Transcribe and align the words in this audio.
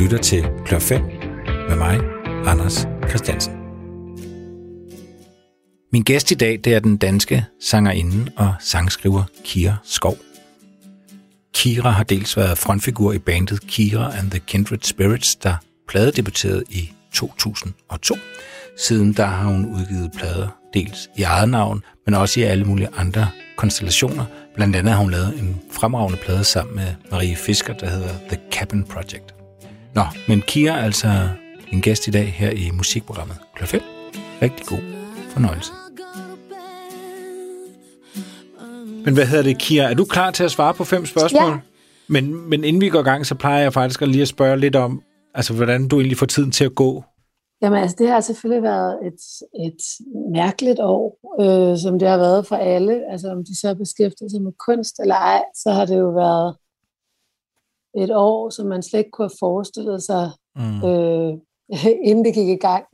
lytter 0.00 0.18
til 0.18 0.44
Klør 0.66 0.78
5 0.78 1.02
med 1.68 1.76
mig, 1.76 2.00
Anders 2.46 2.86
Christiansen. 3.08 3.52
Min 5.92 6.02
gæst 6.02 6.30
i 6.30 6.34
dag 6.34 6.60
det 6.64 6.74
er 6.74 6.80
den 6.80 6.96
danske 6.96 7.44
sangerinde 7.62 8.32
og 8.36 8.54
sangskriver 8.60 9.24
Kira 9.44 9.76
Skov. 9.84 10.16
Kira 11.54 11.90
har 11.90 12.04
dels 12.04 12.36
været 12.36 12.58
frontfigur 12.58 13.12
i 13.12 13.18
bandet 13.18 13.66
Kira 13.66 14.18
and 14.18 14.30
the 14.30 14.40
Kindred 14.46 14.78
Spirits, 14.82 15.36
der 15.36 15.54
pladedebuterede 15.88 16.64
i 16.70 16.92
2002. 17.12 18.14
Siden 18.78 19.12
der 19.12 19.26
har 19.26 19.48
hun 19.48 19.66
udgivet 19.66 20.10
plader, 20.18 20.48
dels 20.74 21.10
i 21.16 21.22
eget 21.22 21.48
navn, 21.48 21.82
men 22.06 22.14
også 22.14 22.40
i 22.40 22.42
alle 22.42 22.64
mulige 22.64 22.88
andre 22.96 23.28
konstellationer. 23.56 24.24
Blandt 24.54 24.76
andet 24.76 24.92
har 24.92 25.00
hun 25.00 25.10
lavet 25.10 25.38
en 25.38 25.60
fremragende 25.72 26.18
plade 26.18 26.44
sammen 26.44 26.76
med 26.76 26.94
Marie 27.10 27.36
Fisker, 27.36 27.74
der 27.74 27.90
hedder 27.90 28.14
The 28.28 28.38
Cabin 28.52 28.84
Project. 28.84 29.39
Nå, 29.94 30.02
men 30.28 30.42
Kira 30.42 30.72
er 30.72 30.84
altså 30.84 31.08
en 31.72 31.80
gæst 31.80 32.08
i 32.08 32.10
dag 32.10 32.26
her 32.32 32.50
i 32.50 32.70
musikprogrammet 32.70 33.36
Kl. 33.56 33.64
5. 33.64 33.80
Rigtig 34.42 34.66
god 34.66 34.78
fornøjelse. 35.30 35.72
Men 39.04 39.14
hvad 39.14 39.26
hedder 39.26 39.42
det, 39.42 39.58
Kira? 39.58 39.90
Er 39.90 39.94
du 39.94 40.04
klar 40.04 40.30
til 40.30 40.44
at 40.44 40.50
svare 40.50 40.74
på 40.74 40.84
fem 40.84 41.06
spørgsmål? 41.06 41.50
Ja. 41.50 41.58
Men, 42.08 42.48
men 42.50 42.64
inden 42.64 42.80
vi 42.80 42.88
går 42.88 43.00
i 43.00 43.02
gang, 43.02 43.26
så 43.26 43.34
plejer 43.34 43.62
jeg 43.62 43.72
faktisk 43.72 44.02
at 44.02 44.08
lige 44.08 44.22
at 44.22 44.28
spørge 44.28 44.56
lidt 44.56 44.76
om, 44.76 45.02
altså 45.34 45.54
hvordan 45.54 45.88
du 45.88 45.96
egentlig 45.96 46.18
får 46.18 46.26
tiden 46.26 46.50
til 46.50 46.64
at 46.64 46.74
gå. 46.74 47.04
Jamen 47.62 47.78
altså, 47.78 47.96
det 47.98 48.08
har 48.08 48.20
selvfølgelig 48.20 48.62
været 48.62 48.98
et, 49.06 49.20
et 49.66 49.82
mærkeligt 50.32 50.80
år, 50.80 51.18
øh, 51.40 51.78
som 51.78 51.98
det 51.98 52.08
har 52.08 52.16
været 52.16 52.46
for 52.46 52.56
alle. 52.56 53.12
Altså 53.12 53.28
om 53.28 53.44
de 53.44 53.60
så 53.60 53.74
beskæftiger 53.74 54.28
sig 54.28 54.42
med 54.42 54.52
kunst 54.66 55.00
eller 55.00 55.14
ej, 55.14 55.42
så 55.54 55.70
har 55.70 55.84
det 55.84 55.98
jo 55.98 56.10
været 56.10 56.56
et 57.96 58.10
år, 58.14 58.50
som 58.50 58.66
man 58.66 58.82
slet 58.82 58.98
ikke 59.00 59.10
kunne 59.10 59.24
have 59.28 59.36
forestillet 59.40 60.02
sig, 60.02 60.30
Mm. 60.56 60.84
øh, 60.88 61.32
inden 62.08 62.24
det 62.24 62.34
gik 62.34 62.48
i 62.48 62.56
gang. 62.68 62.84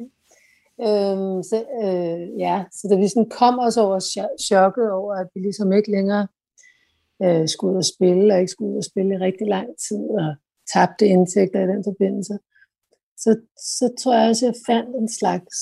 Øh, 0.80 1.44
så, 1.50 1.64
øh, 1.82 2.38
ja, 2.38 2.64
så 2.72 2.88
da 2.90 2.96
vi 2.96 3.08
sådan 3.08 3.30
kom 3.30 3.58
os 3.58 3.76
over 3.76 3.98
cho- 4.00 4.36
chokket 4.46 4.90
over, 4.92 5.14
at 5.14 5.26
vi 5.34 5.40
ligesom 5.40 5.72
ikke 5.72 5.90
længere 5.90 6.26
øh, 7.22 7.48
skulle 7.48 7.72
ud 7.72 7.78
og 7.78 7.84
spille, 7.84 8.34
og 8.34 8.40
ikke 8.40 8.50
skulle 8.52 8.72
ud 8.72 8.76
og 8.76 8.84
spille 8.84 9.14
i 9.14 9.18
rigtig 9.18 9.46
lang 9.46 9.66
tid, 9.88 10.02
og 10.20 10.34
tabte 10.74 11.06
indtægter 11.06 11.60
i 11.60 11.66
den 11.72 11.84
forbindelse, 11.84 12.38
så, 13.18 13.36
så 13.58 13.94
tror 14.00 14.14
jeg 14.18 14.28
også, 14.28 14.46
at 14.46 14.52
jeg 14.52 14.60
fandt 14.74 14.96
en 14.96 15.08
slags 15.08 15.56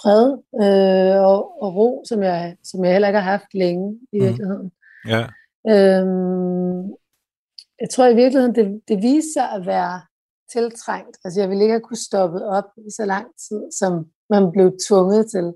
fred 0.00 0.26
øh, 0.64 1.22
og, 1.24 1.62
og 1.62 1.74
ro, 1.76 2.02
som 2.08 2.22
jeg, 2.22 2.56
som 2.64 2.84
jeg 2.84 2.92
heller 2.92 3.08
ikke 3.08 3.20
har 3.20 3.30
haft 3.30 3.54
længe 3.54 3.98
i 4.12 4.18
Mhm. 4.18 4.26
virkeligheden. 4.26 4.72
Ja. 5.08 5.22
Øhm, 5.74 6.92
jeg 7.80 7.90
tror 7.90 8.06
i 8.06 8.14
virkeligheden, 8.14 8.54
det, 8.54 8.80
det 8.88 9.02
viste 9.02 9.32
sig 9.32 9.50
at 9.56 9.66
være 9.66 10.00
tiltrængt. 10.52 11.16
Altså 11.24 11.40
jeg 11.40 11.48
ville 11.48 11.62
ikke 11.64 11.72
have 11.72 11.88
kunne 11.88 12.06
stoppe 12.08 12.44
op 12.44 12.68
i 12.76 12.90
så 12.98 13.04
lang 13.04 13.26
tid, 13.48 13.62
som 13.80 13.92
man 14.30 14.52
blev 14.52 14.72
tvunget 14.88 15.30
til. 15.30 15.46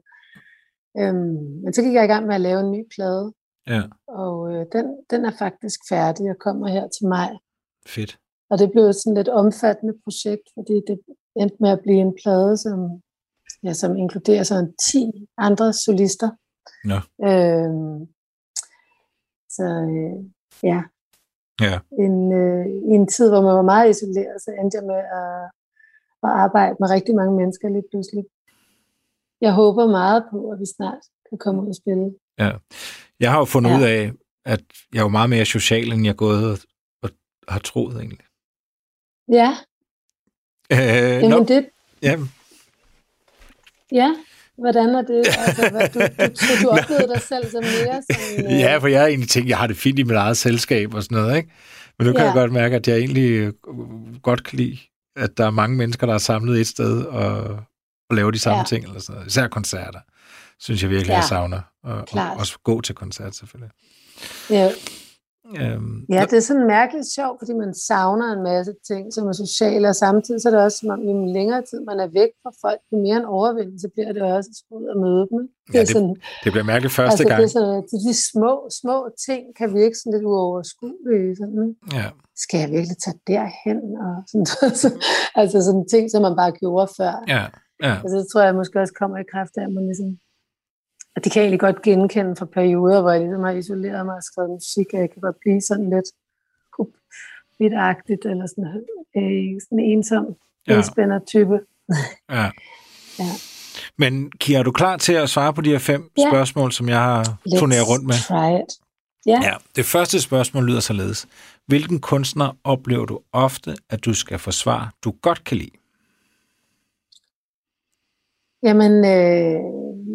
Øhm, 0.99 1.63
men 1.63 1.73
så 1.73 1.83
gik 1.83 1.95
jeg 1.95 2.05
i 2.05 2.13
gang 2.13 2.27
med 2.27 2.35
at 2.35 2.41
lave 2.41 2.61
en 2.61 2.71
ny 2.71 2.83
plade, 2.95 3.33
ja, 3.67 3.83
og 4.09 4.37
øh, 4.53 4.67
den, 4.73 4.87
den 5.11 5.25
er 5.25 5.35
faktisk 5.39 5.81
færdig 5.89 6.31
og 6.31 6.39
kommer 6.39 6.69
her 6.69 6.89
til 6.89 7.07
mig. 7.09 7.29
fedt. 7.87 8.19
Og 8.51 8.59
det 8.59 8.71
blev 8.73 8.85
et 8.85 8.97
sådan 8.97 9.17
lidt 9.17 9.29
omfattende 9.29 9.95
projekt, 10.05 10.47
fordi 10.55 10.75
det 10.89 10.97
endte 11.37 11.57
med 11.61 11.71
at 11.71 11.81
blive 11.83 12.01
en 12.01 12.15
plade, 12.23 12.57
som, 12.57 12.79
ja, 13.63 13.73
som 13.73 13.97
inkluderer 13.97 14.43
sådan 14.43 14.75
10 14.91 15.27
andre 15.39 15.73
solister. 15.73 16.31
Nå. 16.91 16.99
Øhm, 17.29 18.01
så 19.57 19.67
øh, 19.95 20.17
ja, 20.63 20.83
Ja. 21.61 21.79
en, 21.99 22.33
øh, 22.33 22.67
i 22.67 22.91
en 22.99 23.07
tid, 23.07 23.29
hvor 23.31 23.41
man 23.43 23.55
var 23.55 23.63
meget 23.63 23.91
isoleret, 23.91 24.43
så 24.45 24.51
endte 24.61 24.77
jeg 24.79 24.85
med 24.87 24.95
at, 25.21 25.45
at 26.27 26.31
arbejde 26.45 26.77
med 26.81 26.91
rigtig 26.91 27.15
mange 27.15 27.37
mennesker 27.37 27.69
lige 27.69 27.85
pludselig. 27.91 28.25
Jeg 29.41 29.53
håber 29.53 29.87
meget 29.87 30.25
på, 30.31 30.51
at 30.51 30.61
vi 30.61 30.67
snart 30.77 31.03
kan 31.29 31.39
komme 31.39 31.63
ud 31.63 31.69
og 31.69 31.75
spille. 31.75 32.15
Ja. 32.39 32.51
Jeg 33.21 33.31
har 33.33 33.39
jo 33.39 33.45
fundet 33.45 33.71
Ja. 33.71 33.79
ud 33.79 33.83
af, 33.83 34.13
at 34.45 34.61
jeg 34.93 34.99
er 34.99 35.03
jo 35.05 35.09
meget 35.09 35.31
mere 35.31 35.45
social, 35.45 35.93
end 35.93 36.05
jeg 36.05 36.11
er 36.11 36.15
gået 36.27 36.45
og, 36.53 36.59
og 37.03 37.11
har 37.49 37.59
troet 37.61 37.97
egentlig. 37.97 38.27
Ja, 39.33 39.57
Øh, 40.73 40.79
jamen 40.79 41.31
nå, 41.31 41.45
det, 41.45 41.69
ja, 42.03 42.19
ja. 43.93 44.17
Hvordan 44.59 44.95
er 44.95 45.03
det? 45.03 45.23
Altså, 45.39 45.71
hvad, 45.71 45.89
du, 45.89 46.01
du, 46.01 46.37
så 46.37 46.53
du 46.63 46.69
oplevede 46.79 47.09
dig 47.15 47.23
selv 47.23 47.51
som 47.51 47.63
mere 47.65 48.03
som... 48.11 48.45
øh, 48.45 48.61
ja, 48.61 48.77
for 48.77 48.87
jeg 48.89 49.01
har 49.01 49.07
egentlig 49.07 49.29
tænkt, 49.31 49.49
jeg 49.49 49.59
har 49.59 49.67
det 49.67 49.77
fint 49.77 49.99
i 49.99 50.03
mit 50.03 50.17
eget 50.17 50.37
selskab 50.37 50.95
og 50.95 51.03
sådan 51.03 51.19
noget, 51.19 51.37
ikke? 51.37 51.51
Men 51.99 52.07
nu 52.07 52.13
kan 52.13 52.21
Ja. 52.21 52.27
jeg 52.27 52.35
godt 52.35 52.53
mærke, 52.53 52.77
at 52.77 52.89
jeg 52.89 52.97
egentlig 52.99 53.31
øh, 53.31 53.53
godt 54.23 54.45
kan 54.45 54.57
lide, 54.59 54.79
at 55.17 55.31
der 55.39 55.47
er 55.47 55.51
mange 55.51 55.77
mennesker, 55.77 56.07
der 56.07 56.15
er 56.15 56.19
samlet 56.19 56.61
et 56.61 56.67
sted 56.67 57.03
og, 57.05 57.43
og 58.11 58.17
laver 58.17 58.31
de 58.31 58.39
samme 58.39 58.59
Ja. 58.59 58.65
ting, 58.65 58.85
eller 58.85 59.01
sådan 59.01 59.15
noget. 59.15 59.27
Især 59.31 59.49
koncerter, 59.49 60.01
synes 60.61 60.83
jeg 60.83 60.91
virkelig, 60.91 61.11
Ja. 61.11 61.17
jeg 61.17 61.25
savner. 61.25 61.61
Og, 61.85 61.95
og 61.95 62.07
Klart. 62.07 62.39
også 62.39 62.59
gå 62.65 62.81
til 62.81 62.95
koncert, 62.95 63.37
selvfølgelig. 63.37 63.71
Ja, 64.51 64.71
Øhm, 65.61 65.95
ja, 66.17 66.23
det 66.31 66.37
er 66.41 66.47
sådan 66.51 66.67
mærkeligt 66.67 67.09
sjovt, 67.19 67.37
fordi 67.41 67.53
man 67.65 67.73
savner 67.89 68.29
en 68.37 68.43
masse 68.51 68.73
ting, 68.91 69.03
som 69.15 69.23
er 69.31 69.33
sociale, 69.45 69.89
og 69.89 69.97
samtidig 70.07 70.41
så 70.41 70.49
er 70.49 70.55
det 70.55 70.63
også, 70.67 70.79
som 70.79 70.91
om 70.95 71.01
jo 71.09 71.15
længere 71.39 71.63
tid 71.71 71.81
man 71.91 71.99
er 72.05 72.09
væk 72.21 72.31
fra 72.43 72.53
folk, 72.65 72.81
jo 72.93 72.97
mere 73.07 73.17
en 73.23 73.25
overvindelse 73.39 73.89
bliver 73.95 74.13
det 74.13 74.23
også 74.23 74.51
at 74.55 74.77
ud 74.77 74.85
og 74.93 74.99
møde 75.05 75.25
dem. 75.33 75.41
Det 75.67 75.75
Ja, 75.75 75.79
er 75.81 75.85
det- 75.85 75.93
sådan, 75.97 76.15
det 76.45 76.51
bliver 76.53 76.69
mærkeligt 76.73 76.95
første 76.99 77.13
altså, 77.13 77.25
gang. 77.29 77.39
det 77.41 77.45
er 77.49 77.55
sådan, 77.59 77.75
at 77.83 77.87
de 78.07 78.15
små, 78.33 78.53
små 78.81 78.97
ting 79.27 79.43
kan 79.59 79.69
virke 79.81 79.95
sådan 79.99 80.13
lidt 80.15 80.25
uoverskuelige. 80.33 81.31
Sådan? 81.41 81.69
Ja. 81.99 82.07
skal 82.45 82.59
jeg 82.63 82.71
virkelig 82.77 82.99
tage 83.05 83.19
derhen? 83.33 83.81
Og 84.07 84.15
sådan, 84.31 84.47
altså 85.41 85.59
sådan 85.67 85.85
ting, 85.95 86.05
som 86.13 86.21
man 86.27 86.37
bare 86.43 86.53
gjorde 86.63 86.89
før. 87.01 87.15
Ja, 87.35 87.45
ja. 87.87 87.95
Altså, 88.03 88.17
det 88.21 88.27
tror 88.33 88.43
jeg 88.49 88.55
måske 88.61 88.81
også 88.83 88.95
kommer 89.01 89.17
i 89.21 89.27
kraft 89.33 89.55
af, 89.59 89.63
at 89.69 89.73
man 89.79 89.85
ligesom... 89.91 90.11
Og 91.17 91.25
det 91.25 91.33
kan 91.33 91.41
jeg 91.41 91.47
egentlig 91.47 91.61
godt 91.61 91.83
genkende 91.83 92.37
fra 92.37 92.47
perioder, 92.47 93.01
hvor 93.01 93.11
jeg 93.11 93.21
ligesom 93.21 93.43
har 93.45 93.51
isoleret 93.51 94.07
mig 94.07 94.15
og 94.17 94.23
skrevet 94.23 94.51
musik, 94.51 94.87
og 94.95 95.01
jeg 95.01 95.11
kan 95.11 95.21
godt 95.21 95.37
blive 95.41 95.61
sådan 95.61 95.91
lidt 95.91 96.07
hubitagtigt, 96.77 98.25
eller 98.25 98.47
sådan, 98.47 98.65
øh, 99.17 99.61
sådan 99.65 99.79
en 99.79 99.99
ensom, 99.99 100.27
Ja. 100.69 100.75
indspænder 100.77 101.19
type. 101.19 101.61
ja. 102.31 102.51
Ja. 103.19 103.25
Men 103.99 104.31
Kira, 104.31 104.59
er 104.59 104.63
du 104.63 104.73
klar 104.73 104.97
til 104.97 105.13
at 105.13 105.31
svare 105.31 105.55
på 105.55 105.61
de 105.61 105.71
her 105.71 105.79
fem 105.79 106.11
Ja. 106.19 106.29
spørgsmål, 106.31 106.73
som 106.73 106.89
jeg 106.89 106.99
har 107.03 107.39
turneret 107.59 107.89
rundt 107.89 108.05
med? 108.07 108.15
try 108.29 108.63
it. 108.63 108.85
Ja. 109.27 109.41
Ja, 109.43 109.55
det 109.77 109.85
første 109.85 110.21
spørgsmål 110.21 110.65
lyder 110.67 110.81
således. 110.81 111.27
Hvilken 111.67 112.01
kunstner 112.01 112.57
oplever 112.65 113.05
du 113.07 113.21
ofte, 113.33 113.77
at 113.91 114.05
du 114.05 114.15
skal 114.15 114.39
forsvare, 114.39 114.91
du 115.05 115.15
godt 115.23 115.45
kan 115.45 115.57
lide? 115.57 115.71
Jamen, 118.63 118.93
øh, 119.05 119.61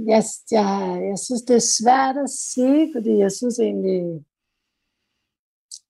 jeg, 0.07 0.23
jeg, 0.51 1.01
jeg 1.09 1.19
synes, 1.19 1.41
det 1.41 1.55
er 1.55 1.71
svært 1.79 2.17
at 2.17 2.29
sige, 2.29 2.93
fordi 2.95 3.17
jeg 3.17 3.31
synes 3.31 3.59
egentlig 3.59 4.25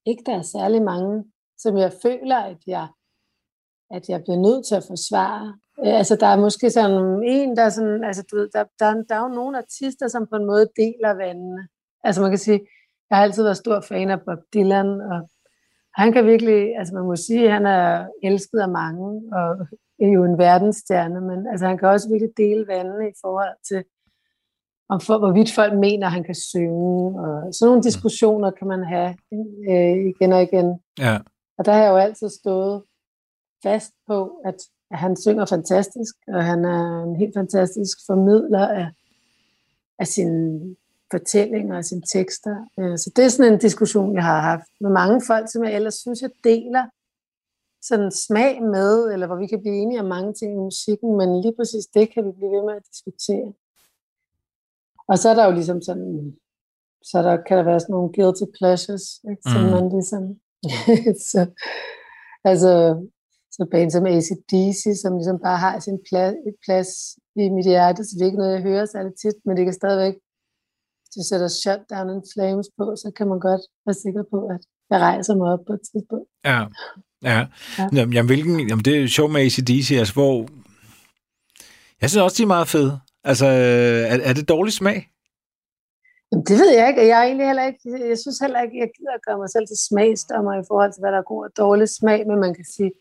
ikke, 0.05 0.23
der 0.25 0.37
er 0.37 0.41
særlig 0.41 0.81
mange, 0.81 1.23
som 1.57 1.77
jeg 1.77 1.93
føler, 2.01 2.37
at 2.37 2.57
jeg, 2.67 2.87
at 3.91 4.09
jeg 4.09 4.23
bliver 4.23 4.39
nødt 4.39 4.65
til 4.67 4.75
at 4.75 4.87
forsvare. 4.87 5.57
Øh, 5.85 5.97
altså, 5.97 6.15
der 6.15 6.27
er 6.27 6.39
måske 6.39 6.69
sådan 6.71 7.23
en, 7.23 7.57
der 7.57 7.63
er 7.63 7.69
sådan, 7.69 8.03
altså, 8.03 8.23
du 8.31 8.35
ved, 8.35 8.49
der, 8.53 8.63
der, 8.79 9.03
der 9.09 9.15
er 9.15 9.21
jo 9.21 9.35
nogle 9.35 9.57
artister, 9.57 10.07
som 10.07 10.27
på 10.27 10.35
en 10.35 10.45
måde 10.45 10.69
deler 10.75 11.13
vandene. 11.13 11.67
Altså, 12.03 12.21
man 12.21 12.31
kan 12.31 12.39
sige, 12.39 12.59
jeg 13.09 13.17
har 13.17 13.23
altid 13.23 13.43
været 13.43 13.57
stor 13.57 13.81
fan 13.81 14.09
af 14.09 14.21
Bob 14.21 14.39
Dylan, 14.53 15.01
og 15.01 15.29
han 15.93 16.11
kan 16.13 16.25
virkelig, 16.25 16.77
altså 16.77 16.93
man 16.93 17.03
må 17.03 17.15
sige, 17.15 17.45
at 17.45 17.51
han 17.51 17.65
er 17.65 18.07
elsket 18.23 18.59
af 18.59 18.69
mange, 18.69 19.07
og 19.33 19.67
er 20.01 20.07
jo 20.07 20.23
en 20.23 20.37
verdensstjerne, 20.37 21.21
men 21.21 21.47
altså, 21.47 21.67
han 21.67 21.77
kan 21.77 21.87
også 21.87 22.09
virkelig 22.09 22.37
dele 22.37 22.67
vandene 22.67 23.09
i 23.09 23.13
forhold 23.21 23.55
til, 23.67 23.83
om 24.89 24.99
for, 25.01 25.17
hvorvidt 25.17 25.51
folk 25.51 25.73
mener, 25.79 26.05
at 26.05 26.11
han 26.13 26.23
kan 26.23 26.35
synge. 26.35 27.21
Og 27.21 27.53
sådan 27.53 27.67
nogle 27.69 27.83
diskussioner 27.83 28.51
kan 28.51 28.67
man 28.67 28.83
have 28.83 29.15
øh, 29.69 29.97
igen 30.11 30.33
og 30.33 30.43
igen. 30.43 30.79
Ja, 30.99 31.17
Og 31.57 31.65
der 31.65 31.71
har 31.71 31.83
jeg 31.83 31.89
jo 31.91 31.97
altid 31.97 32.29
stået 32.29 32.83
fast 33.63 33.93
på, 34.07 34.41
at, 34.45 34.55
at 34.91 34.97
han 34.97 35.15
synger 35.15 35.45
fantastisk, 35.45 36.15
og 36.27 36.43
han 36.43 36.65
er 36.65 37.03
en 37.03 37.15
helt 37.15 37.33
fantastisk 37.35 37.97
formidler 38.07 38.67
af, 38.67 38.87
af 39.99 40.07
sine 40.07 40.75
fortællinger 41.11 41.77
og 41.77 41.85
sine 41.85 42.01
tekster. 42.13 42.55
Øh, 42.79 42.97
Så 42.97 43.11
det 43.15 43.25
er 43.25 43.29
sådan 43.29 43.53
en 43.53 43.59
diskussion, 43.59 44.15
jeg 44.15 44.23
har 44.23 44.39
haft 44.41 44.69
med 44.81 44.89
mange 44.89 45.21
folk, 45.27 45.51
som 45.51 45.63
jeg 45.63 45.75
ellers 45.75 45.93
synes, 45.93 46.21
jeg 46.21 46.31
deler 46.43 46.85
sådan 47.81 48.11
smag 48.11 48.61
med, 48.63 49.11
eller 49.13 49.27
hvor 49.27 49.35
vi 49.35 49.47
kan 49.47 49.61
blive 49.61 49.75
enige 49.75 49.99
om 49.99 50.05
mange 50.05 50.33
ting 50.33 50.51
i 50.53 50.63
musikken, 50.69 51.17
men 51.17 51.41
lige 51.41 51.53
præcis 51.59 51.85
det 51.93 52.13
kan 52.13 52.25
vi 52.25 52.31
blive 52.31 52.51
ved 52.51 52.63
med 52.65 52.75
at 52.75 52.87
diskutere. 52.91 53.53
Og 55.11 55.15
så 55.19 55.25
er 55.29 55.35
der 55.37 55.45
jo 55.45 55.53
ligesom 55.59 55.79
sådan, 55.81 56.09
så 57.09 57.17
der, 57.27 57.35
kan 57.47 57.57
der 57.57 57.63
være 57.69 57.79
sådan 57.79 57.93
nogle 57.93 58.13
guilty 58.17 58.45
pleasures, 58.57 59.05
ikke, 59.31 59.43
som 59.51 59.61
Mm. 59.63 59.71
man 59.75 59.85
ligesom, 59.95 60.23
så, 61.31 61.41
altså, 62.51 62.71
så 63.55 63.61
band 63.71 63.91
som 63.91 64.05
ACDC, 64.15 64.81
som 65.01 65.11
ligesom 65.19 65.37
bare 65.47 65.59
har 65.65 65.75
sin 65.79 65.99
plads, 66.09 66.35
plads 66.65 66.89
i 67.41 67.49
mit 67.55 67.65
hjerte, 67.71 68.01
så 68.03 68.11
det 68.15 68.21
er 68.21 68.29
ikke 68.31 68.41
noget, 68.43 68.55
jeg 68.57 68.67
hører 68.69 68.85
særlig 68.85 69.13
tit, 69.21 69.37
men 69.45 69.53
det 69.57 69.63
kan 69.65 69.73
stadigvæk, 69.81 70.15
hvis 70.99 71.11
du 71.15 71.21
sætter 71.29 71.49
Shut 71.61 71.81
Down 71.91 72.09
in 72.15 72.23
Flames 72.33 72.67
på, 72.77 72.85
så 73.03 73.07
kan 73.17 73.27
man 73.31 73.39
godt 73.47 73.63
være 73.85 73.97
sikker 74.05 74.23
på, 74.33 74.37
at 74.53 74.61
jeg 74.91 74.99
rejser 75.07 75.35
mig 75.39 75.47
op 75.55 75.63
på 75.67 75.73
et 75.77 75.83
tidspunkt. 75.89 76.29
ja. 76.51 76.61
Ja, 77.23 77.39
ja. 77.77 77.85
Jamen, 77.93 78.25
hvilken, 78.25 78.55
jamen, 78.69 78.85
det 78.85 78.95
er 78.97 79.01
jo 79.01 79.07
sjovt 79.07 79.31
med 79.31 79.41
ACDC, 79.41 79.91
altså 79.91 80.13
hvor... 80.13 80.35
Jeg 82.01 82.09
synes 82.09 82.21
også, 82.23 82.37
de 82.37 82.43
er 82.43 82.47
meget 82.57 82.67
fede. 82.67 82.99
Altså, 83.23 83.45
er, 83.45 84.17
er 84.29 84.33
det 84.33 84.49
dårlig 84.49 84.73
smag? 84.73 85.09
Jamen, 86.31 86.45
det 86.45 86.57
ved 86.59 86.71
jeg 86.77 86.87
ikke. 86.87 87.07
Jeg 87.07 87.19
er 87.19 87.23
egentlig 87.23 87.47
heller 87.47 87.67
ikke, 87.67 88.09
jeg 88.09 88.17
synes 88.17 88.39
heller 88.39 88.61
ikke, 88.61 88.79
jeg 88.79 88.89
gider 88.97 89.13
at 89.13 89.25
gøre 89.27 89.37
mig 89.37 89.49
selv 89.49 89.67
til 89.67 89.77
smagsdommer 89.89 90.53
i 90.53 90.67
forhold 90.67 90.93
til, 90.93 91.01
hvad 91.01 91.11
der 91.11 91.17
er 91.17 91.31
god 91.33 91.45
og 91.45 91.51
dårlig 91.57 91.89
smag, 91.89 92.27
men 92.27 92.39
man 92.39 92.53
kan 92.53 92.65
sige, 92.65 92.91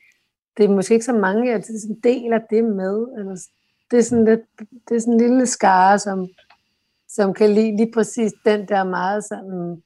det 0.56 0.64
er 0.64 0.68
måske 0.68 0.94
ikke 0.94 1.04
så 1.04 1.12
mange, 1.12 1.54
det 1.54 1.64
sådan 1.64 2.00
deler 2.02 2.38
det 2.50 2.64
med. 2.64 2.96
Eller, 3.18 3.36
det 3.90 3.98
er 3.98 4.02
sådan 4.02 4.24
lidt, 4.24 4.40
det 4.88 4.96
er 4.96 5.00
sådan 5.00 5.14
en 5.14 5.20
lille 5.20 5.46
skare, 5.46 5.98
som, 5.98 6.28
som 7.08 7.34
kan 7.34 7.50
lide 7.50 7.76
lige 7.76 7.92
præcis 7.94 8.32
den 8.44 8.68
der 8.68 8.84
meget 8.84 9.24
sådan 9.24 9.82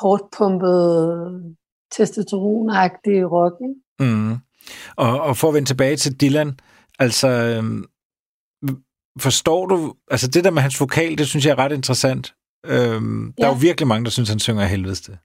hårdt 0.00 0.22
pumpet 0.36 1.56
testosteronagtige 1.90 3.24
rock. 3.24 3.54
Ikke? 3.60 4.10
Mm. 4.12 4.32
Og, 4.96 5.20
og 5.20 5.36
for 5.36 5.48
at 5.48 5.54
vende 5.54 5.68
tilbage 5.68 5.96
til 5.96 6.20
Dylan, 6.20 6.58
altså 6.98 7.28
øhm, 7.28 7.84
forstår 9.20 9.66
du, 9.66 9.94
altså 10.10 10.28
det 10.28 10.44
der 10.44 10.50
med 10.50 10.62
hans 10.62 10.80
vokal, 10.80 11.18
det 11.18 11.26
synes 11.26 11.46
jeg 11.46 11.52
er 11.52 11.58
ret 11.58 11.72
interessant. 11.72 12.34
Øhm, 12.66 13.26
ja. 13.26 13.42
Der 13.42 13.48
er 13.48 13.52
jo 13.54 13.58
virkelig 13.60 13.88
mange, 13.88 14.04
der 14.04 14.10
synes, 14.10 14.28
han 14.28 14.38
synger 14.38 14.64
helvedeste. 14.64 15.18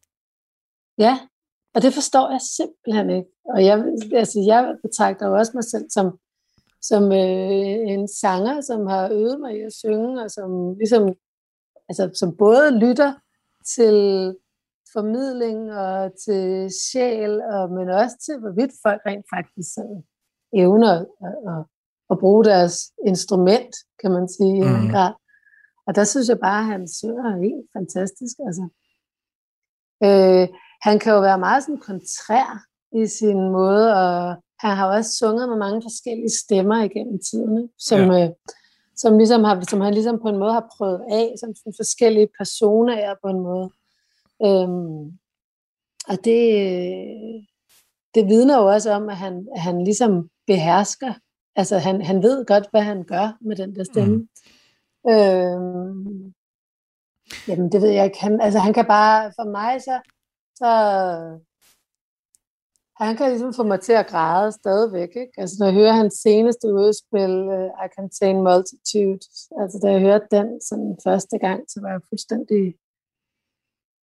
Ja, 0.98 1.20
og 1.76 1.82
det 1.82 1.94
forstår 1.94 2.32
jeg 2.32 2.42
simpelthen 2.58 3.10
ikke. 3.10 3.30
Og 3.46 3.66
jeg, 3.66 3.86
altså, 4.14 4.40
jeg 4.48 4.76
betragter 4.82 5.28
jo 5.28 5.34
også 5.36 5.52
mig 5.56 5.64
selv 5.64 5.86
som, 5.90 6.20
som 6.82 7.04
øh, 7.12 7.94
en 7.94 8.08
sanger, 8.08 8.62
som 8.62 8.88
har 8.88 9.10
øvet 9.12 9.40
mig 9.40 9.58
i 9.58 9.62
at 9.62 9.74
synge, 9.74 10.24
og 10.24 10.32
som 10.32 10.74
ligesom, 10.78 11.14
altså, 11.90 12.10
som 12.14 12.38
både 12.38 12.80
lytter 12.80 13.14
til 13.76 13.98
formidling 14.94 15.74
og 15.74 16.12
til 16.26 16.70
sjæl, 16.84 17.42
og, 17.42 17.72
men 17.72 17.90
også 17.90 18.18
til, 18.26 18.40
hvorvidt 18.40 18.74
folk 18.84 19.02
rent 19.06 19.26
faktisk 19.36 19.74
sådan, 19.74 20.04
evner 20.54 20.94
at, 21.28 21.36
at, 21.52 21.62
at 22.12 22.20
bruge 22.20 22.46
deres 22.46 22.76
instrument, 23.08 23.76
kan 24.02 24.12
man 24.12 24.30
sige, 24.30 24.64
mm. 24.64 24.90
grad. 24.92 25.14
Og 25.88 25.96
der 25.96 26.04
synes 26.04 26.30
jeg 26.30 26.40
bare, 26.40 26.60
at 26.60 26.66
han 26.66 26.88
synger 26.88 27.42
helt 27.46 27.68
fantastisk. 27.78 28.36
Altså. 28.48 28.66
Øh, 30.04 30.48
han 30.82 31.00
kan 31.00 31.14
jo 31.14 31.20
være 31.22 31.40
meget 31.40 31.64
sådan 31.64 31.80
kontrær 31.80 32.66
i 33.02 33.08
sin 33.08 33.52
måde, 33.52 33.94
og 33.94 34.36
han 34.60 34.78
har 34.78 34.88
også 34.96 35.12
sunget 35.16 35.50
med 35.50 35.58
mange 35.58 35.82
forskellige 35.82 36.38
stemmer 36.44 36.84
igennem 36.84 37.20
tiden, 37.30 37.70
som, 37.78 38.00
ja. 38.00 38.24
øh, 38.24 38.30
som, 38.96 39.18
ligesom 39.18 39.44
har, 39.44 39.64
som 39.70 39.82
han 39.82 39.94
ligesom 39.94 40.20
på 40.22 40.28
en 40.30 40.38
måde 40.38 40.54
har 40.54 40.72
prøvet 40.78 41.02
af, 41.12 41.34
som, 41.40 41.56
som 41.56 41.74
forskellige 41.78 42.30
personer 42.38 42.94
er 42.94 43.16
på 43.24 43.30
en 43.30 43.40
måde. 43.40 43.70
Øhm, 44.46 45.20
og 46.08 46.16
det, 46.26 46.42
det 48.16 48.26
vidner 48.28 48.58
jo 48.58 48.66
også 48.66 48.92
om, 48.92 49.10
at 49.10 49.18
han, 49.18 49.48
at 49.56 49.62
han 49.62 49.84
ligesom 49.84 50.30
behersker, 50.48 51.14
altså 51.60 51.78
han, 51.78 52.02
han 52.02 52.24
ved 52.24 52.46
godt, 52.46 52.68
hvad 52.72 52.82
han 52.82 53.04
gør 53.04 53.38
med 53.42 53.56
den 53.56 53.76
der 53.76 53.84
stemme. 53.84 54.16
Mm. 54.16 55.12
Øhm, 55.12 56.34
jamen 57.48 57.72
det 57.72 57.82
ved 57.82 57.90
jeg 57.90 58.06
ikke, 58.06 58.22
han, 58.22 58.42
altså 58.42 58.60
han 58.60 58.74
kan 58.74 58.86
bare, 58.86 59.32
for 59.38 59.46
mig 59.58 59.82
så, 59.82 59.96
så 60.56 60.70
han 63.06 63.16
kan 63.18 63.30
ligesom 63.30 63.54
få 63.54 63.64
mig 63.64 63.80
til 63.82 63.94
at 63.94 64.08
græde 64.08 64.52
stadigvæk. 64.52 65.10
Ikke? 65.16 65.34
Altså, 65.38 65.56
når 65.60 65.66
jeg 65.66 65.76
hører 65.76 66.00
hans 66.02 66.14
seneste 66.14 66.68
udspil, 66.74 67.34
uh, 67.58 67.86
I 67.86 67.88
Contain 67.96 68.38
Multitude, 68.48 69.24
altså 69.62 69.80
da 69.84 69.88
jeg 69.92 70.02
hørte 70.02 70.28
den 70.32 70.62
sådan 70.62 70.98
første 71.04 71.38
gang, 71.38 71.60
så 71.68 71.82
var 71.82 71.90
jeg 71.90 72.02
fuldstændig 72.10 72.76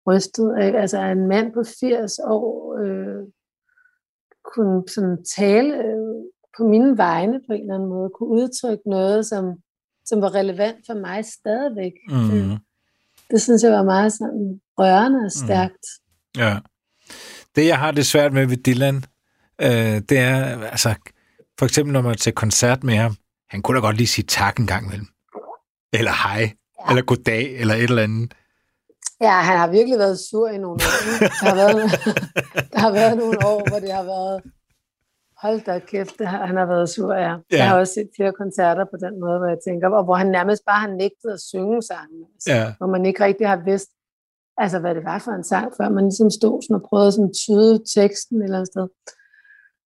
rystet. 0.07 0.65
Ikke? 0.65 0.79
Altså 0.79 0.97
en 0.97 1.27
mand 1.27 1.53
på 1.53 1.63
80 1.79 2.19
år 2.19 2.77
øh, 2.81 3.23
kunne 4.43 4.89
sådan 4.89 5.23
tale 5.23 5.73
øh, 5.85 6.02
på 6.57 6.63
mine 6.63 6.97
vegne 6.97 7.39
på 7.47 7.53
en 7.53 7.61
eller 7.61 7.75
anden 7.75 7.89
måde, 7.89 8.09
kunne 8.17 8.29
udtrykke 8.29 8.89
noget, 8.89 9.25
som, 9.25 9.45
som 10.05 10.21
var 10.21 10.35
relevant 10.35 10.77
for 10.87 10.93
mig 10.93 11.25
stadigvæk. 11.25 11.93
Mm. 12.09 12.29
Det, 12.29 12.59
det 13.31 13.41
synes 13.41 13.63
jeg 13.63 13.71
var 13.71 13.83
meget 13.83 14.13
sådan 14.13 14.61
rørende 14.79 15.17
og 15.17 15.31
mm. 15.35 15.45
stærkt. 15.45 15.85
Mm. 16.35 16.41
Ja. 16.41 16.59
Det, 17.55 17.67
jeg 17.67 17.79
har 17.79 17.91
det 17.91 18.05
svært 18.05 18.33
med 18.33 18.45
ved 18.45 18.57
Dylan, 18.57 19.05
øh, 19.61 20.01
det 20.09 20.17
er, 20.17 20.61
altså, 20.61 20.95
for 21.59 21.65
eksempel 21.65 21.93
når 21.93 22.01
man 22.01 22.11
er 22.11 22.15
til 22.15 22.33
koncert 22.33 22.83
med 22.83 22.95
ham, 22.95 23.15
han 23.49 23.61
kunne 23.61 23.75
da 23.75 23.81
godt 23.81 23.97
lige 23.97 24.07
sige 24.07 24.25
tak 24.25 24.57
en 24.57 24.67
gang 24.67 24.85
imellem. 24.85 25.07
Eller 25.93 26.11
hej, 26.11 26.41
ja. 26.41 26.89
eller 26.89 27.03
goddag, 27.03 27.55
eller 27.59 27.73
et 27.75 27.83
eller 27.83 28.03
andet. 28.03 28.33
Ja, 29.21 29.31
han 29.31 29.57
har 29.57 29.67
virkelig 29.67 29.99
været 29.99 30.19
sur 30.19 30.49
i 30.49 30.57
nogle 30.57 30.73
år. 30.73 30.77
Der 31.43 31.49
har 31.49 31.55
været, 31.55 31.91
der 32.73 32.79
har 32.79 32.91
været 32.91 33.17
nogle 33.17 33.45
år, 33.45 33.69
hvor 33.69 33.79
det 33.79 33.91
har 33.91 34.03
været, 34.03 34.41
hold 35.43 35.61
da 35.65 35.79
kæft, 35.79 36.19
det 36.19 36.27
har, 36.27 36.45
han 36.45 36.57
har 36.57 36.65
været 36.65 36.89
sur, 36.89 37.13
ja. 37.13 37.19
ja. 37.21 37.57
Jeg 37.57 37.67
har 37.69 37.79
også 37.79 37.93
set 37.93 38.09
flere 38.15 38.33
koncerter 38.41 38.85
på 38.85 38.97
den 39.05 39.19
måde, 39.23 39.37
hvor 39.39 39.49
jeg 39.53 39.61
tænker, 39.67 39.87
og 39.89 40.03
hvor 40.03 40.15
han 40.15 40.29
nærmest 40.37 40.61
bare 40.65 40.79
har 40.79 40.93
nægtet 41.03 41.29
at 41.37 41.41
synge 41.51 41.81
sangen. 41.81 42.21
Altså, 42.33 42.51
ja. 42.53 42.73
Hvor 42.77 42.87
man 42.87 43.05
ikke 43.05 43.23
rigtig 43.23 43.47
har 43.47 43.61
vidst, 43.69 43.89
altså 44.57 44.79
hvad 44.79 44.95
det 44.95 45.03
var 45.03 45.19
for 45.19 45.31
en 45.31 45.43
sang, 45.43 45.67
før 45.77 45.89
man 45.89 46.03
ligesom 46.03 46.29
stod 46.29 46.61
sådan 46.61 46.75
og 46.79 46.85
prøvede 46.89 47.11
sådan 47.11 47.29
at 47.29 47.37
tyde 47.43 47.73
teksten 47.95 48.37
et 48.37 48.43
eller 48.43 48.57
andet 48.57 48.71
sted. 48.73 48.87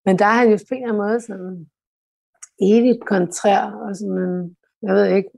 Men 0.05 0.19
der 0.19 0.25
er 0.25 0.37
han 0.41 0.49
jo 0.51 0.57
på 0.69 0.73
en 0.75 0.77
eller 0.77 0.87
anden 0.87 1.03
måde 1.05 1.21
sådan 1.27 1.67
evigt 2.69 3.01
kontrær, 3.13 3.61
og 3.85 3.95
sådan 3.95 4.17
en, 4.27 4.57
jeg 4.85 4.93
ved 4.95 5.05
ikke, 5.17 5.29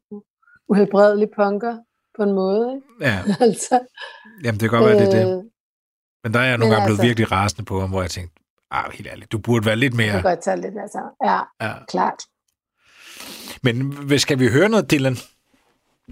uhelbredelig 0.69 1.30
punker 1.36 1.75
på 2.18 2.24
en 2.24 2.33
måde. 2.42 2.66
Ikke? 2.75 2.88
Ja. 3.07 3.18
altså, 3.45 3.75
Jamen, 4.44 4.60
det 4.60 4.69
kan 4.69 4.80
godt 4.80 4.89
være, 4.89 5.00
det 5.00 5.07
er 5.13 5.25
det. 5.25 5.38
Øh, 5.38 5.44
men 6.24 6.33
der 6.33 6.39
er 6.39 6.50
jeg 6.51 6.57
nogle 6.57 6.74
gange 6.74 6.86
blevet 6.88 7.00
altså, 7.00 7.07
virkelig 7.10 7.31
rasende 7.31 7.66
på 7.66 7.80
ham, 7.80 7.89
hvor 7.89 8.01
jeg 8.01 8.12
tænkte, 8.18 8.38
ah, 8.71 8.92
helt 8.94 9.07
ærligt, 9.07 9.31
du 9.31 9.38
burde 9.38 9.66
være 9.66 9.75
lidt 9.75 9.94
mere... 9.94 10.06
Jeg 10.06 10.13
kan 10.13 10.24
godt 10.24 10.42
tage 10.44 10.62
lidt 10.62 10.74
altså. 10.81 11.00
Ja, 11.25 11.39
ja, 11.68 11.74
klart. 11.88 12.24
Men 13.63 14.19
skal 14.19 14.39
vi 14.39 14.48
høre 14.48 14.69
noget, 14.69 14.92
Dylan? 14.92 15.18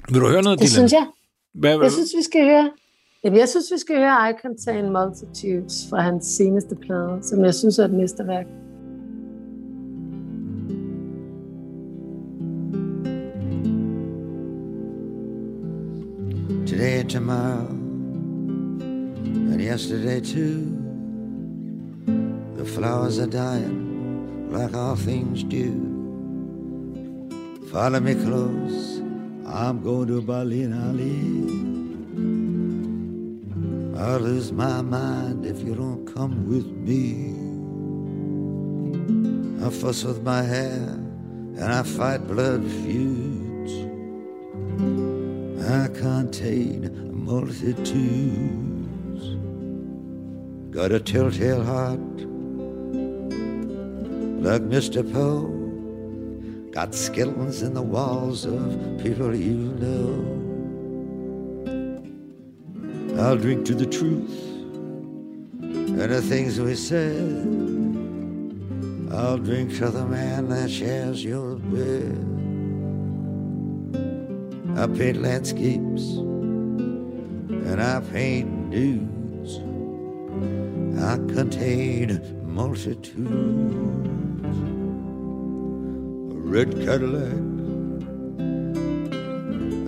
Vil 0.10 0.22
du 0.22 0.28
høre 0.28 0.42
noget, 0.42 0.60
det 0.60 0.68
Dylan? 0.70 0.84
Det 0.84 0.90
synes 0.90 0.92
jeg. 0.92 1.08
Hvad, 1.54 1.80
jeg 1.82 1.92
synes, 1.92 2.14
vi 2.18 2.24
skal 2.24 2.44
høre... 2.46 2.72
Jamen, 3.24 3.40
jeg 3.40 3.50
synes, 3.50 3.66
vi 3.74 3.78
skal 3.78 3.96
høre 3.98 4.30
I 4.30 4.34
Contain 4.42 4.94
Multitudes 4.94 5.88
fra 5.90 6.02
hans 6.02 6.26
seneste 6.26 6.76
plade, 6.76 7.20
som 7.24 7.46
jeg 7.46 7.54
synes 7.56 7.80
er 7.80 7.86
et 7.86 7.94
mesterværk. 7.94 8.46
Today 16.68 17.00
and 17.00 17.10
tomorrow, 17.10 17.68
and 19.52 19.62
yesterday 19.62 20.22
too. 20.22 20.87
The 22.58 22.66
flowers 22.66 23.20
are 23.20 23.28
dying 23.28 24.52
like 24.52 24.74
all 24.74 24.96
things 24.96 25.44
do. 25.44 25.72
Follow 27.72 28.00
me 28.00 28.16
close, 28.16 28.98
I'm 29.46 29.84
going 29.84 30.08
to 30.08 30.22
Berlin, 30.24 30.74
Ali. 30.74 31.22
I'll 34.02 34.20
lose 34.20 34.52
my 34.52 34.82
mind 34.82 35.46
if 35.46 35.62
you 35.62 35.76
don't 35.76 36.12
come 36.12 36.50
with 36.50 36.66
me. 36.66 37.36
I 39.64 39.70
fuss 39.70 40.04
with 40.04 40.24
my 40.24 40.42
hair 40.42 40.98
and 41.60 41.64
I 41.64 41.84
fight 41.84 42.26
blood 42.26 42.64
feuds. 42.64 43.74
I 45.70 45.90
contain 45.90 46.90
multitudes. 47.24 47.78
Got 50.72 50.92
a 50.92 51.00
telltale 51.00 51.64
heart 51.64 52.00
Mr. 54.48 55.04
Poe. 55.12 55.52
Got 56.72 56.96
skeletons 56.96 57.64
in 57.64 57.74
the 57.74 57.82
walls 57.82 58.46
of 58.46 58.98
people 59.04 59.36
you 59.36 59.76
know. 59.84 60.24
I'll 63.22 63.36
drink 63.36 63.66
to 63.66 63.76
the 63.76 63.86
truth 63.86 64.32
and 65.60 66.00
the 66.00 66.22
things 66.22 66.62
we 66.62 66.76
said. 66.76 67.44
I'll 69.12 69.38
drink 69.38 69.76
to 69.80 69.90
the 69.90 70.06
man 70.06 70.48
that 70.48 70.72
shares 70.72 71.22
your 71.22 71.56
bed. 71.56 72.24
I 74.80 74.88
paint 74.88 75.22
landscapes 75.22 76.04
and 77.68 77.82
I 77.82 78.00
paint 78.00 78.72
dudes. 78.72 79.58
I 81.04 81.18
contain 81.36 82.22
multitudes. 82.46 84.17
Red 86.50 86.72
Cadillac 86.80 87.34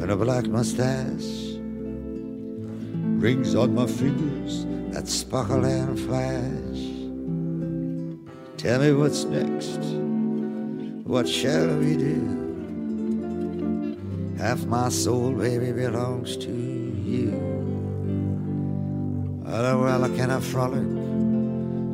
and 0.01 0.11
a 0.11 0.15
black 0.17 0.45
mustache 0.47 1.55
rings 3.21 3.55
on 3.55 3.73
my 3.73 3.87
fingers 3.87 4.65
that 4.93 5.07
sparkle 5.07 5.63
and 5.63 5.97
flash. 5.97 6.81
Tell 8.57 8.81
me 8.81 8.91
what's 8.91 9.23
next. 9.23 9.79
What 11.07 11.29
shall 11.29 11.77
we 11.77 11.95
do? 11.95 12.35
Half 14.37 14.65
my 14.65 14.89
soul, 14.89 15.31
baby, 15.31 15.71
belongs 15.71 16.35
to 16.37 16.51
you. 16.51 17.31
Oh, 19.45 19.81
well, 19.81 20.09
can 20.09 20.29
I 20.29 20.41
frolic 20.41 20.87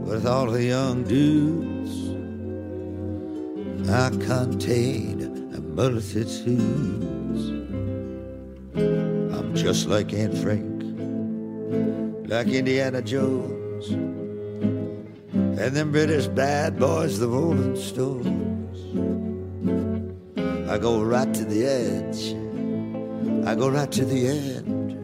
with 0.05 0.25
all 0.25 0.47
the 0.47 0.63
young 0.63 1.03
dudes. 1.03 2.04
I 3.89 4.09
contain 4.09 5.21
a 5.55 5.61
multitudes. 5.61 7.49
I'm 8.75 9.53
just 9.55 9.87
like 9.87 10.11
Aunt 10.11 10.35
Frank, 10.39 10.81
like 12.27 12.47
Indiana 12.47 13.03
Jones, 13.03 13.89
and 15.31 15.75
them 15.75 15.91
British 15.91 16.25
bad 16.27 16.79
boys, 16.79 17.19
the 17.19 17.27
Rolling 17.27 17.75
Stones. 17.75 18.79
I 20.67 20.79
go 20.79 21.03
right 21.03 21.31
to 21.33 21.45
the 21.45 21.65
edge. 21.65 22.33
I 23.47 23.53
go 23.53 23.69
right 23.69 23.91
to 23.91 24.03
the 24.03 24.27
end. 24.27 24.95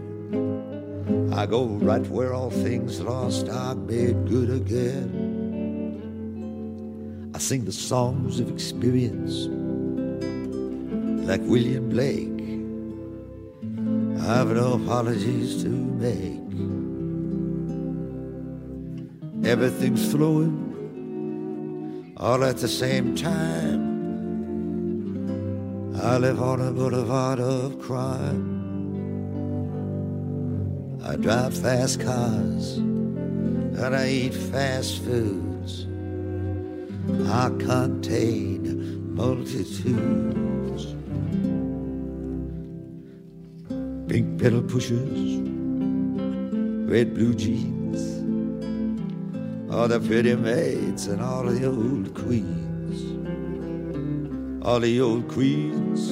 I 1.36 1.46
go 1.46 1.66
right 1.66 2.06
where 2.08 2.34
all 2.34 2.50
things 2.50 3.00
lost 3.00 3.48
are 3.48 3.76
made 3.76 4.28
good 4.28 4.50
again. 4.50 5.31
Sing 7.42 7.66
the 7.66 7.72
songs 7.72 8.40
of 8.40 8.50
experience 8.52 9.48
like 11.28 11.42
William 11.42 11.90
Blake. 11.90 12.30
I've 14.30 14.52
no 14.56 14.74
apologies 14.74 15.64
to 15.64 15.70
make. 15.70 16.40
Everything's 19.44 20.12
flowing 20.12 20.54
all 22.16 22.44
at 22.44 22.58
the 22.58 22.68
same 22.68 23.16
time. 23.16 23.82
I 26.00 26.18
live 26.20 26.40
on 26.40 26.62
a 26.62 26.72
boulevard 26.72 27.40
of 27.40 27.80
crime. 27.80 28.46
I 31.04 31.16
drive 31.16 31.58
fast 31.58 32.02
cars 32.02 32.78
and 32.78 33.96
I 33.96 34.10
eat 34.10 34.36
fast 34.36 35.00
foods. 35.00 35.51
I 37.28 37.50
contain 37.60 39.16
multitudes. 39.16 40.96
Pink 44.08 44.42
pedal 44.42 44.62
pushers, 44.62 45.40
red 46.90 47.14
blue 47.14 47.34
jeans, 47.34 48.02
all 49.74 49.88
the 49.88 50.00
pretty 50.00 50.36
maids 50.36 51.08
and 51.08 51.22
all 51.22 51.44
the 51.44 51.66
old 51.66 52.14
queens, 52.14 53.02
all 54.66 54.80
the 54.80 55.00
old 55.00 55.28
queens 55.30 56.12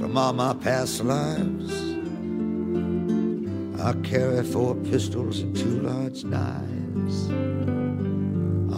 from 0.00 0.16
all 0.16 0.32
my 0.32 0.54
past 0.54 1.02
lives. 1.04 1.72
I 3.80 3.92
carry 4.02 4.42
four 4.44 4.74
pistols 4.74 5.40
and 5.40 5.56
two 5.56 5.80
large 5.82 6.24
knives. 6.24 7.28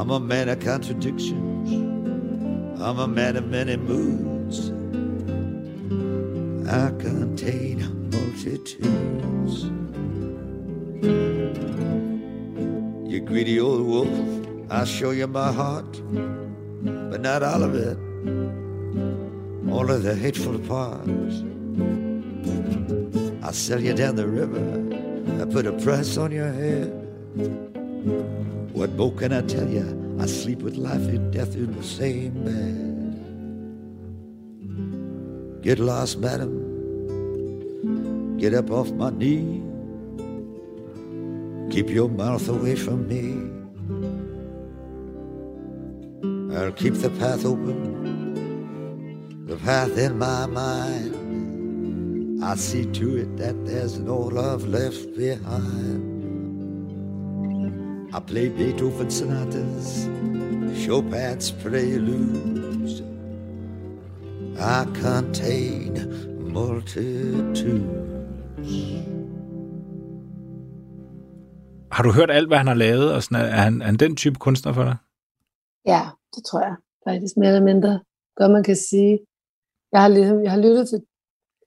I'm 0.00 0.08
a 0.08 0.18
man 0.18 0.48
of 0.48 0.60
contradictions. 0.60 1.72
I'm 2.80 2.98
a 2.98 3.06
man 3.06 3.36
of 3.36 3.46
many 3.48 3.76
moods. 3.76 4.70
I 6.66 6.90
contain 6.92 8.08
multitudes. 8.10 9.64
You 13.12 13.20
greedy 13.20 13.60
old 13.60 13.82
wolf, 13.86 14.08
I'll 14.70 14.86
show 14.86 15.10
you 15.10 15.26
my 15.26 15.52
heart, 15.52 16.00
but 17.10 17.20
not 17.20 17.42
all 17.42 17.62
of 17.62 17.74
it, 17.74 17.98
all 19.70 19.90
of 19.90 20.02
the 20.02 20.14
hateful 20.14 20.58
parts. 20.60 21.44
I'll 23.44 23.52
sell 23.52 23.82
you 23.82 23.92
down 23.92 24.16
the 24.16 24.26
river, 24.26 25.42
I 25.42 25.44
put 25.44 25.66
a 25.66 25.72
price 25.72 26.16
on 26.16 26.32
your 26.32 26.50
head. 26.50 27.79
What 28.72 28.92
more 28.92 29.12
can 29.12 29.32
I 29.32 29.42
tell 29.42 29.68
you? 29.68 30.16
I 30.18 30.26
sleep 30.26 30.62
with 30.62 30.76
life 30.76 31.06
and 31.08 31.32
death 31.32 31.54
in 31.54 31.76
the 31.76 31.82
same 31.82 32.44
bed. 32.44 32.86
Get 35.62 35.78
lost, 35.78 36.18
madam. 36.18 36.68
Get 38.38 38.54
up 38.54 38.70
off 38.70 38.90
my 38.92 39.10
knee. 39.10 39.62
Keep 41.70 41.90
your 41.90 42.08
mouth 42.08 42.48
away 42.48 42.74
from 42.74 43.06
me. 43.06 43.36
I'll 46.56 46.72
keep 46.72 46.94
the 46.94 47.10
path 47.10 47.44
open, 47.44 49.44
the 49.46 49.56
path 49.56 49.98
in 49.98 50.18
my 50.18 50.46
mind. 50.46 52.42
I 52.42 52.56
see 52.56 52.86
to 52.86 53.18
it 53.18 53.36
that 53.36 53.66
there's 53.66 54.00
no 54.00 54.18
love 54.18 54.66
left 54.66 55.14
behind. 55.16 56.09
I 58.12 58.20
play 58.26 58.48
Beethoven 58.48 59.10
sonatas, 59.10 60.08
Chopin's 60.82 61.52
preludes. 61.62 63.02
I 64.58 64.84
contain 65.02 65.92
multitudes. 66.52 68.02
Har 71.92 72.02
du 72.02 72.12
hørt 72.12 72.30
alt, 72.30 72.48
hvad 72.48 72.58
han 72.58 72.66
har 72.66 72.74
lavet? 72.74 73.14
Og 73.14 73.22
sådan, 73.22 73.46
er, 73.46 73.60
han, 73.66 73.82
er 73.82 73.86
han 73.86 73.96
den 73.96 74.16
type 74.16 74.38
kunstner 74.38 74.72
for 74.72 74.84
dig? 74.84 74.96
Ja, 75.86 76.02
det 76.34 76.44
tror 76.44 76.60
jeg 76.60 76.76
faktisk 77.08 77.36
mere 77.36 77.48
eller 77.48 77.64
mindre 77.64 78.00
godt, 78.36 78.52
man 78.52 78.64
kan 78.64 78.76
sige. 78.76 79.18
Jeg 79.92 80.00
har, 80.00 80.08
ligesom, 80.08 80.42
jeg 80.42 80.50
har 80.50 80.60
lyttet 80.60 80.88
til 80.88 81.00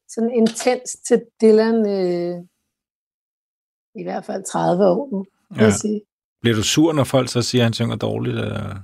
sådan 0.09 0.31
intens 0.31 0.89
til 1.07 1.25
Dylan 1.41 1.77
øh, 1.95 2.35
i 3.95 4.03
hvert 4.03 4.25
fald 4.25 4.43
30 4.43 4.85
år 4.87 5.09
nu, 5.11 5.25
kan 5.53 5.57
ja. 5.57 5.63
jeg 5.63 5.73
sige. 5.73 6.01
Bliver 6.43 6.55
du 6.55 6.63
sur, 6.63 6.93
når 6.93 7.03
folk 7.03 7.29
så 7.29 7.41
siger, 7.41 7.61
at 7.61 7.65
han 7.65 7.73
synger 7.73 7.95
dårligt? 7.95 8.37
Eller? 8.37 8.75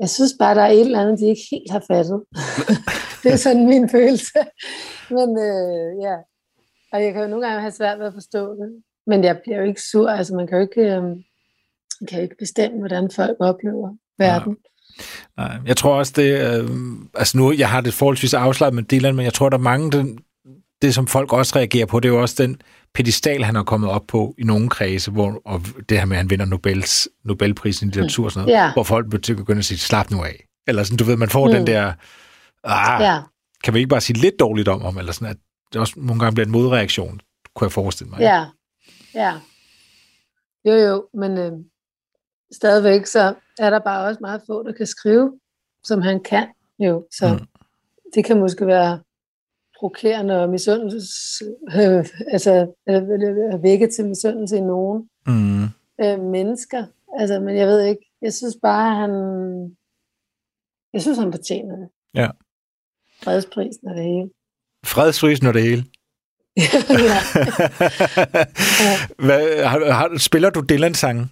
Jeg 0.00 0.10
synes 0.10 0.32
bare, 0.38 0.54
der 0.54 0.62
er 0.62 0.70
et 0.70 0.80
eller 0.80 1.00
andet, 1.00 1.18
de 1.18 1.26
ikke 1.26 1.46
helt 1.50 1.70
har 1.70 1.84
fattet. 1.90 2.22
det 3.22 3.32
er 3.32 3.36
sådan 3.36 3.66
min 3.66 3.88
følelse. 3.90 4.38
Men 5.10 5.28
øh, 5.48 5.88
ja, 6.06 6.16
og 6.92 7.02
jeg 7.04 7.12
kan 7.12 7.22
jo 7.22 7.28
nogle 7.28 7.46
gange 7.46 7.60
have 7.60 7.72
svært 7.72 7.98
ved 7.98 8.06
at 8.06 8.12
forstå 8.12 8.50
det. 8.50 8.82
Men 9.06 9.24
jeg 9.24 9.40
bliver 9.44 9.58
jo 9.58 9.64
ikke 9.64 9.82
sur. 9.82 10.10
Altså, 10.10 10.34
man 10.34 10.46
kan 10.46 10.58
jo 10.58 10.62
ikke, 10.62 10.80
øh, 10.80 11.02
man 11.02 12.06
kan 12.08 12.18
jo 12.18 12.22
ikke 12.22 12.36
bestemme, 12.38 12.78
hvordan 12.78 13.10
folk 13.10 13.36
oplever 13.40 13.96
verden. 14.18 14.56
Ja. 15.36 15.42
Nej, 15.42 15.58
jeg 15.66 15.76
tror 15.76 15.94
også, 15.94 16.12
det 16.16 16.30
øh, 16.40 16.70
altså 17.14 17.38
nu, 17.38 17.52
jeg 17.52 17.70
har 17.70 17.80
det 17.80 17.94
forholdsvis 17.94 18.34
afslaget 18.34 18.74
med 18.74 18.82
Dylan, 18.82 19.16
men 19.16 19.24
jeg 19.24 19.34
tror, 19.34 19.48
der 19.48 19.58
er 19.58 19.62
mange, 19.72 19.90
den, 19.90 20.18
det 20.82 20.94
som 20.94 21.06
folk 21.06 21.32
også 21.32 21.56
reagerer 21.56 21.86
på, 21.86 22.00
det 22.00 22.08
er 22.08 22.12
jo 22.12 22.20
også 22.20 22.42
den 22.42 22.60
pedestal, 22.94 23.44
han 23.44 23.54
har 23.54 23.62
kommet 23.62 23.90
op 23.90 24.04
på 24.08 24.34
i 24.38 24.44
nogle 24.44 24.68
kredse, 24.68 25.10
hvor, 25.10 25.42
og 25.44 25.62
det 25.88 25.98
her 25.98 26.04
med, 26.04 26.16
at 26.16 26.20
han 26.20 26.30
vinder 26.30 26.44
Nobels, 26.44 27.08
Nobelprisen 27.24 27.88
i 27.88 27.90
litteratur 27.90 28.24
og 28.24 28.32
sådan 28.32 28.46
noget, 28.46 28.58
ja. 28.58 28.72
hvor 28.72 28.82
folk 28.82 29.10
begynder 29.10 29.58
at 29.58 29.64
sige, 29.64 29.78
slap 29.78 30.10
nu 30.10 30.22
af. 30.22 30.46
Eller 30.66 30.82
sådan, 30.82 30.96
du 30.96 31.04
ved, 31.04 31.16
man 31.16 31.28
får 31.28 31.46
mm. 31.46 31.52
den 31.52 31.66
der, 31.66 31.92
ah, 32.64 33.02
ja. 33.02 33.20
kan 33.64 33.74
vi 33.74 33.78
ikke 33.78 33.88
bare 33.88 34.00
sige 34.00 34.18
lidt 34.18 34.40
dårligt 34.40 34.68
om 34.68 34.80
ham, 34.82 34.98
eller 34.98 35.12
sådan, 35.12 35.28
at 35.28 35.36
det 35.72 35.80
også 35.80 35.94
nogle 35.96 36.20
gange 36.20 36.34
bliver 36.34 36.46
en 36.46 36.52
modreaktion, 36.52 37.20
kunne 37.54 37.66
jeg 37.66 37.72
forestille 37.72 38.10
mig. 38.10 38.20
Ja, 38.20 38.44
ja. 39.14 39.32
Jo, 40.64 40.72
jo, 40.72 41.06
men 41.14 41.38
øh, 41.38 41.52
stadigvæk 42.52 43.06
så 43.06 43.34
er 43.58 43.70
der 43.70 43.78
bare 43.78 44.06
også 44.06 44.18
meget 44.20 44.42
få, 44.46 44.62
der 44.62 44.72
kan 44.72 44.86
skrive, 44.86 45.32
som 45.84 46.02
han 46.02 46.22
kan 46.22 46.46
jo, 46.78 47.06
så 47.18 47.28
mm. 47.32 47.46
det 48.14 48.24
kan 48.24 48.40
måske 48.40 48.66
være 48.66 49.00
provokerende 49.78 50.42
og 50.42 50.50
misundelses, 50.50 51.42
øh, 51.66 52.06
altså 52.32 52.72
øh, 52.88 53.62
vække 53.62 53.86
til 53.86 54.04
misundelse 54.06 54.56
i 54.56 54.60
nogen 54.60 55.08
mm. 55.26 55.64
øh, 56.04 56.20
mennesker. 56.20 56.86
Altså, 57.18 57.40
men 57.40 57.56
jeg 57.56 57.66
ved 57.66 57.84
ikke, 57.84 58.10
jeg 58.22 58.32
synes 58.32 58.56
bare, 58.62 58.94
han, 58.94 59.10
jeg 60.92 61.02
synes, 61.02 61.18
han 61.18 61.32
fortjener 61.32 61.76
det. 61.76 61.88
Ja. 62.14 62.28
Fredsprisen 63.22 63.88
og 63.88 63.94
det 63.94 64.04
hele. 64.04 64.30
Fredsprisen 64.84 65.46
og 65.46 65.54
det 65.54 65.62
hele. 65.62 65.84
ja. 67.10 67.18
Hvad, 69.26 69.64
har, 69.64 69.92
har, 69.92 70.18
spiller 70.18 70.50
du 70.50 70.60
Dylan-sangen? 70.68 71.30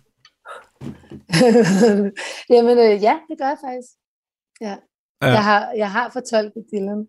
Jamen, 2.54 2.78
øh, 2.78 3.02
ja, 3.02 3.18
det 3.28 3.38
gør 3.38 3.48
jeg 3.48 3.58
faktisk. 3.64 3.92
Ja. 4.60 4.76
ja. 5.22 5.26
Jeg, 5.26 5.44
har, 5.44 5.72
jeg 5.72 5.90
har 5.90 6.10
fortolket 6.12 6.64
Dylan. 6.72 7.06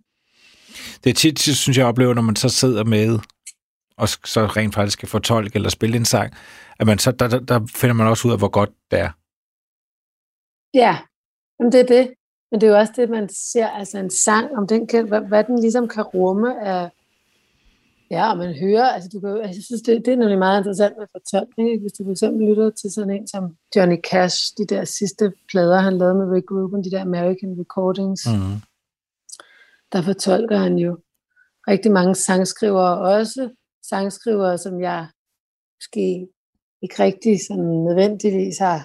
Det 1.04 1.10
er 1.10 1.14
tit, 1.14 1.40
synes 1.40 1.78
jeg, 1.78 1.86
oplever, 1.86 2.14
når 2.14 2.22
man 2.22 2.36
så 2.36 2.50
sidder 2.50 2.84
med 2.84 3.20
og 3.98 4.10
så 4.10 4.46
rent 4.46 4.76
faktisk 4.76 4.98
skal 4.98 5.10
fortolke 5.10 5.56
eller 5.56 5.70
spille 5.70 5.98
en 5.98 6.06
sang, 6.06 6.34
at 6.80 6.88
man 6.88 7.00
så, 7.00 7.12
der, 7.12 7.28
der, 7.28 7.40
der 7.40 7.68
finder 7.76 7.94
man 7.94 8.08
også 8.08 8.28
ud 8.28 8.34
af, 8.34 8.40
hvor 8.40 8.48
godt 8.48 8.70
det 8.92 9.00
er. 9.00 9.12
Ja, 10.74 10.98
men 11.60 11.72
det 11.72 11.80
er 11.80 11.86
det. 11.86 12.14
Men 12.52 12.62
det 12.62 12.68
er 12.68 12.72
jo 12.72 12.78
også 12.78 12.94
det, 12.96 13.10
man 13.10 13.30
ser, 13.30 13.68
altså 13.68 13.98
en 13.98 14.10
sang, 14.10 14.58
om 14.58 14.68
den 14.68 14.88
kan, 14.88 15.08
hvad, 15.08 15.22
hvad 15.22 15.44
den 15.44 15.60
ligesom 15.60 15.88
kan 15.88 16.04
rumme 16.04 16.68
af, 16.68 16.90
ja, 18.12 18.32
og 18.32 18.38
man 18.38 18.56
hører, 18.60 18.90
altså 18.90 19.10
du 19.14 19.20
kan, 19.20 19.30
altså, 19.30 19.58
jeg 19.60 19.64
synes, 19.64 19.82
det, 19.82 20.06
det 20.06 20.14
er 20.14 20.18
nemlig 20.18 20.38
meget 20.38 20.60
interessant 20.60 20.94
med 20.98 21.08
fortolkning, 21.12 21.72
ikke? 21.72 21.82
hvis 21.82 21.92
du 21.92 22.04
for 22.04 22.12
eksempel 22.12 22.48
lytter 22.48 22.70
til 22.70 22.92
sådan 22.92 23.10
en 23.10 23.28
som 23.28 23.56
Johnny 23.76 23.98
Cash, 24.12 24.54
de 24.58 24.66
der 24.66 24.86
sidste 24.86 25.34
plader, 25.52 25.80
han 25.80 25.98
lavede 25.98 26.16
med 26.16 26.28
Rick 26.36 26.52
Rubin, 26.52 26.84
de 26.84 26.92
der 26.92 27.02
American 27.02 27.56
Recordings, 27.60 28.28
mm 28.28 28.62
der 29.96 30.02
fortolker 30.02 30.58
han 30.58 30.78
jo 30.78 30.98
rigtig 31.68 31.92
mange 31.92 32.16
sangskrivere, 32.16 33.00
også 33.00 33.50
sangskrivere, 33.90 34.58
som 34.58 34.82
jeg 34.82 35.08
måske 35.78 36.28
ikke 36.82 37.04
rigtig 37.04 37.40
sådan 37.48 37.70
nødvendigvis 37.88 38.58
har, 38.58 38.80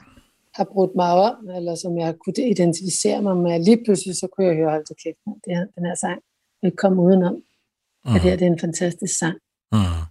har 0.55 0.65
brudt 0.73 0.95
mig 0.97 1.13
om, 1.13 1.49
eller 1.57 1.75
som 1.75 1.99
jeg 1.99 2.15
kunne 2.19 2.51
identificere 2.51 3.23
mig 3.23 3.37
med. 3.37 3.65
Lige 3.65 3.85
pludselig 3.85 4.15
så 4.17 4.27
kunne 4.27 4.47
jeg 4.47 4.57
høre, 4.57 4.71
hold 4.71 5.03
kæft, 5.05 5.19
det 5.45 5.57
her, 5.57 5.67
den 5.77 5.85
her 5.87 5.95
sang, 5.95 6.19
jeg 6.63 6.69
ikke 6.69 6.77
komme 6.77 7.03
udenom, 7.03 7.35
mm. 7.35 8.15
at 8.15 8.23
det 8.23 8.31
her 8.31 8.37
det 8.37 8.47
er 8.47 8.53
en 8.53 8.65
fantastisk 8.67 9.19
sang. 9.19 9.39
Mm. 9.73 10.03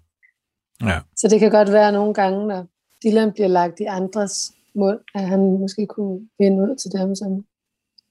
Ja. 0.89 0.99
Så 1.15 1.27
det 1.27 1.39
kan 1.39 1.51
godt 1.51 1.71
være 1.71 1.91
nogle 1.91 2.13
gange, 2.13 2.47
når 2.47 2.67
Dylan 3.03 3.33
bliver 3.33 3.47
lagt 3.47 3.79
i 3.79 3.83
andres 3.83 4.51
mund, 4.75 4.99
at 5.15 5.27
han 5.27 5.59
måske 5.59 5.87
kunne 5.87 6.29
vinde 6.39 6.63
ud 6.63 6.75
til 6.75 6.91
dem, 6.91 7.15
som 7.15 7.45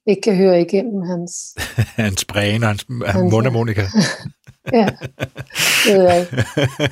ikke 0.09 0.23
kan 0.23 0.37
høre 0.37 0.61
igennem 0.61 1.03
hans... 1.03 1.33
hans 2.05 2.25
bræne 2.25 2.67
og 2.67 2.69
hans, 2.69 2.87
hans 3.07 3.33
mundharmonika. 3.33 3.83
ja, 4.79 4.89
det 5.85 5.95
ved 5.95 6.03
jeg 6.03 6.21
ikke. 6.21 6.45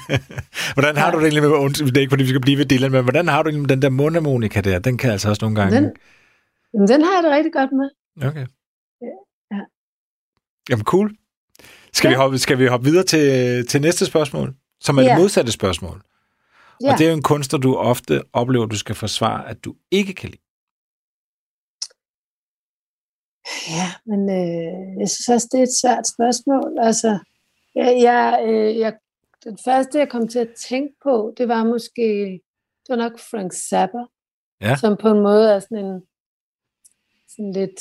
hvordan 0.77 0.97
har 0.97 1.07
ja. 1.07 1.13
du 1.13 1.19
det 1.19 1.27
egentlig 1.27 1.43
med, 1.43 1.71
det 1.87 1.97
er 1.97 2.01
ikke 2.01 2.11
fordi 2.11 2.23
vi 2.23 2.29
skal 2.29 2.41
blive 2.41 2.59
ved 2.59 2.67
Dylan, 2.67 2.91
men 2.91 3.03
hvordan 3.03 3.29
har 3.29 3.43
du 3.43 3.49
egentlig 3.49 3.69
den 3.69 3.83
der 3.83 3.91
mundharmonika 3.91 4.61
der? 4.61 4.79
Den 4.79 4.99
kan 4.99 5.11
altså 5.11 5.29
også 5.29 5.45
nogle 5.45 5.61
gange... 5.61 5.77
Den, 5.77 5.93
jamen, 6.75 6.89
den 6.89 7.03
har 7.03 7.13
jeg 7.15 7.23
det 7.23 7.33
rigtig 7.33 7.53
godt 7.53 7.71
med. 7.73 7.89
Okay. 8.29 8.47
Ja. 9.03 9.61
Jamen 10.71 10.85
cool. 10.85 11.17
Skal, 11.93 12.09
ja. 12.09 12.15
vi 12.15 12.17
hoppe, 12.17 12.39
skal 12.39 12.59
vi 12.59 12.67
hoppe 12.67 12.85
videre 12.87 13.05
til, 13.05 13.67
til 13.67 13.81
næste 13.81 14.07
spørgsmål, 14.07 14.55
som 14.81 14.99
er 14.99 15.03
ja. 15.03 15.09
det 15.09 15.19
modsatte 15.19 15.53
spørgsmål? 15.53 16.03
Ja. 16.83 16.93
Og 16.93 16.99
det 16.99 17.07
er 17.07 17.11
jo 17.11 17.17
en 17.17 17.23
kunstner, 17.23 17.61
du 17.61 17.77
ofte 17.77 18.23
oplever, 18.33 18.67
du 18.67 18.79
skal 18.79 18.95
forsvare, 18.95 19.49
at 19.49 19.65
du 19.65 19.75
ikke 19.91 20.13
kan 20.13 20.29
lide. 20.29 20.46
Ja, 23.71 23.89
men 24.07 24.21
øh, 24.31 25.01
jeg 25.01 25.09
synes 25.09 25.29
også, 25.29 25.49
det 25.53 25.59
er 25.59 25.63
et 25.63 25.81
svært 25.83 26.07
spørgsmål. 26.15 26.79
Altså, 26.79 27.19
jeg, 27.75 27.99
jeg, 28.03 28.45
øh, 28.49 28.79
jeg, 28.79 28.93
den 29.45 29.59
første, 29.65 29.99
jeg 29.99 30.09
kom 30.09 30.29
til 30.29 30.39
at 30.39 30.55
tænke 30.69 30.95
på, 31.03 31.35
det 31.39 31.49
var 31.49 31.65
måske, 31.65 32.41
det 32.83 32.89
var 32.89 32.97
nok 32.97 33.19
Frank 33.19 33.53
Zappa, 33.53 34.03
ja. 34.61 34.77
som 34.77 34.97
på 34.97 35.09
en 35.09 35.21
måde 35.21 35.53
er 35.53 35.61
sådan 35.61 35.85
en 35.85 36.03
sådan 37.29 37.53
lidt 37.53 37.81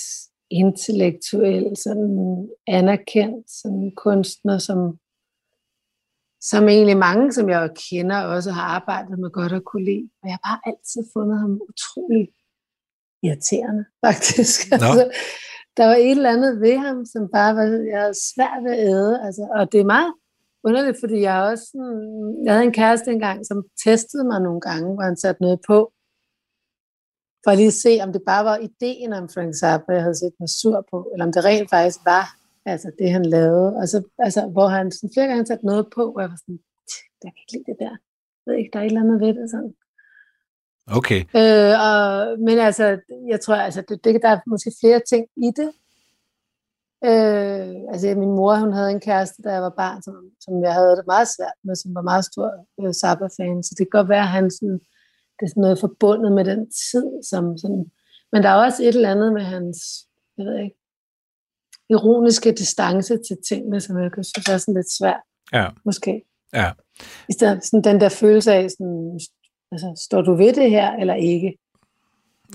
intellektuel, 0.49 1.77
sådan 1.77 2.49
anerkendt 2.67 3.51
som 3.51 3.91
kunstner, 3.91 4.57
som, 4.57 4.99
som 6.41 6.69
egentlig 6.69 6.97
mange, 6.97 7.33
som 7.33 7.49
jeg 7.49 7.69
kender, 7.89 8.21
også 8.21 8.51
har 8.51 8.63
arbejdet 8.63 9.19
med 9.19 9.29
godt 9.29 9.53
at 9.53 9.63
kunne 9.63 9.85
lide. 9.85 10.09
Og 10.21 10.29
jeg 10.29 10.37
har 10.43 10.49
bare 10.49 10.61
altid 10.73 11.01
fundet 11.13 11.39
ham 11.39 11.61
utrolig 11.69 12.27
irriterende, 13.25 13.85
faktisk. 14.05 14.71
No. 14.71 14.75
Altså, 14.75 15.05
der 15.77 15.85
var 15.85 15.95
et 15.95 16.11
eller 16.11 16.35
andet 16.35 16.61
ved 16.61 16.77
ham, 16.77 17.05
som 17.05 17.29
bare 17.37 17.55
var, 17.55 17.63
jeg 17.93 17.99
havde 18.01 18.19
svært 18.29 18.59
ved 18.65 18.73
at 18.77 18.87
æde. 18.89 19.21
Altså, 19.25 19.43
og 19.55 19.71
det 19.71 19.79
er 19.79 19.93
meget 19.95 20.13
underligt, 20.63 20.99
fordi 20.99 21.17
jeg 21.21 21.41
også 21.41 21.65
sådan, 21.71 22.35
jeg 22.45 22.53
havde 22.53 22.65
en 22.65 22.79
kæreste 22.81 23.11
engang, 23.11 23.45
som 23.45 23.63
testede 23.85 24.25
mig 24.31 24.39
nogle 24.41 24.61
gange, 24.61 24.93
hvor 24.93 25.03
han 25.03 25.17
satte 25.17 25.41
noget 25.41 25.59
på, 25.67 25.77
for 27.43 27.51
at 27.51 27.57
lige 27.57 27.71
se, 27.71 27.99
om 28.05 28.11
det 28.13 28.21
bare 28.31 28.45
var 28.45 28.57
ideen 28.57 29.13
om 29.13 29.29
Frank 29.29 29.53
Zappa, 29.55 29.91
jeg 29.93 30.01
havde 30.01 30.21
set 30.23 30.35
mig 30.39 30.49
sur 30.49 30.87
på, 30.91 30.97
eller 31.13 31.25
om 31.25 31.31
det 31.33 31.45
rent 31.45 31.69
faktisk 31.69 31.99
var 32.05 32.25
altså 32.65 32.91
det, 32.99 33.09
han 33.11 33.25
lavede. 33.25 33.75
Og 33.75 33.87
så, 33.87 34.03
altså, 34.19 34.41
hvor 34.47 34.67
han 34.67 34.91
sådan, 34.91 35.13
flere 35.13 35.27
gange 35.27 35.45
satte 35.45 35.65
noget 35.65 35.85
på, 35.95 36.11
hvor 36.11 36.21
jeg 36.21 36.29
var 36.29 36.39
sådan, 36.43 36.59
jeg 37.23 37.31
kan 37.31 37.41
ikke 37.41 37.53
lide 37.53 37.67
det 37.71 37.77
der. 37.79 37.95
Jeg 38.41 38.47
ved 38.47 38.55
ikke, 38.59 38.71
der 38.73 38.79
er 38.79 38.83
et 38.83 38.91
eller 38.91 39.01
andet 39.01 39.19
ved 39.25 39.33
det. 39.39 39.49
Sådan. 39.51 39.73
Okay. 40.91 41.21
Øh, 41.35 41.73
og, 41.87 42.39
men 42.39 42.57
altså, 42.59 42.97
jeg 43.27 43.41
tror, 43.41 43.55
altså, 43.55 43.83
det, 43.89 44.03
det, 44.03 44.21
der 44.21 44.29
er 44.29 44.39
måske 44.47 44.71
flere 44.81 45.01
ting 45.09 45.27
i 45.37 45.51
det. 45.59 45.71
Øh, 47.05 47.75
altså, 47.91 48.07
min 48.17 48.35
mor, 48.37 48.55
hun 48.55 48.73
havde 48.73 48.91
en 48.91 48.99
kæreste, 48.99 49.41
da 49.41 49.49
jeg 49.53 49.61
var 49.61 49.73
barn, 49.77 50.01
som, 50.01 50.15
som 50.39 50.63
jeg 50.63 50.73
havde 50.73 50.95
det 50.95 51.05
meget 51.07 51.27
svært 51.37 51.57
med, 51.63 51.75
som 51.75 51.95
var 51.95 52.01
meget 52.01 52.25
stor 52.25 52.51
øh, 52.81 52.93
Zappa-fan. 52.93 53.63
Så 53.63 53.75
det 53.77 53.85
kan 53.85 53.99
godt 53.99 54.09
være, 54.09 54.27
at 54.27 54.35
han 54.37 54.51
sådan, 54.51 54.79
det 55.35 55.43
er 55.45 55.49
sådan 55.49 55.61
noget 55.61 55.79
forbundet 55.79 56.31
med 56.31 56.45
den 56.45 56.61
tid. 56.91 57.05
Som 57.29 57.57
sådan, 57.57 57.91
men 58.31 58.43
der 58.43 58.49
er 58.49 58.65
også 58.65 58.83
et 58.83 58.95
eller 58.95 59.11
andet 59.11 59.33
med 59.33 59.41
hans, 59.41 59.77
jeg 60.37 60.45
ved 60.45 60.57
ikke, 60.63 60.77
ironiske 61.89 62.51
distance 62.51 63.13
til 63.27 63.37
tingene, 63.49 63.81
som 63.81 63.99
jeg 63.99 64.11
synes 64.13 64.49
er 64.49 64.57
sådan 64.57 64.73
lidt 64.73 64.91
svært. 64.99 65.23
Ja. 65.53 65.67
Måske. 65.85 66.21
Ja. 66.53 66.71
I 67.29 67.33
stedet 67.33 67.65
sådan 67.65 67.83
den 67.83 68.01
der 68.01 68.09
følelse 68.09 68.53
af, 68.53 68.71
sådan, 68.71 69.19
altså, 69.71 70.03
står 70.05 70.21
du 70.21 70.35
ved 70.35 70.53
det 70.53 70.69
her, 70.69 70.91
eller 70.91 71.13
ikke? 71.13 71.57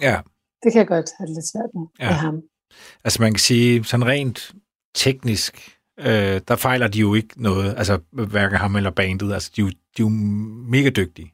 Ja. 0.03 0.21
Det 0.63 0.73
kan 0.73 0.79
jeg 0.79 0.87
godt 0.87 1.11
have 1.19 1.27
det 1.27 1.35
lidt 1.35 1.49
svært 1.53 1.71
med, 1.75 1.87
ja. 2.01 2.09
med 2.09 2.15
ham. 2.15 2.43
Altså 3.05 3.23
man 3.23 3.33
kan 3.33 3.41
sige, 3.41 3.85
sådan 3.85 4.07
rent 4.07 4.53
teknisk, 4.95 5.79
øh, 5.99 6.41
der 6.49 6.57
fejler 6.57 6.89
de 6.89 6.99
jo 6.99 7.15
ikke 7.15 7.43
noget, 7.43 7.75
altså 7.77 7.99
hverken 8.11 8.59
ham 8.59 8.77
eller 8.77 8.91
bandet, 8.91 9.33
altså 9.33 9.51
de 9.57 9.61
er 9.61 9.65
jo, 9.65 9.71
de 9.71 9.77
er 9.99 10.01
jo 10.01 10.09
mega 10.69 10.91
dygtige. 10.91 11.33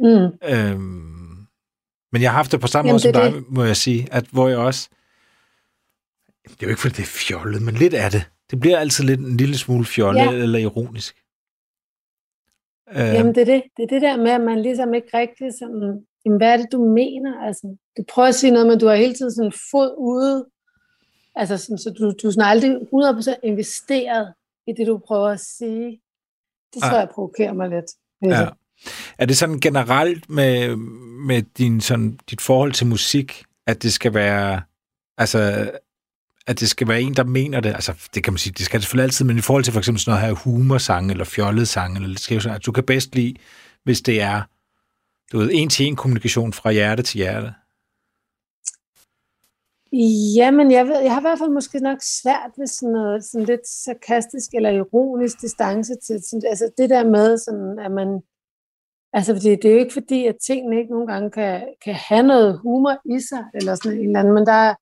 Mm. 0.00 0.28
Øhm, 0.44 1.46
men 2.12 2.22
jeg 2.22 2.30
har 2.30 2.36
haft 2.36 2.52
det 2.52 2.60
på 2.60 2.66
samme 2.66 2.88
Jamen, 2.88 2.94
måde 2.94 3.02
som 3.02 3.12
dig, 3.12 3.32
det. 3.32 3.44
må 3.48 3.64
jeg 3.64 3.76
sige, 3.76 4.08
at 4.12 4.24
hvor 4.30 4.48
jeg 4.48 4.58
også, 4.58 4.88
det 6.44 6.62
er 6.62 6.66
jo 6.66 6.68
ikke 6.68 6.80
fordi 6.80 6.94
det 6.94 7.02
er 7.02 7.06
fjollet, 7.06 7.62
men 7.62 7.74
lidt 7.74 7.94
af 7.94 8.10
det. 8.10 8.24
Det 8.50 8.60
bliver 8.60 8.78
altid 8.78 9.04
lidt 9.04 9.20
en 9.20 9.36
lille 9.36 9.58
smule 9.58 9.84
fjollet 9.84 10.20
ja. 10.20 10.32
eller 10.32 10.58
ironisk. 10.58 11.19
Jamen 12.94 13.34
det 13.34 13.40
er 13.40 13.44
det. 13.44 13.62
Det 13.76 13.82
er 13.82 13.86
det 13.86 14.02
der 14.02 14.16
med, 14.16 14.30
at 14.30 14.40
man 14.40 14.62
ligesom 14.62 14.94
ikke 14.94 15.08
rigtig 15.14 15.52
sådan, 15.58 16.06
jamen, 16.24 16.36
hvad 16.36 16.52
er 16.52 16.56
det, 16.56 16.72
du 16.72 16.84
mener? 16.84 17.40
Altså, 17.46 17.76
du 17.96 18.04
prøver 18.08 18.28
at 18.28 18.34
sige 18.34 18.50
noget, 18.50 18.66
men 18.66 18.78
du 18.78 18.86
har 18.86 18.94
hele 18.94 19.14
tiden 19.14 19.34
sådan 19.34 19.52
fod 19.70 19.94
ude. 19.98 20.46
Altså, 21.36 21.56
sådan, 21.56 21.78
så 21.78 21.90
du, 21.98 22.12
du 22.22 22.26
er 22.28 22.32
sådan 22.32 22.50
aldrig 22.50 22.76
100% 22.76 23.40
investeret 23.42 24.34
i 24.66 24.72
det, 24.72 24.86
du 24.86 25.00
prøver 25.06 25.28
at 25.28 25.40
sige. 25.40 26.00
Det 26.74 26.82
tror 26.82 26.94
ja. 26.94 26.98
jeg 26.98 27.08
provokerer 27.14 27.52
mig 27.52 27.68
lidt. 27.68 27.90
Ja. 28.24 28.48
Er 29.18 29.26
det 29.26 29.36
sådan 29.36 29.60
generelt 29.60 30.30
med, 30.30 30.76
med 31.26 31.42
din, 31.42 31.80
sådan, 31.80 32.18
dit 32.30 32.40
forhold 32.40 32.72
til 32.72 32.86
musik, 32.86 33.44
at 33.66 33.82
det 33.82 33.92
skal 33.92 34.14
være, 34.14 34.62
altså, 35.18 35.70
at 36.50 36.60
det 36.60 36.68
skal 36.68 36.88
være 36.88 37.00
en, 37.00 37.14
der 37.14 37.24
mener 37.24 37.60
det, 37.60 37.68
altså 37.68 37.92
det 38.14 38.24
kan 38.24 38.32
man 38.32 38.38
sige, 38.38 38.54
det 38.58 38.66
skal 38.66 38.78
det 38.78 38.84
selvfølgelig 38.84 39.04
altid, 39.04 39.24
men 39.24 39.38
i 39.38 39.40
forhold 39.40 39.64
til 39.64 39.72
for 39.72 39.80
eksempel 39.80 40.00
sådan 40.00 40.20
noget 40.20 40.26
her 40.26 40.44
humorsang, 40.44 41.10
eller 41.10 41.24
fjollet 41.24 41.68
sang, 41.68 41.94
eller 41.94 42.08
lidt 42.08 42.20
skæv 42.20 42.40
at 42.50 42.66
du 42.66 42.72
kan 42.72 42.84
bedst 42.84 43.14
lide, 43.14 43.34
hvis 43.84 44.00
det 44.00 44.20
er, 44.20 44.42
du 45.32 45.38
ved, 45.38 45.50
en-til-en 45.52 45.96
kommunikation 45.96 46.52
fra 46.52 46.72
hjerte 46.72 47.02
til 47.02 47.18
hjerte. 47.18 47.54
Jamen, 50.36 50.70
jeg, 50.70 50.86
ved, 50.86 51.00
jeg 51.00 51.12
har 51.12 51.20
i 51.20 51.26
hvert 51.28 51.38
fald 51.38 51.50
måske 51.50 51.78
nok 51.78 51.98
svært 52.22 52.52
ved 52.58 52.66
sådan 52.66 52.92
noget 52.92 53.24
sådan 53.24 53.46
lidt 53.46 53.68
sarkastisk 53.68 54.48
eller 54.54 54.70
ironisk 54.70 55.40
distance 55.40 55.92
til 56.06 56.16
sådan, 56.28 56.42
altså 56.48 56.70
det 56.78 56.90
der 56.90 57.04
med, 57.04 57.38
sådan, 57.38 57.78
at 57.86 57.92
man 57.92 58.08
Altså, 59.12 59.34
fordi 59.34 59.50
det 59.50 59.64
er 59.64 59.72
jo 59.72 59.78
ikke 59.78 59.92
fordi, 59.92 60.26
at 60.26 60.36
tingene 60.46 60.78
ikke 60.78 60.90
nogle 60.90 61.06
gange 61.12 61.30
kan, 61.30 61.74
kan 61.84 61.94
have 61.94 62.22
noget 62.22 62.58
humor 62.58 63.16
i 63.16 63.20
sig, 63.28 63.44
eller 63.54 63.74
sådan 63.74 63.98
en 63.98 64.06
eller 64.06 64.20
anden, 64.20 64.34
men 64.34 64.46
der 64.46 64.52
er, 64.52 64.74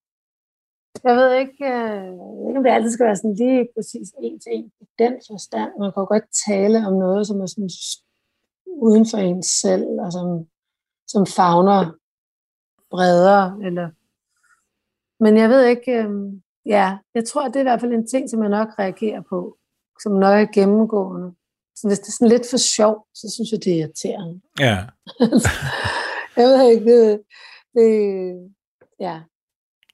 jeg 1.05 1.17
ved 1.17 1.33
ikke, 1.43 1.65
øh, 1.65 2.13
ikke, 2.47 2.59
om 2.59 2.65
det 2.65 2.71
altid 2.71 2.91
skal 2.91 3.07
være 3.07 3.17
sådan 3.17 3.35
lige 3.35 3.69
præcis 3.75 4.09
en 4.23 4.41
til 4.41 4.53
en 4.53 4.73
i 4.81 4.87
den 4.99 5.15
forstand. 5.31 5.71
Man 5.79 5.93
kan 5.93 6.01
jo 6.01 6.07
godt 6.15 6.25
tale 6.49 6.79
om 6.87 6.93
noget, 6.93 7.27
som 7.27 7.41
er 7.41 7.47
sådan 7.47 7.71
uden 8.67 9.07
for 9.11 9.19
ens 9.19 9.47
selv, 9.47 9.87
og 10.05 10.13
som, 10.13 10.47
som 11.07 11.27
fagner 11.27 11.81
bredere. 12.91 13.59
Eller... 13.67 13.91
Men 15.25 15.37
jeg 15.37 15.49
ved 15.49 15.65
ikke, 15.65 15.93
øh, 15.93 16.11
ja, 16.67 16.99
jeg 17.15 17.25
tror, 17.25 17.45
at 17.45 17.55
det 17.55 17.57
er 17.57 17.61
i 17.61 17.71
hvert 17.71 17.81
fald 17.81 17.93
en 17.93 18.07
ting, 18.07 18.31
som 18.31 18.43
jeg 18.43 18.51
nok 18.51 18.69
reagerer 18.79 19.23
på, 19.29 19.57
som 20.03 20.13
nok 20.13 20.35
er 20.41 20.53
gennemgående. 20.53 21.35
Så 21.77 21.89
hvis 21.89 21.99
det 21.99 22.09
er 22.09 22.17
sådan 22.19 22.29
lidt 22.29 22.51
for 22.51 22.57
sjov, 22.57 23.07
så 23.15 23.27
synes 23.35 23.53
jeg, 23.53 23.65
det 23.65 23.73
er 23.73 23.79
irriterende. 23.79 24.41
Ja. 24.61 24.77
jeg 26.41 26.47
ved 26.49 26.71
ikke, 26.71 26.85
det, 26.93 27.23
det, 27.75 27.91
ja, 29.01 29.21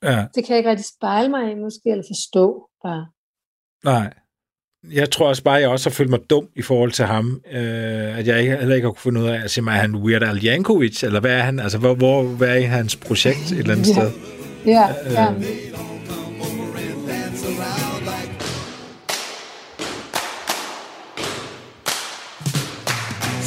Ja. 0.04 0.26
Det 0.34 0.44
kan 0.44 0.50
jeg 0.50 0.58
ikke 0.58 0.70
rigtig 0.70 0.86
spejle 0.98 1.28
mig 1.28 1.52
i, 1.52 1.54
måske, 1.54 1.90
eller 1.90 2.04
forstå 2.08 2.68
bare. 2.84 3.06
Nej. 3.84 4.14
Jeg 4.92 5.10
tror 5.10 5.28
også 5.28 5.42
bare, 5.42 5.56
at 5.56 5.62
jeg 5.62 5.70
også 5.70 5.90
har 5.90 5.94
følt 5.94 6.10
mig 6.10 6.20
dum 6.30 6.48
i 6.56 6.62
forhold 6.62 6.92
til 6.92 7.04
ham, 7.04 7.40
øh, 7.52 8.18
at 8.18 8.26
jeg 8.26 8.40
ikke, 8.40 8.56
heller 8.56 8.74
ikke 8.74 8.86
har 8.86 8.92
kunne 8.92 9.00
finde 9.00 9.20
ud 9.20 9.26
af 9.26 9.44
at 9.44 9.50
sige, 9.50 9.64
er 9.66 9.70
han 9.70 9.96
Weird 9.96 10.22
Al 10.22 10.46
Yankovic, 10.46 11.02
eller 11.04 11.20
hvad 11.20 11.30
er 11.30 11.42
han? 11.42 11.60
Altså, 11.60 11.78
hvor, 11.78 11.94
hvor 11.94 12.22
hvad 12.22 12.48
er 12.48 12.54
i 12.54 12.62
hans 12.62 12.96
projekt 12.96 13.52
et 13.52 13.58
eller 13.58 13.72
andet 13.72 13.88
ja. 13.88 13.92
sted? 13.92 14.10
Ja, 14.66 14.88
øh, 15.06 15.12
ja. 15.12 15.34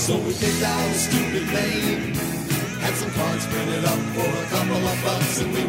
So 0.07 0.13
we 0.13 0.31
picked 0.41 0.63
out 0.63 0.89
a 0.89 0.99
stupid 1.07 1.45
name 1.59 2.15
Had 2.79 2.93
some 2.95 3.11
cards 3.11 3.45
printed 3.47 3.83
up 3.83 3.99
for 4.15 4.29
a 4.43 4.45
couple 4.53 4.83
of 4.91 5.03
bucks 5.03 5.41
and 5.41 5.53
we 5.53 5.66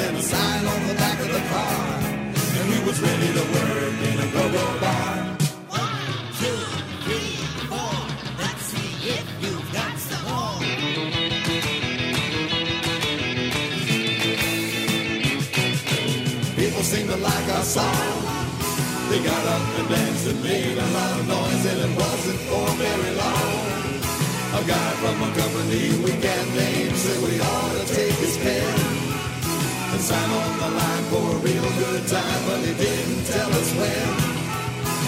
and 0.00 0.16
a 0.16 0.22
sign 0.22 0.64
on 0.66 0.88
the 0.88 0.94
back 0.94 1.18
of 1.20 1.28
the 1.28 1.42
car. 1.52 1.76
And 2.58 2.66
we 2.72 2.78
was 2.86 3.00
ready 3.00 3.30
to 3.38 3.44
work 3.56 3.96
in 4.08 4.16
a 4.26 4.28
go-go 4.32 4.66
bar. 4.80 5.14
One, 5.68 6.08
two, 6.40 6.60
three, 7.04 7.36
four. 7.68 7.96
Let's 8.40 8.64
see 8.72 8.90
if 9.16 9.26
you've 9.42 9.68
got 9.78 9.94
some 10.08 10.24
more. 10.30 10.56
People 16.56 16.82
seem 16.92 17.06
to 17.08 17.16
like 17.16 17.48
our 17.56 17.66
song. 17.76 18.16
They 19.10 19.20
got 19.22 19.44
up 19.54 19.64
and 19.80 19.88
danced 19.88 20.26
and 20.28 20.42
made 20.42 20.78
a 20.78 20.88
lot 20.96 21.20
of 21.20 21.28
noise, 21.28 21.64
and 21.70 21.78
it 21.86 21.92
wasn't 21.98 22.40
for 22.48 22.66
very 22.84 23.12
long. 23.22 23.50
A 24.60 24.62
guy 24.66 24.90
from 25.02 25.16
a 25.28 25.30
company 25.40 25.82
we 26.04 26.12
can't 26.24 26.50
name 26.54 26.94
said 26.96 27.18
we 27.22 27.40
ought 27.40 27.72
to 27.78 27.94
take 27.94 28.14
his 28.14 28.36
pen 28.38 28.99
and 29.92 30.00
sign 30.00 30.30
on 30.30 30.58
the 30.58 30.70
line 30.70 31.04
for 31.10 31.24
a 31.36 31.38
real 31.40 31.68
good 31.78 32.06
time, 32.06 32.42
but 32.46 32.58
he 32.60 32.74
didn't 32.74 33.24
tell 33.26 33.50
us 33.50 33.70
when. 33.74 34.08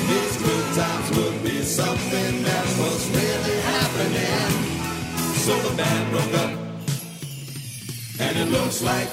These 0.09 0.37
good 0.43 0.75
times 0.75 1.09
would 1.17 1.43
be 1.45 1.63
something 1.63 2.43
that 2.43 2.67
was 2.81 3.01
really 3.11 3.61
happening. 3.61 4.51
So 5.45 5.57
the 5.69 5.77
band 5.77 6.11
broke 6.11 6.35
up, 6.45 6.53
and 8.21 8.39
it 8.39 8.49
looks 8.51 8.83
like 8.83 9.09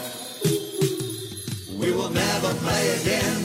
we 1.79 1.91
will 1.91 2.09
never 2.09 2.53
play 2.65 2.89
again. 3.01 3.37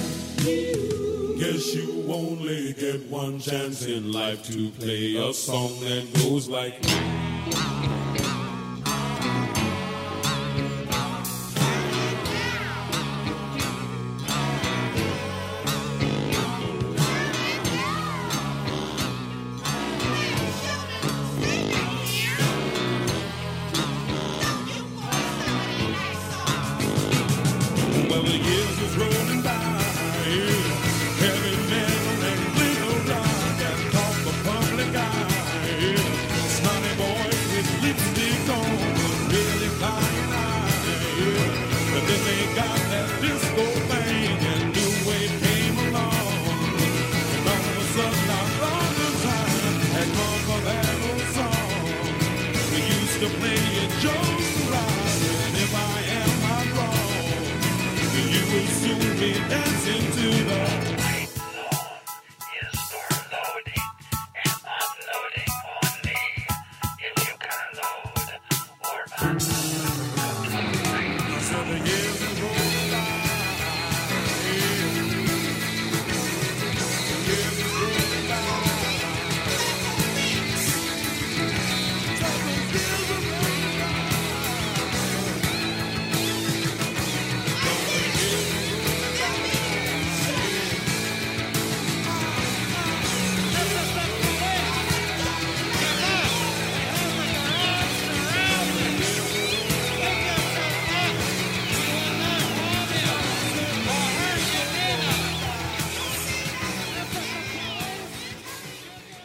Guess 1.38 1.74
you 1.74 2.04
only 2.08 2.72
get 2.72 3.02
one 3.10 3.38
chance 3.38 3.84
in 3.86 4.12
life 4.12 4.42
to 4.44 4.70
play 4.70 5.16
a 5.16 5.32
song 5.34 5.78
that 5.80 6.12
goes 6.14 6.48
like. 6.48 6.82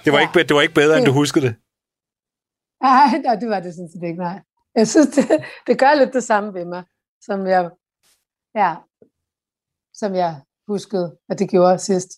Det 0.09 0.13
var, 0.13 0.19
Ja. 0.19 0.27
ikke, 0.27 0.47
det 0.47 0.55
var 0.55 0.61
ikke 0.61 0.73
bedre, 0.73 0.97
end 0.97 1.05
du 1.05 1.11
huskede 1.11 1.45
det. 1.45 1.55
Nej, 2.83 3.17
nej, 3.25 3.35
det 3.35 3.49
var 3.49 3.59
det 3.59 3.73
sådan 3.73 3.89
set 3.89 4.03
ikke, 4.03 4.19
nej. 4.19 4.41
Jeg 4.75 4.87
synes, 4.87 5.07
det, 5.07 5.25
det 5.67 5.79
gør 5.79 5.93
lidt 5.95 6.13
det 6.13 6.23
samme 6.23 6.53
ved 6.53 6.65
mig, 6.65 6.83
som 7.21 7.47
jeg, 7.47 7.69
ja, 8.55 8.75
som 9.93 10.15
jeg 10.15 10.41
huskede, 10.67 11.17
at 11.29 11.39
det 11.39 11.49
gjorde 11.49 11.79
sidst. 11.79 12.09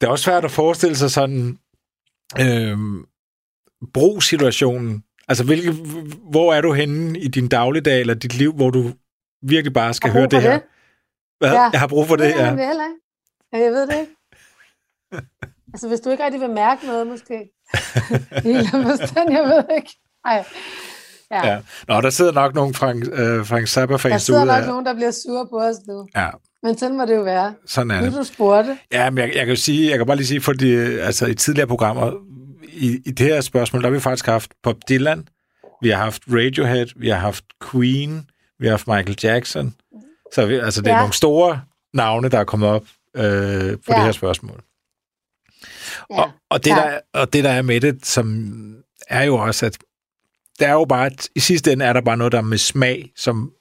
Det 0.00 0.06
er 0.06 0.10
også 0.10 0.24
svært 0.24 0.44
at 0.44 0.50
forestille 0.50 0.96
sig 0.96 1.10
sådan 1.10 1.58
øh, 2.40 2.78
brugssituationen. 3.94 5.04
Altså, 5.28 5.44
hvilke, 5.44 5.72
hvor 6.30 6.54
er 6.54 6.60
du 6.60 6.72
henne 6.72 7.18
i 7.18 7.28
din 7.28 7.48
dagligdag 7.48 8.00
eller 8.00 8.14
dit 8.14 8.34
liv, 8.34 8.52
hvor 8.52 8.70
du 8.70 8.90
virkelig 9.42 9.72
bare 9.72 9.94
skal 9.94 10.10
høre 10.10 10.26
det 10.26 10.42
her? 10.42 10.52
det? 10.52 10.62
Hvad? 11.38 11.50
Ja. 11.52 11.70
Jeg 11.72 11.80
har 11.80 11.88
brug 11.88 12.06
for 12.06 12.16
det, 12.16 12.26
ikke. 12.26 12.40
Ja, 12.40 13.58
jeg 13.58 13.72
ved 13.72 13.86
det 13.86 14.00
ikke. 14.00 14.12
altså, 15.72 15.88
hvis 15.88 16.00
du 16.00 16.10
ikke 16.10 16.24
rigtig 16.24 16.40
vil 16.40 16.50
mærke 16.50 16.86
noget, 16.86 17.06
måske. 17.06 17.34
Helt 18.50 18.70
forstand, 18.70 19.32
jeg 19.32 19.42
ved 19.44 19.76
ikke. 19.76 19.90
Ej. 20.24 20.44
Ja. 21.30 21.46
ja. 21.52 21.60
Nå, 21.88 22.00
der 22.00 22.10
sidder 22.10 22.32
nok 22.32 22.54
nogle 22.54 22.74
Frank, 22.74 23.04
øh, 23.12 23.46
Frank 23.46 23.60
Der 23.60 23.66
Zappa-fans 23.66 24.22
sidder 24.22 24.40
derude. 24.40 24.52
nok 24.52 24.62
af- 24.62 24.68
nogen, 24.68 24.86
der 24.86 24.94
bliver 24.94 25.10
sure 25.10 25.46
på 25.50 25.56
os 25.60 25.76
nu. 25.88 26.08
Ja, 26.16 26.28
Men 26.62 26.78
sådan 26.78 26.96
må 26.96 27.04
det 27.04 27.16
jo 27.16 27.22
være. 27.22 27.54
sådan 27.66 27.90
er 27.90 28.00
Nu 28.00 28.06
det. 28.06 28.14
du 28.14 28.24
spurgte. 28.24 28.78
Ja, 28.92 29.10
men 29.10 29.18
jeg, 29.18 29.28
jeg 29.34 29.46
kan 29.46 29.54
jo 29.54 29.60
sige, 29.60 29.90
jeg 29.90 29.98
kan 29.98 30.06
bare 30.06 30.16
lige 30.16 30.26
sige, 30.26 30.40
fordi 30.40 30.74
altså, 30.76 31.26
i 31.26 31.34
tidligere 31.34 31.68
programmer, 31.68 32.12
i, 32.72 32.98
i 33.06 33.10
det 33.10 33.26
her 33.26 33.40
spørgsmål, 33.40 33.82
der 33.82 33.88
har 33.88 33.94
vi 33.94 34.00
faktisk 34.00 34.26
haft 34.26 34.50
Bob 34.62 34.76
Dylan, 34.88 35.28
vi 35.82 35.88
har 35.88 35.96
haft 35.96 36.22
Radiohead, 36.30 36.86
vi 36.96 37.08
har 37.08 37.18
haft 37.18 37.44
Queen, 37.70 38.26
vi 38.58 38.66
har 38.66 38.72
haft 38.72 38.86
Michael 38.86 39.18
Jackson. 39.22 39.74
Så 40.34 40.46
vi, 40.46 40.54
altså, 40.54 40.80
det 40.80 40.88
er 40.88 40.92
Ja. 40.94 40.98
nogle 40.98 41.12
store 41.14 41.60
navne, 41.94 42.28
der 42.28 42.38
er 42.38 42.44
kommet 42.44 42.68
op 42.68 42.82
øh, 43.16 43.22
på 43.22 43.24
ja. 43.24 43.94
det 43.94 44.02
her 44.02 44.12
spørgsmål. 44.12 44.60
Ja. 46.10 46.22
Og, 46.22 46.30
og, 46.50 46.64
det, 46.64 46.70
Ja. 46.70 46.76
der, 46.76 47.00
og 47.12 47.32
det, 47.32 47.44
der 47.44 47.50
er 47.50 47.62
med 47.62 47.80
det, 47.80 48.06
som 48.06 48.56
er 49.08 49.22
jo 49.22 49.36
også, 49.36 49.66
at 49.66 49.78
der 50.60 50.68
er 50.68 50.72
jo 50.72 50.84
bare, 50.84 51.06
at 51.06 51.28
i 51.36 51.40
sidste 51.40 51.72
ende 51.72 51.84
er 51.84 51.92
der 51.92 52.00
bare 52.00 52.16
noget, 52.16 52.32
der 52.32 52.38
er 52.38 52.42
med 52.42 52.58
smag, 52.58 53.12
som 53.16 53.52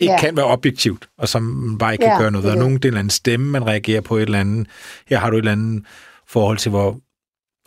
ikke 0.00 0.12
Ja. 0.12 0.20
kan 0.20 0.36
være 0.36 0.44
objektivt, 0.46 1.08
og 1.18 1.28
som 1.28 1.42
man 1.42 1.78
bare 1.78 1.92
ikke 1.94 2.02
kan 2.02 2.12
Ja, 2.12 2.18
gøre 2.18 2.30
noget 2.30 2.44
ved. 2.44 2.50
er 2.50 2.54
nogen, 2.56 2.74
det 2.74 2.84
er 2.84 2.88
en 2.88 2.92
eller 2.92 2.98
anden 2.98 3.10
stemme, 3.10 3.50
man 3.50 3.66
reagerer 3.66 4.00
på 4.00 4.16
et 4.16 4.22
eller 4.22 4.40
andet. 4.40 4.68
Her 5.06 5.18
har 5.18 5.30
du 5.30 5.36
et 5.36 5.40
eller 5.40 5.52
andet 5.52 5.84
forhold 6.26 6.58
til, 6.58 6.70
hvor 6.70 7.00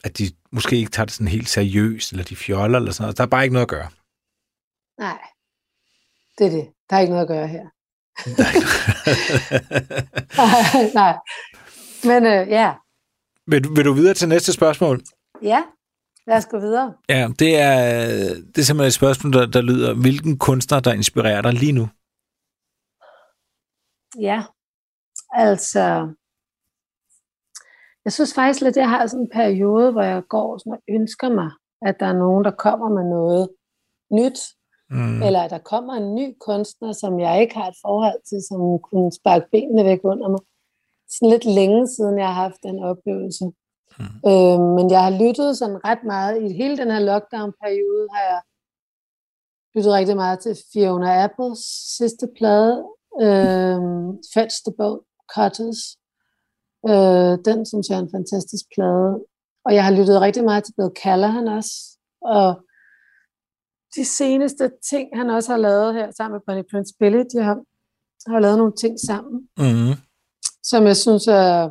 at 0.03 0.17
de 0.17 0.31
måske 0.51 0.77
ikke 0.77 0.91
tager 0.91 1.05
det 1.05 1.13
sådan 1.13 1.27
helt 1.27 1.49
seriøst, 1.49 2.11
eller 2.11 2.23
de 2.23 2.35
fjoller, 2.35 2.79
eller 2.79 2.91
sådan 2.91 3.03
noget. 3.03 3.17
Der 3.17 3.23
er 3.23 3.27
bare 3.27 3.43
ikke 3.43 3.53
noget 3.53 3.65
at 3.65 3.69
gøre. 3.69 3.89
Nej. 4.99 5.17
Det 6.37 6.45
er 6.47 6.51
det. 6.51 6.67
Der 6.89 6.95
er 6.95 6.99
ikke 6.99 7.11
noget 7.11 7.21
at 7.23 7.27
gøre 7.27 7.47
her. 7.47 7.65
Nej. 11.01 11.17
Men 12.03 12.25
øh, 12.25 12.47
ja. 12.47 12.73
Vil, 13.51 13.63
du- 13.63 13.73
vil 13.75 13.85
du 13.85 13.93
videre 13.93 14.13
til 14.13 14.29
næste 14.29 14.53
spørgsmål? 14.53 15.01
Ja. 15.43 15.63
Lad 16.27 16.37
os 16.37 16.45
gå 16.45 16.59
videre. 16.59 16.93
Ja, 17.09 17.27
det 17.39 17.59
er, 17.59 17.81
det 18.53 18.57
er 18.57 18.61
simpelthen 18.67 18.87
et 18.87 18.93
spørgsmål, 18.93 19.33
der, 19.33 19.45
der 19.45 19.61
lyder, 19.61 19.93
hvilken 19.93 20.37
kunstner, 20.37 20.79
der 20.79 20.93
inspirerer 20.93 21.41
dig 21.41 21.53
lige 21.53 21.71
nu? 21.71 21.85
Ja. 24.19 24.39
Altså, 25.33 25.85
jeg 28.05 28.13
synes 28.13 28.33
faktisk 28.35 28.61
lidt, 28.61 28.77
at 28.77 28.81
jeg 28.81 28.89
har 28.89 29.07
sådan 29.07 29.23
en 29.25 29.29
periode, 29.33 29.91
hvor 29.91 30.01
jeg 30.01 30.23
går 30.29 30.57
sådan 30.57 30.73
og 30.73 30.81
ønsker 30.89 31.29
mig, 31.29 31.49
at 31.81 31.95
der 31.99 32.05
er 32.05 32.17
nogen, 32.23 32.43
der 32.45 32.51
kommer 32.51 32.89
med 32.89 33.05
noget 33.17 33.49
nyt, 34.19 34.39
Mm. 34.91 35.21
eller 35.23 35.41
at 35.41 35.51
der 35.51 35.57
kommer 35.73 35.93
en 35.93 36.15
ny 36.15 36.27
kunstner, 36.47 36.91
som 36.91 37.19
jeg 37.19 37.41
ikke 37.41 37.55
har 37.55 37.67
et 37.67 37.77
forhold 37.85 38.19
til, 38.29 38.39
som 38.49 38.59
kunne 38.87 39.11
sparke 39.19 39.45
benene 39.51 39.83
væk 39.89 39.99
under 40.03 40.29
mig. 40.29 40.39
Sådan 41.13 41.29
lidt 41.33 41.45
længe 41.45 41.87
siden, 41.87 42.19
jeg 42.19 42.27
har 42.27 42.41
haft 42.45 42.63
den 42.63 42.77
oplevelse. 42.91 43.45
Mm. 43.99 44.29
Øh, 44.31 44.59
men 44.77 44.85
jeg 44.95 45.01
har 45.03 45.13
lyttet 45.23 45.57
sådan 45.57 45.85
ret 45.85 46.03
meget. 46.03 46.41
I 46.43 46.47
hele 46.61 46.77
den 46.77 46.91
her 46.91 46.99
lockdown-periode 46.99 48.07
har 48.13 48.23
jeg 48.31 48.41
lyttet 49.75 49.93
rigtig 49.93 50.15
meget 50.15 50.39
til 50.39 50.55
Fiona 50.73 51.23
Apples 51.23 51.59
sidste 51.97 52.25
plade, 52.37 52.75
øh, 53.25 53.79
Vegetable 54.35 54.95
Cutters. 55.33 55.81
Øh, 56.89 57.33
den 57.47 57.65
synes 57.69 57.85
jeg 57.89 57.95
er 57.97 58.03
en 58.03 58.15
fantastisk 58.17 58.65
plade. 58.75 59.09
Og 59.65 59.71
jeg 59.75 59.83
har 59.85 59.93
lyttet 59.99 60.21
rigtig 60.21 60.43
meget 60.43 60.63
til 60.63 60.73
Bill 60.77 60.91
Callahan 61.03 61.47
også. 61.47 61.73
Og 62.21 62.49
de 63.95 64.05
seneste 64.05 64.71
ting, 64.89 65.09
han 65.19 65.29
også 65.29 65.51
har 65.51 65.57
lavet 65.57 65.93
her 65.93 66.11
sammen 66.11 66.33
med 66.35 66.41
Bonnie 66.47 66.69
Prince 66.71 66.93
Billy, 66.99 67.23
de 67.33 67.39
har, 67.47 67.57
har 68.31 68.39
lavet 68.39 68.57
nogle 68.57 68.73
ting 68.83 68.99
sammen, 68.99 69.49
Mm. 69.57 69.95
Som 70.63 70.85
jeg 70.85 70.97
synes 70.97 71.27
er, 71.27 71.69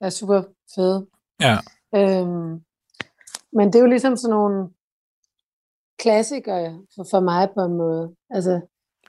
er 0.00 0.10
super 0.10 0.42
fede. 0.74 1.06
Ja. 1.40 1.56
Øhm, 1.94 2.50
men 3.52 3.66
det 3.66 3.74
er 3.74 3.80
jo 3.80 3.86
ligesom 3.86 4.16
sådan 4.16 4.34
nogle 4.34 4.68
klassikere 5.98 6.70
for, 6.94 7.06
for 7.10 7.20
mig 7.20 7.48
på 7.54 7.60
en 7.64 7.76
måde. 7.76 8.14
Altså, 8.30 8.60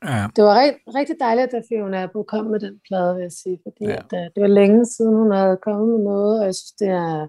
Ja. 0.03 0.27
Det 0.35 0.43
var 0.43 0.59
rigt, 0.61 0.77
rigtig 0.95 1.15
dejligt, 1.19 1.53
at 1.53 1.63
Fiona 1.69 2.03
Apple 2.03 2.23
kom 2.27 2.45
med 2.45 2.59
den 2.59 2.79
plade, 2.87 3.15
vil 3.15 3.21
jeg 3.21 3.31
sige, 3.31 3.59
fordi 3.65 3.83
Ja. 3.85 3.95
at, 3.95 4.13
øh, 4.13 4.25
det 4.35 4.41
var 4.41 4.47
længe 4.47 4.85
siden, 4.85 5.15
hun 5.15 5.31
havde 5.31 5.57
kommet 5.61 5.87
med 5.89 5.99
noget, 6.03 6.39
og 6.39 6.45
jeg 6.45 6.55
synes, 6.55 6.71
det 6.71 6.87
er 6.87 7.27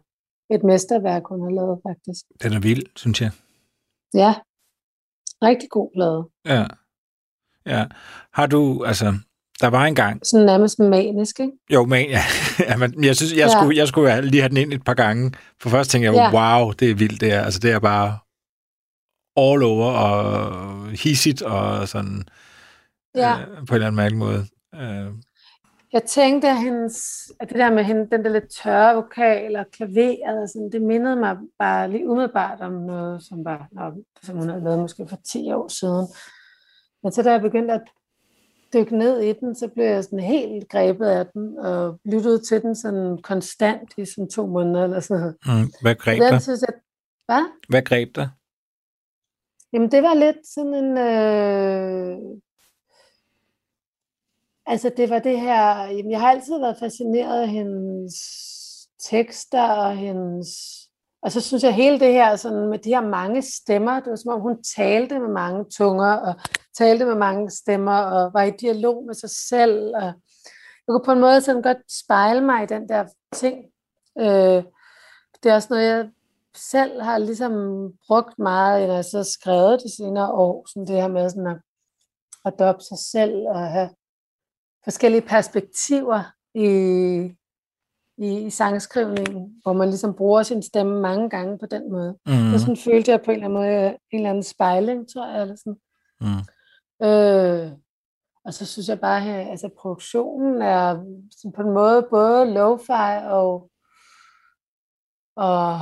et 0.54 0.62
mesterværk, 0.64 1.22
hun 1.28 1.40
har 1.42 1.50
lavet, 1.50 1.80
faktisk. 1.88 2.24
Den 2.42 2.52
er 2.52 2.60
vild, 2.60 2.86
synes 2.96 3.20
jeg. 3.20 3.30
Ja, 4.14 4.32
rigtig 5.48 5.70
god 5.70 5.90
plade. 5.96 6.20
Ja. 6.54 6.64
Ja. 7.66 7.86
Har 8.32 8.46
du, 8.46 8.84
altså, 8.84 9.06
der 9.60 9.68
var 9.70 9.84
engang, 9.84 10.26
Sådan 10.26 10.46
nærmest 10.46 10.78
manisk, 10.78 11.40
ikke? 11.40 11.52
jo, 11.72 11.84
men, 11.92 12.06
ja, 12.10 12.20
jeg 13.02 13.16
synes, 13.16 13.32
jeg, 13.32 13.38
Ja. 13.38 13.48
skulle, 13.48 13.76
jeg 13.78 13.88
skulle 13.88 14.20
lige 14.22 14.40
have 14.42 14.48
den 14.48 14.56
ind 14.56 14.72
et 14.72 14.84
par 14.84 14.94
gange. 14.94 15.32
For 15.62 15.68
først 15.70 15.90
tænkte 15.90 16.06
jeg, 16.12 16.14
Ja. 16.14 16.58
wow, 16.60 16.70
det 16.72 16.90
er 16.90 16.94
vildt, 16.94 17.20
det 17.20 17.32
er, 17.32 17.40
altså, 17.42 17.60
det 17.60 17.70
er 17.72 17.78
bare 17.78 18.18
all 19.36 19.62
over 19.62 19.86
og 19.92 20.86
hissigt 20.90 21.42
og 21.42 21.88
sådan, 21.88 22.22
Ja. 23.16 23.40
øh, 23.40 23.46
på 23.46 23.52
en 23.52 23.74
eller 23.74 23.86
anden 23.86 23.96
mærkelig 23.96 24.18
måde. 24.18 24.46
Øh, 24.74 25.12
Jeg 25.92 26.02
tænkte, 26.02 26.48
at, 26.48 26.56
hendes, 26.62 26.96
at 27.40 27.48
det 27.48 27.56
der 27.58 27.70
med 27.74 27.84
hende, 27.84 28.08
den 28.12 28.24
der 28.24 28.30
lidt 28.30 28.48
tørre 28.62 28.94
vokal 28.94 29.56
og 29.56 29.66
klaveret, 29.72 30.42
og 30.42 30.48
sådan, 30.48 30.70
det 30.72 30.82
mindede 30.82 31.16
mig 31.16 31.36
bare 31.58 31.90
lige 31.90 32.08
umiddelbart 32.08 32.60
om 32.60 32.72
noget, 32.72 33.22
som, 33.22 33.44
var, 33.44 33.68
som 34.22 34.36
hun 34.36 34.48
havde 34.48 34.64
lavet 34.64 34.78
måske 34.78 35.06
for 35.08 35.18
10 35.32 35.52
år 35.52 35.68
siden. 35.68 36.06
Men 37.02 37.12
så 37.12 37.22
da 37.22 37.30
jeg 37.32 37.40
begyndte 37.40 37.74
at 37.74 37.82
dykke 38.72 38.98
ned 38.98 39.20
i 39.20 39.32
den, 39.32 39.54
så 39.54 39.68
blev 39.68 39.84
jeg 39.84 40.04
sådan 40.04 40.20
helt 40.20 40.68
grebet 40.68 41.06
af 41.06 41.26
den, 41.26 41.58
og 41.58 42.00
lyttede 42.04 42.42
til 42.42 42.62
den 42.62 42.76
sådan 42.76 43.18
konstant 43.22 43.90
i 43.96 44.04
sådan 44.04 44.30
to 44.30 44.46
måneder 44.46 44.84
eller 44.84 45.00
sådan 45.00 45.20
noget. 45.20 45.36
mm, 45.46 45.72
hvad 45.82 45.94
greb 45.94 46.20
dig? 46.20 46.42
synes 46.42 46.60
jeg, 46.60 46.74
hvad? 47.26 47.44
Hvad 47.68 47.82
greb 47.82 48.16
dig? 48.16 48.28
Jamen, 49.72 49.90
det 49.90 50.02
var 50.02 50.14
lidt 50.14 50.46
sådan 50.54 50.74
en... 50.74 50.98
Øh... 50.98 52.18
Altså, 54.66 54.90
det 54.96 55.10
var 55.10 55.18
det 55.18 55.40
her... 55.40 55.84
Jamen, 55.84 56.10
jeg 56.10 56.20
har 56.20 56.30
altid 56.30 56.58
været 56.58 56.76
fascineret 56.80 57.42
af 57.42 57.48
hendes 57.48 58.14
tekster 58.98 59.62
og 59.62 59.96
hendes... 59.96 60.48
Og 61.22 61.32
så 61.32 61.40
synes 61.40 61.62
jeg, 61.62 61.74
hele 61.74 62.00
det 62.00 62.12
her 62.12 62.36
sådan 62.36 62.68
med 62.68 62.78
de 62.78 62.88
her 62.88 63.00
mange 63.00 63.42
stemmer, 63.42 64.00
det 64.00 64.10
var 64.10 64.16
som 64.16 64.32
om 64.32 64.40
hun 64.40 64.62
talte 64.76 65.18
med 65.18 65.28
mange 65.28 65.64
tunger, 65.64 66.12
og 66.12 66.34
talte 66.78 67.04
med 67.04 67.14
mange 67.14 67.50
stemmer, 67.50 67.96
og 67.96 68.32
var 68.32 68.42
i 68.42 68.50
dialog 68.50 69.06
med 69.06 69.14
sig 69.14 69.30
selv. 69.30 69.94
Og 69.96 70.02
jeg 70.02 70.14
kunne 70.88 71.04
på 71.04 71.12
en 71.12 71.20
måde 71.20 71.40
sådan 71.40 71.62
godt 71.62 71.92
spejle 72.04 72.40
mig 72.40 72.62
i 72.62 72.66
den 72.66 72.88
der 72.88 73.04
ting. 73.34 73.64
Øh, 74.18 74.64
det 75.42 75.50
er 75.50 75.54
også 75.54 75.68
noget, 75.70 75.88
jeg 75.88 76.10
selv 76.56 77.02
har 77.02 77.18
ligesom 77.18 77.52
brugt 78.06 78.38
meget, 78.38 78.88
når 78.88 78.94
jeg 78.94 79.04
så 79.04 79.16
har 79.16 79.24
skrevet 79.24 79.82
de 79.84 79.96
senere 79.96 80.32
år, 80.32 80.66
sådan 80.68 80.86
det 80.86 80.96
her 80.96 81.08
med 81.08 81.30
sådan 81.30 81.46
at 81.46 81.60
adopte 82.44 82.84
sig 82.84 82.98
selv 82.98 83.48
og 83.48 83.68
have 83.68 83.90
forskellige 84.84 85.22
perspektiver 85.22 86.22
i, 86.54 86.66
i, 88.20 88.46
i 88.46 88.50
sangskrivningen, 88.50 89.60
hvor 89.62 89.72
man 89.72 89.88
ligesom 89.88 90.14
bruger 90.14 90.42
sin 90.42 90.62
stemme 90.62 91.00
mange 91.00 91.30
gange 91.30 91.58
på 91.58 91.66
den 91.66 91.92
måde. 91.92 92.18
Mm. 92.26 92.54
Og 92.54 92.60
sådan 92.60 92.76
følte 92.76 93.10
jeg 93.10 93.22
på 93.22 93.30
en 93.30 93.34
eller 93.34 93.46
anden 93.46 93.58
måde 93.58 93.88
en 93.88 94.18
eller 94.18 94.30
anden 94.30 94.42
spejling, 94.42 95.12
tror 95.12 95.26
jeg. 95.32 95.42
Eller 95.42 95.56
sådan. 95.56 95.76
mm, 96.20 96.44
Øh, 97.02 97.72
og 98.44 98.54
så 98.54 98.66
synes 98.66 98.88
jeg 98.88 99.00
bare, 99.00 99.40
at 99.40 99.50
altså, 99.50 99.68
produktionen 99.78 100.62
er 100.62 100.94
på 101.56 101.62
en 101.62 101.74
måde 101.74 102.06
både 102.10 102.54
lo-fi 102.54 103.26
og, 103.30 103.70
og, 105.36 105.78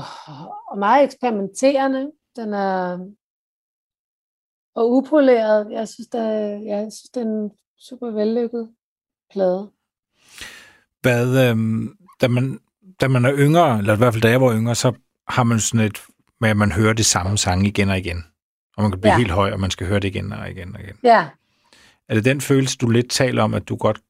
og 0.70 0.78
meget 0.78 1.04
eksperimenterende. 1.04 2.10
Den 2.36 2.54
er 2.54 2.98
og 4.74 4.92
upoleret. 4.92 5.72
Jeg 5.72 5.88
synes, 5.88 6.08
der, 6.08 6.30
jeg 6.72 6.92
synes, 6.92 7.10
det 7.14 7.22
er 7.22 7.26
en 7.26 7.50
super 7.78 8.10
vellykket 8.10 8.74
plade. 9.30 9.70
hvad, 11.00 11.50
øhm, 11.50 11.97
da, 12.20 12.28
man, 12.28 12.58
da 13.00 13.08
man 13.08 13.24
er 13.24 13.32
yngre, 13.36 13.78
eller 13.78 13.94
i 13.94 13.96
hvert 13.96 14.12
fald 14.14 14.22
da 14.22 14.30
jeg 14.30 14.40
var 14.40 14.54
yngre, 14.54 14.74
så 14.74 14.92
har 15.28 15.42
man 15.42 15.60
sådan 15.60 15.86
et, 15.86 15.98
med 16.40 16.50
at 16.50 16.56
man 16.56 16.72
hører 16.72 16.92
det 16.92 17.06
samme 17.06 17.38
sang 17.38 17.66
igen 17.66 17.88
og 17.88 17.98
igen. 17.98 18.24
Og 18.76 18.82
man 18.82 18.90
kan 18.90 19.00
blive 19.00 19.12
ja. 19.12 19.18
Helt 19.18 19.30
høj, 19.30 19.50
og 19.52 19.60
man 19.60 19.70
skal 19.70 19.86
høre 19.86 20.00
det 20.00 20.08
igen 20.08 20.32
og 20.32 20.50
igen 20.50 20.74
og 20.74 20.80
igen. 20.82 20.96
Ja, 21.02 21.28
Er 22.08 22.14
det 22.14 22.24
den 22.24 22.40
følelse, 22.40 22.76
du 22.76 22.88
lidt 22.88 23.10
taler 23.10 23.42
om, 23.42 23.54
at 23.54 23.68
du 23.68 23.76
godt 23.76 24.00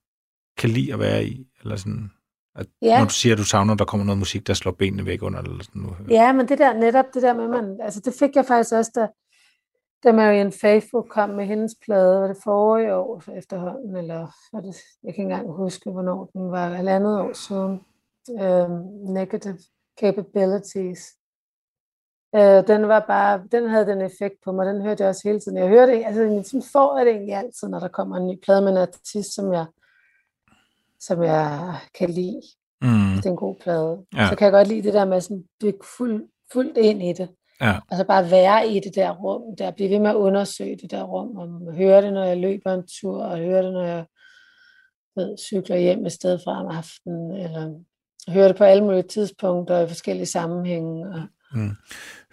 kan 0.58 0.70
lide 0.70 0.92
at 0.92 0.98
være 0.98 1.24
i? 1.24 1.46
Eller 1.62 1.76
sådan, 1.76 2.10
at 2.56 2.66
Ja. 2.82 2.98
når 2.98 3.04
du 3.06 3.14
siger, 3.14 3.32
at 3.34 3.38
du 3.38 3.44
savner, 3.44 3.72
at 3.72 3.78
der 3.78 3.84
kommer 3.84 4.06
noget 4.06 4.18
musik, 4.18 4.46
der 4.46 4.54
slår 4.54 4.72
benene 4.72 5.06
væk 5.06 5.22
under, 5.22 5.40
eller 5.42 5.64
sådan 5.64 5.82
nu. 5.82 5.96
Ja, 6.10 6.32
men 6.32 6.48
det 6.48 6.58
der 6.58 6.72
netop 6.72 7.04
det 7.14 7.22
der 7.22 7.34
med, 7.34 7.48
man, 7.48 7.78
altså 7.82 8.00
det 8.00 8.14
fik 8.18 8.30
jeg 8.36 8.44
faktisk 8.44 8.74
også, 8.74 8.90
da, 8.94 9.08
da 10.04 10.16
Marian 10.16 10.52
Faithfull 10.60 11.08
kom 11.10 11.30
med 11.30 11.46
hendes 11.46 11.74
plade, 11.84 12.20
var 12.20 12.26
det 12.26 12.36
forrige 12.44 12.94
år 12.94 13.22
efterhånden, 13.38 13.96
eller 13.96 14.18
var 14.52 14.60
det, 14.60 14.74
jeg 15.04 15.14
kan 15.14 15.22
ikke 15.22 15.22
engang 15.22 15.50
huske, 15.52 15.90
hvornår 15.90 16.30
den 16.32 16.50
var, 16.50 16.68
halvandet 16.74 17.20
år 17.20 17.32
siden, 17.32 17.80
øhm, 18.42 18.82
Negative 19.12 19.58
Capabilities. 20.00 21.00
Øh, 22.36 22.66
den 22.66 22.88
var 22.88 23.04
bare, 23.08 23.42
den 23.52 23.68
havde 23.68 23.86
den 23.86 24.00
effekt 24.00 24.34
på 24.44 24.52
mig, 24.52 24.66
den 24.66 24.82
hørte 24.82 25.02
jeg 25.02 25.08
også 25.08 25.28
hele 25.28 25.40
tiden. 25.40 25.58
Jeg 25.58 25.68
hørte 25.68 25.92
det, 25.92 26.04
altså 26.06 26.42
sådan 26.50 26.62
får 26.72 26.96
jeg 26.98 27.06
det 27.06 27.14
egentlig 27.14 27.34
altid, 27.34 27.68
når 27.68 27.80
der 27.80 27.88
kommer 27.88 28.16
en 28.16 28.26
ny 28.26 28.38
plade 28.44 28.62
med 28.62 28.70
en 28.72 28.76
artist, 28.78 29.34
som 29.34 29.52
jeg, 29.52 29.66
som 31.00 31.22
jeg 31.22 31.74
kan 31.94 32.10
lide. 32.10 32.40
Mm, 32.82 32.88
Det 33.16 33.26
er 33.26 33.30
en 33.30 33.36
god 33.36 33.54
plade. 33.54 34.04
Ja. 34.14 34.28
Så 34.28 34.36
kan 34.36 34.44
jeg 34.44 34.52
godt 34.52 34.68
lide 34.68 34.82
det 34.82 34.94
der 34.94 35.04
med 35.04 35.20
sådan 35.20 35.44
dykke 35.62 35.86
fuld, 35.98 36.28
fuldt 36.52 36.76
ind 36.76 37.02
i 37.02 37.12
det. 37.12 37.28
ja, 37.60 37.78
Og 37.90 37.96
så 37.96 38.04
bare 38.04 38.30
være 38.30 38.68
i 38.68 38.80
det 38.80 38.94
der 38.94 39.10
rum, 39.16 39.56
der 39.56 39.70
blive 39.70 39.90
ved 39.90 39.98
med 39.98 40.10
at 40.10 40.16
undersøge 40.16 40.76
det 40.76 40.90
der 40.90 41.02
rum, 41.02 41.36
og 41.36 41.74
høre 41.74 42.02
det, 42.02 42.12
når 42.12 42.24
jeg 42.24 42.36
løber 42.36 42.74
en 42.74 42.86
tur, 43.00 43.22
og 43.24 43.38
høre 43.38 43.62
det, 43.62 43.72
når 43.72 43.84
jeg 43.84 44.04
ved, 45.16 45.36
cykler 45.38 45.76
hjem 45.76 46.06
et 46.06 46.12
sted 46.12 46.38
fra 46.44 46.60
om 46.64 46.66
aftenen, 46.76 47.32
eller 47.32 47.74
høre 48.28 48.48
det 48.48 48.56
på 48.56 48.64
alle 48.64 48.84
mulige 48.84 49.02
tidspunkter 49.02 49.76
og 49.76 49.84
i 49.84 49.88
forskellige 49.88 50.26
sammenhænge. 50.26 51.06
Og, 51.06 51.22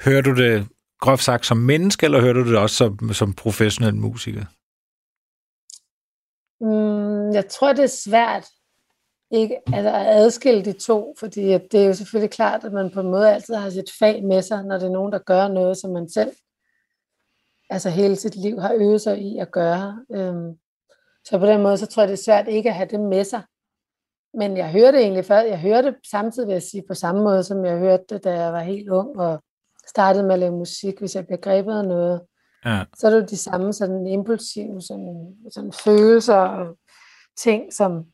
Hører 0.05 0.21
du 0.21 0.35
det 0.35 0.67
groft 0.99 1.23
sagt 1.23 1.45
som 1.45 1.57
menneske, 1.57 2.05
eller 2.05 2.21
hører 2.21 2.33
du 2.33 2.49
det 2.49 2.57
også 2.57 2.75
som, 2.75 3.13
som 3.13 3.33
professionel 3.33 3.95
musiker? 3.95 4.45
mm, 6.61 7.31
jeg 7.33 7.47
tror, 7.49 7.73
det 7.73 7.83
er 7.83 7.99
svært 8.05 8.45
ikke, 9.31 9.57
altså 9.73 9.89
at 9.89 10.07
adskille 10.07 10.65
de 10.65 10.73
to, 10.73 11.15
fordi 11.19 11.41
det 11.41 11.73
er 11.73 11.85
jo 11.85 11.93
selvfølgelig 11.93 12.31
klart, 12.31 12.63
at 12.63 12.73
man 12.73 12.91
på 12.91 12.99
en 12.99 13.11
måde 13.11 13.33
altid 13.33 13.55
har 13.55 13.69
sit 13.69 13.91
fag 13.99 14.23
med 14.23 14.41
sig, 14.41 14.63
når 14.63 14.77
det 14.77 14.85
er 14.85 14.91
nogen, 14.91 15.11
der 15.11 15.19
gør 15.19 15.47
noget, 15.47 15.77
som 15.77 15.91
man 15.91 16.09
selv 16.09 16.31
altså 17.69 17.89
hele 17.89 18.15
sit 18.15 18.35
liv 18.35 18.59
har 18.59 18.73
øvet 18.73 19.01
sig 19.01 19.21
i 19.21 19.37
at 19.37 19.51
gøre. 19.51 20.05
Øhm, 20.11 20.57
så 21.25 21.39
på 21.39 21.45
den 21.45 21.61
måde, 21.61 21.77
så 21.77 21.85
tror 21.85 22.01
jeg, 22.01 22.07
det 22.07 22.19
er 22.19 22.23
svært 22.23 22.47
ikke 22.47 22.69
at 22.69 22.75
have 22.75 22.89
det 22.89 22.99
med 22.99 23.23
sig. 23.23 23.41
Men 24.37 24.57
jeg 24.57 24.71
hørte 24.71 24.97
det 24.97 25.01
egentlig 25.01 25.25
før. 25.25 25.39
Jeg 25.39 25.59
hørte 25.59 25.95
samtidig, 26.11 26.47
vil 26.47 26.53
jeg 26.53 26.63
sige, 26.63 26.83
på 26.87 26.93
samme 26.93 27.23
måde, 27.23 27.43
som 27.43 27.65
jeg 27.65 27.77
hørte 27.77 28.03
det, 28.09 28.23
da 28.23 28.41
jeg 28.41 28.53
var 28.53 28.59
helt 28.59 28.89
ung 28.89 29.19
og 29.19 29.43
startede 29.87 30.23
med 30.23 30.33
at 30.33 30.39
lave 30.39 30.57
musik. 30.57 30.99
Hvis 30.99 31.15
jeg 31.15 31.25
bliver 31.25 31.39
grebet 31.39 31.77
af 31.77 31.85
noget, 31.85 32.21
Ja, 32.65 32.83
så 32.97 33.07
er 33.07 33.11
det 33.11 33.21
jo 33.21 33.25
de 33.25 33.37
samme 33.37 33.73
sådan 33.73 34.07
impulsive 34.07 34.81
sådan, 34.81 35.35
sådan 35.51 35.71
følelser 35.71 36.35
og 36.35 36.77
ting, 37.37 37.73
som, 37.73 38.05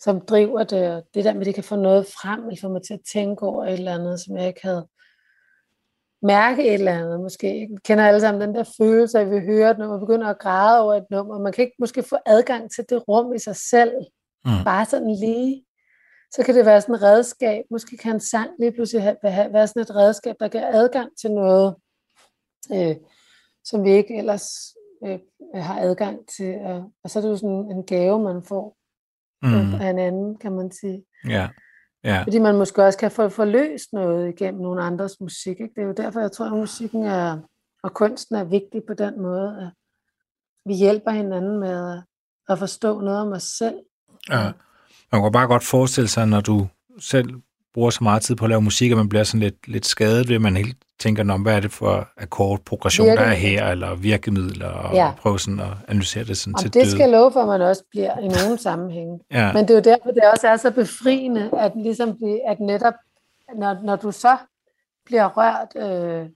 som 0.00 0.20
driver 0.20 0.64
det. 0.64 0.94
Og 0.94 1.02
det 1.14 1.24
der 1.24 1.32
med, 1.32 1.40
at 1.40 1.46
det 1.46 1.54
kan 1.54 1.64
få 1.64 1.76
noget 1.76 2.06
frem, 2.06 2.40
eller 2.48 2.60
få 2.60 2.68
mig 2.68 2.82
til 2.82 2.94
at 2.94 3.00
tænke 3.12 3.42
over 3.42 3.64
et 3.64 3.72
eller 3.72 3.94
andet, 3.94 4.20
som 4.20 4.36
jeg 4.36 4.48
ikke 4.48 4.60
havde 4.62 4.88
mærke 6.22 6.68
et 6.68 6.74
eller 6.74 6.98
andet. 6.98 7.20
Måske 7.20 7.68
kender 7.84 8.06
alle 8.06 8.20
sammen 8.20 8.40
den 8.40 8.54
der 8.54 8.74
følelse, 8.78 9.18
at 9.18 9.30
vi 9.30 9.38
hører, 9.38 9.76
når 9.76 9.88
man 9.88 10.00
begynder 10.00 10.26
at 10.26 10.38
græde 10.38 10.80
over 10.80 10.94
et 10.94 11.06
nummer. 11.10 11.38
Man 11.38 11.52
kan 11.52 11.64
ikke 11.64 11.76
måske 11.78 12.02
få 12.02 12.16
adgang 12.26 12.70
til 12.70 12.84
det 12.88 13.08
rum 13.08 13.32
i 13.32 13.38
sig 13.38 13.56
selv, 13.56 13.92
Mm. 14.44 14.64
bare 14.64 14.84
sådan 14.84 15.10
lige. 15.10 15.64
Så 16.32 16.42
kan 16.44 16.54
det 16.54 16.66
være 16.66 16.80
sådan 16.80 16.94
et 16.94 17.02
redskab. 17.02 17.64
Måske 17.70 17.96
kan 17.96 18.14
en 18.14 18.20
sang 18.20 18.50
lige 18.58 18.72
pludselig 18.72 19.02
have, 19.02 19.16
have, 19.24 19.52
være 19.52 19.66
sådan 19.66 19.82
et 19.82 19.94
redskab, 19.96 20.36
der 20.40 20.48
giver 20.48 20.66
adgang 20.72 21.10
til 21.20 21.30
noget, 21.30 21.74
øh, 22.72 22.96
som 23.64 23.84
vi 23.84 23.90
ikke 23.90 24.18
ellers 24.18 24.46
øh, 25.06 25.18
har 25.54 25.80
adgang 25.80 26.18
til. 26.36 26.54
Og, 26.54 26.92
og 27.04 27.10
så 27.10 27.18
er 27.18 27.22
det 27.22 27.30
jo 27.30 27.36
sådan 27.36 27.70
en 27.70 27.86
gave, 27.86 28.22
man 28.22 28.42
får 28.42 28.76
mm, 29.42 29.74
af 29.74 29.90
en 29.90 29.98
anden, 29.98 30.38
kan 30.38 30.52
man 30.52 30.72
sige. 30.72 31.04
ja, 31.28 31.48
ja, 32.04 32.22
Fordi 32.22 32.38
man 32.38 32.56
måske 32.56 32.84
også 32.84 32.98
kan 32.98 33.10
få 33.10 33.28
forløst 33.28 33.92
noget 33.92 34.28
igennem 34.28 34.60
nogle 34.62 34.82
andres 34.82 35.20
musik. 35.20 35.60
Ikke? 35.60 35.74
Det 35.74 35.82
er 35.82 35.86
jo 35.86 35.92
derfor, 35.92 36.20
jeg 36.20 36.32
tror, 36.32 36.46
at 36.46 36.52
musikken 36.52 37.02
er, 37.02 37.38
og 37.82 37.94
kunsten 37.94 38.36
er 38.36 38.44
vigtig 38.44 38.82
på 38.86 38.94
den 38.94 39.20
måde, 39.22 39.58
at 39.60 39.70
vi 40.66 40.74
hjælper 40.74 41.10
hinanden 41.10 41.60
med 41.60 42.02
at 42.48 42.58
forstå 42.58 43.00
noget 43.00 43.20
om 43.20 43.32
os 43.32 43.42
selv. 43.42 43.78
Ja. 44.30 44.50
Man 45.12 45.22
kan 45.22 45.32
bare 45.32 45.46
godt 45.46 45.64
forestille 45.64 46.08
sig, 46.08 46.26
når 46.26 46.40
du 46.40 46.66
selv 47.00 47.30
bruger 47.74 47.90
så 47.90 48.04
meget 48.04 48.22
tid 48.22 48.36
på 48.36 48.44
at 48.44 48.48
lave 48.48 48.62
musik, 48.62 48.90
at 48.90 48.96
man 48.96 49.08
bliver 49.08 49.24
sådan 49.24 49.40
lidt, 49.40 49.68
lidt 49.68 49.86
skadet 49.86 50.28
ved, 50.28 50.34
at 50.34 50.42
man 50.42 50.56
helt 50.56 50.76
tænker, 51.00 51.22
Nå, 51.22 51.36
hvad 51.36 51.56
er 51.56 51.60
det 51.60 51.72
for 51.72 52.08
akkordprogression, 52.16 53.06
der 53.06 53.20
er 53.20 53.32
her, 53.34 53.66
eller 53.68 53.94
virkemidler, 53.94 54.68
og 54.68 54.94
Ja. 54.94 55.12
prøve 55.18 55.38
sådan 55.38 55.60
at 55.60 55.72
analysere 55.88 56.24
det 56.24 56.36
sådan 56.36 56.54
Og 56.54 56.60
til 56.60 56.74
det 56.74 56.80
døde. 56.82 56.90
skal 56.90 57.00
jeg 57.00 57.10
love 57.10 57.32
for, 57.32 57.40
at 57.42 57.48
man 57.48 57.62
også 57.62 57.82
bliver 57.90 58.18
i 58.18 58.28
nogle 58.28 58.58
sammenhænge. 58.58 59.20
Ja, 59.30 59.52
Men 59.52 59.62
det 59.68 59.70
er 59.70 59.74
jo 59.74 59.80
derfor, 59.80 60.10
det 60.10 60.22
også 60.32 60.48
er 60.48 60.56
så 60.56 60.70
befriende, 60.70 61.50
at, 61.58 61.72
ligesom, 61.76 62.16
blive- 62.16 62.48
at 62.48 62.60
netop, 62.60 62.94
når, 63.56 63.76
når 63.84 63.96
du 63.96 64.10
så 64.12 64.36
bliver 65.06 65.28
rørt 65.36 65.90
øh, 65.90 66.26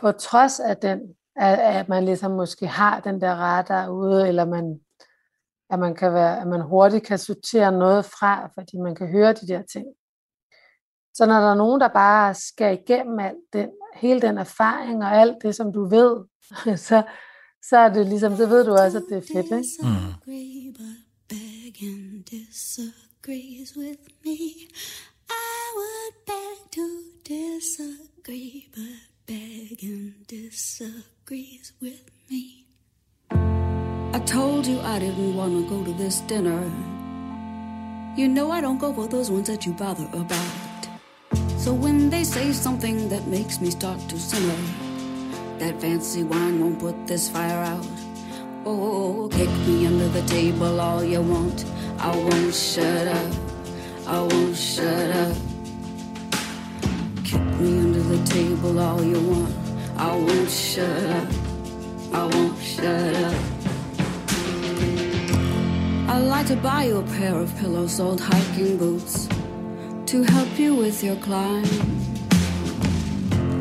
på 0.00 0.12
trods 0.12 0.60
af 0.60 0.76
den, 0.76 1.00
at, 1.36 1.58
at 1.58 1.88
man 1.88 2.04
ligesom 2.04 2.30
måske 2.30 2.66
har 2.66 3.00
den 3.00 3.20
der 3.20 3.34
radar 3.34 3.88
ude, 3.88 4.28
eller 4.28 4.44
man, 4.44 4.80
at 5.70 5.78
man, 5.78 5.94
kan 5.94 6.12
være, 6.14 6.40
at 6.40 6.46
man 6.46 6.60
hurtigt 6.60 7.06
kan 7.06 7.18
sortere 7.18 7.72
noget 7.72 8.04
fra, 8.04 8.50
fordi 8.54 8.76
man 8.76 8.94
kan 8.94 9.08
høre 9.08 9.32
de 9.32 9.48
der 9.48 9.62
ting. 9.62 9.86
Så 11.14 11.26
når 11.26 11.40
der 11.40 11.50
er 11.50 11.54
nogen, 11.54 11.80
der 11.80 11.88
bare 11.88 12.34
skal 12.34 12.78
igennem 12.82 13.18
alt 13.18 13.44
den, 13.52 13.70
hele 13.94 14.20
den 14.20 14.38
erfaring 14.38 15.04
og 15.04 15.16
alt 15.16 15.36
det, 15.42 15.54
som 15.54 15.72
du 15.72 15.88
ved, 15.88 16.16
så, 16.88 17.02
så 17.68 17.76
er 17.76 17.88
det 17.88 18.06
ligesom, 18.06 18.36
så 18.36 18.46
ved 18.46 18.64
du 18.64 18.72
også, 18.72 18.98
at 18.98 19.04
det 19.08 19.16
er 19.16 19.32
fedt, 19.34 19.46
ikke? 19.46 19.68
Me. 24.24 24.36
I 25.30 25.62
would 25.76 26.14
beg 26.26 26.70
to 26.72 26.88
disagree, 27.28 28.68
but 28.74 29.10
begging 29.26 30.26
disagrees 30.28 31.72
with 31.80 32.10
me. 32.28 32.59
I 34.12 34.18
told 34.18 34.66
you 34.66 34.80
I 34.80 34.98
didn't 34.98 35.36
want 35.36 35.52
to 35.52 35.68
go 35.68 35.84
to 35.84 35.92
this 35.92 36.20
dinner. 36.22 36.68
You 38.16 38.26
know 38.26 38.50
I 38.50 38.60
don't 38.60 38.78
go 38.78 38.92
for 38.92 39.06
those 39.06 39.30
ones 39.30 39.46
that 39.46 39.64
you 39.64 39.72
bother 39.72 40.08
about. 40.12 40.88
So 41.56 41.72
when 41.72 42.10
they 42.10 42.24
say 42.24 42.50
something 42.50 43.08
that 43.08 43.28
makes 43.28 43.60
me 43.60 43.70
start 43.70 44.00
to 44.08 44.18
simmer, 44.18 44.60
that 45.60 45.80
fancy 45.80 46.24
wine 46.24 46.58
won't 46.60 46.80
put 46.80 47.06
this 47.06 47.28
fire 47.28 47.62
out. 47.62 47.86
Oh, 48.66 49.28
kick 49.30 49.48
me 49.68 49.86
under 49.86 50.08
the 50.08 50.22
table 50.22 50.80
all 50.80 51.04
you 51.04 51.22
want. 51.22 51.64
I 51.98 52.16
won't 52.16 52.52
shut 52.52 53.06
up. 53.06 53.32
I 54.08 54.20
won't 54.22 54.56
shut 54.56 55.10
up. 55.12 55.36
Kick 57.22 57.44
me 57.60 57.78
under 57.78 58.02
the 58.02 58.26
table 58.26 58.76
all 58.80 59.04
you 59.04 59.20
want. 59.20 59.54
I 59.96 60.16
won't 60.16 60.50
shut 60.50 61.04
up. 61.04 61.28
I 62.12 62.26
won't 62.26 62.58
shut 62.60 63.14
up. 63.14 63.49
I'd 66.20 66.26
like 66.26 66.46
to 66.48 66.56
buy 66.56 66.84
you 66.84 66.98
a 66.98 67.02
pair 67.02 67.34
of 67.34 67.56
pillow-soled 67.56 68.20
hiking 68.20 68.76
boots 68.76 69.26
to 70.04 70.22
help 70.22 70.58
you 70.58 70.74
with 70.74 71.02
your 71.02 71.16
climb. 71.16 71.64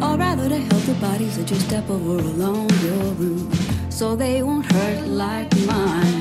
Or 0.04 0.18
rather 0.18 0.50
to 0.50 0.58
help 0.58 0.84
the 0.84 0.98
bodies 1.00 1.38
that 1.38 1.50
you 1.50 1.56
step 1.56 1.90
over 1.90 2.18
along 2.18 2.70
your 2.84 3.14
route 3.14 3.50
so 3.90 4.14
they 4.14 4.44
won't 4.44 4.70
hurt 4.70 5.08
like 5.08 5.50
mine. 5.66 6.20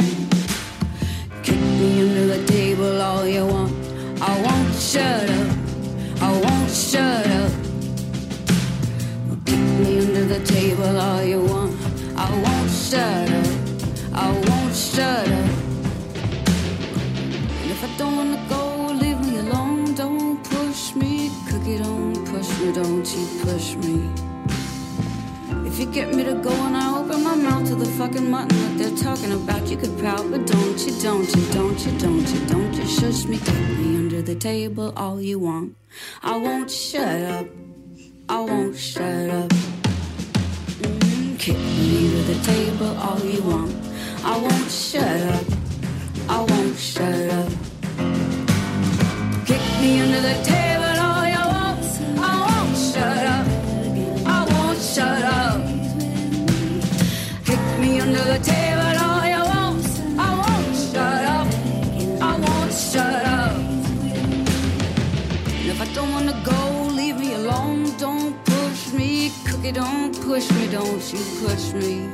Kick 1.42 1.58
me 1.58 2.02
under 2.02 2.26
the 2.28 2.46
table 2.46 3.02
all 3.02 3.26
you 3.26 3.44
want. 3.44 3.72
I 4.22 4.40
won't 4.40 4.74
shut 4.76 5.28
up. 5.28 5.56
I 6.22 6.30
won't 6.40 6.70
shut 6.70 7.26
up. 7.26 7.52
Kick 9.44 9.64
me 9.80 9.98
under 10.06 10.24
the 10.24 10.40
table 10.46 11.00
all 11.00 11.20
you 11.20 11.40
want. 11.40 11.74
I 12.16 12.30
won't 12.44 12.70
shut 12.70 13.28
up. 13.28 13.46
I 14.14 14.30
won't 14.30 14.76
shut 14.76 15.28
up. 15.28 15.67
If 17.80 17.84
I 17.84 17.96
don't 17.96 18.16
wanna 18.16 18.44
go, 18.48 18.92
leave 18.92 19.20
me 19.20 19.38
alone. 19.38 19.94
Don't 19.94 20.42
push 20.42 20.96
me, 20.96 21.30
cookie. 21.48 21.78
Don't 21.78 22.12
push 22.26 22.50
me. 22.58 22.72
Don't 22.72 23.06
you 23.06 23.24
push 23.44 23.76
me. 23.76 24.10
If 25.64 25.78
you 25.78 25.86
get 25.86 26.12
me 26.12 26.24
to 26.24 26.34
go 26.34 26.50
and 26.50 26.76
I 26.76 26.98
open 26.98 27.22
my 27.22 27.36
mouth 27.36 27.68
to 27.68 27.76
the 27.76 27.86
fucking 27.86 28.28
mutton 28.28 28.48
that 28.48 28.78
they're 28.78 28.96
talking 28.96 29.30
about, 29.30 29.68
you 29.68 29.76
could 29.76 29.96
pout, 30.00 30.28
but 30.28 30.44
don't 30.44 30.76
you, 30.84 30.92
don't 31.00 31.32
you, 31.36 31.46
don't 31.52 31.78
you, 31.86 31.92
don't 32.00 32.28
you, 32.28 32.46
don't 32.46 32.74
you 32.74 32.84
shush 32.84 33.26
me, 33.26 33.38
kick 33.38 33.68
me 33.78 33.96
under 33.96 34.22
the 34.22 34.34
table 34.34 34.92
all 34.96 35.20
you 35.20 35.38
want. 35.38 35.76
I 36.20 36.36
won't 36.36 36.68
shut 36.68 37.22
up. 37.30 37.46
I 38.28 38.40
won't 38.40 38.76
shut 38.76 39.30
up. 39.30 39.50
Mm, 40.82 41.38
kick 41.38 41.56
me 41.56 42.08
under 42.08 42.34
the 42.34 42.42
table 42.42 42.96
all 42.98 43.20
you 43.20 43.40
want. 43.42 43.72
I 44.24 44.36
won't 44.36 44.68
shut 44.68 45.20
up. 45.36 45.44
I 46.28 46.40
won't 46.40 46.76
shut 46.76 47.30
up. 47.30 47.67
Kick 47.98 49.64
me 49.80 50.00
under 50.00 50.20
the 50.20 50.36
table 50.44 50.94
all 51.06 51.26
you 51.34 51.44
want. 51.54 51.84
I 52.18 52.34
won't 52.46 52.76
shut 52.76 53.24
up. 53.36 53.46
I 54.26 54.38
won't 54.50 54.80
shut 54.80 55.22
up. 55.24 55.60
Kick 57.44 57.64
me 57.80 58.00
under 58.00 58.24
the 58.32 58.38
table 58.38 58.94
all 59.04 59.24
you 59.34 59.42
want. 59.52 59.86
I 60.16 60.30
won't 60.40 60.76
shut 60.76 61.22
up. 61.36 61.48
I 62.22 62.32
won't 62.44 62.72
shut 62.72 63.24
up. 63.26 63.56
If 65.70 65.80
I 65.80 65.86
don't 65.94 66.12
wanna 66.12 66.40
go, 66.44 66.60
leave 66.94 67.18
me 67.18 67.34
alone. 67.34 67.96
Don't 67.98 68.34
push 68.44 68.92
me, 68.92 69.32
cookie. 69.44 69.72
Don't 69.72 70.14
push 70.22 70.48
me. 70.52 70.68
Don't 70.68 71.02
you 71.12 71.22
push 71.42 71.72
me. 71.72 72.08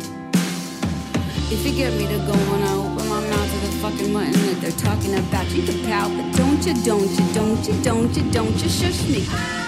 If 1.53 1.65
you 1.67 1.73
get 1.73 1.93
me 1.95 2.07
to 2.07 2.19
go 2.27 2.33
and 2.55 2.65
I 2.65 2.75
open 2.75 3.09
my 3.09 3.21
mouth 3.21 3.54
talking 4.79 5.15
about, 5.15 5.47
you 5.51 5.63
can 5.63 5.85
pout, 5.85 6.11
but 6.17 6.37
don't 6.37 6.65
you, 6.67 6.75
don't 6.83 7.11
you, 7.11 7.35
don't 7.35 7.67
you, 7.67 7.83
don't 7.83 8.17
you, 8.17 8.31
don't 8.31 8.63
you 8.63 8.69
shush 8.69 9.09
me. 9.09 9.64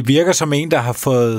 Det, 0.00 0.08
virker 0.08 0.32
som 0.32 0.52
en, 0.52 0.70
der 0.70 0.78
har 0.78 0.92
fået 0.92 1.36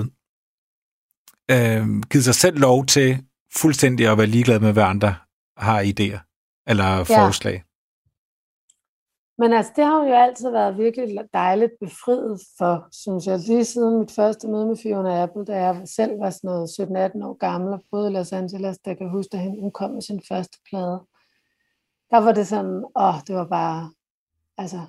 øh, 1.51 1.83
givet 2.11 2.25
sig 2.25 2.35
selv 2.35 2.57
lov 2.59 2.85
til 2.85 3.25
fuldstændig 3.61 4.07
at 4.07 4.17
være 4.17 4.27
ligeglad 4.27 4.59
med, 4.59 4.73
hvad 4.73 4.83
andre 4.83 5.15
har 5.57 5.81
idéer 5.81 6.19
eller 6.67 6.85
Ja. 7.09 7.25
forslag. 7.25 7.63
Men 9.37 9.53
altså, 9.53 9.71
det 9.75 9.85
har 9.85 10.05
jo 10.05 10.13
altid 10.13 10.49
været 10.51 10.77
virkelig 10.77 11.19
dejligt 11.33 11.71
befriet 11.79 12.41
for, 12.57 12.87
synes 12.91 13.27
jeg. 13.27 13.39
Lige 13.39 13.65
siden 13.65 13.99
mit 13.99 14.11
første 14.11 14.47
møde 14.47 14.65
med 14.65 14.77
Fiona 14.83 15.23
Apple, 15.23 15.45
da 15.45 15.55
jeg 15.65 15.81
selv 15.85 16.19
var 16.19 16.29
sådan 16.29 16.47
noget 16.47 16.69
17-18 16.69 17.25
år 17.27 17.37
gammel 17.37 17.73
og 17.73 17.83
boede 17.91 18.11
i 18.11 18.13
Los 18.13 18.31
Angeles, 18.31 18.77
der 18.85 18.93
kan 18.93 19.09
huske, 19.09 19.37
at 19.37 19.43
hun 19.43 19.71
kom 19.71 19.91
med 19.91 20.01
sin 20.01 20.21
første 20.27 20.57
plade. 20.69 20.99
Der 22.11 22.17
var 22.17 22.31
det 22.31 22.47
sådan, 22.47 22.85
åh, 22.95 23.15
det 23.27 23.35
var 23.35 23.47
bare, 23.47 23.91
altså, 24.57 24.79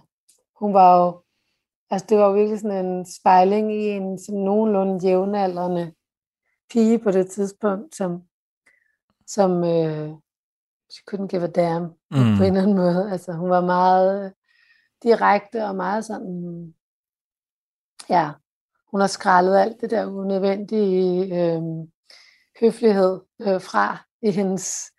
hun 0.61 0.75
var 0.75 0.97
jo, 0.99 1.23
altså 1.93 2.07
det 2.09 2.19
var 2.19 2.27
jo 2.27 2.33
virkelig 2.33 2.61
sådan 2.61 2.85
en 2.87 3.07
spejling 3.07 3.73
i 3.75 3.89
en 3.89 4.19
som 4.19 4.35
nogenlunde 4.35 5.09
jævnaldrende 5.09 5.95
pige 6.71 6.99
på 6.99 7.11
det 7.11 7.31
tidspunkt, 7.31 7.97
som, 7.97 8.23
som 9.27 9.65
øh, 9.65 10.11
she 10.93 11.03
couldn't 11.11 11.27
give 11.27 11.43
a 11.43 11.47
damn 11.47 11.85
mm. 11.85 12.19
Mm. 12.19 12.37
på 12.37 12.43
en 12.43 12.49
eller 12.49 12.63
anden 12.63 12.77
måde. 12.77 13.13
Altså 13.13 13.33
hun 13.33 13.51
var 13.51 13.61
meget 13.61 14.25
øh, 14.25 14.31
direkte 15.03 15.65
og 15.65 15.77
meget 15.77 16.05
sådan, 16.05 16.75
ja, 18.09 18.31
hun 18.91 19.01
har 19.01 19.09
skrællet 19.09 19.59
alt 19.59 19.81
det 19.81 19.91
der 19.91 20.07
unødvendige 20.07 21.25
øh, 21.41 21.63
høflighed 22.61 23.21
øh, 23.41 23.61
fra 23.61 23.99
i 24.23 24.31
hendes, 24.31 24.93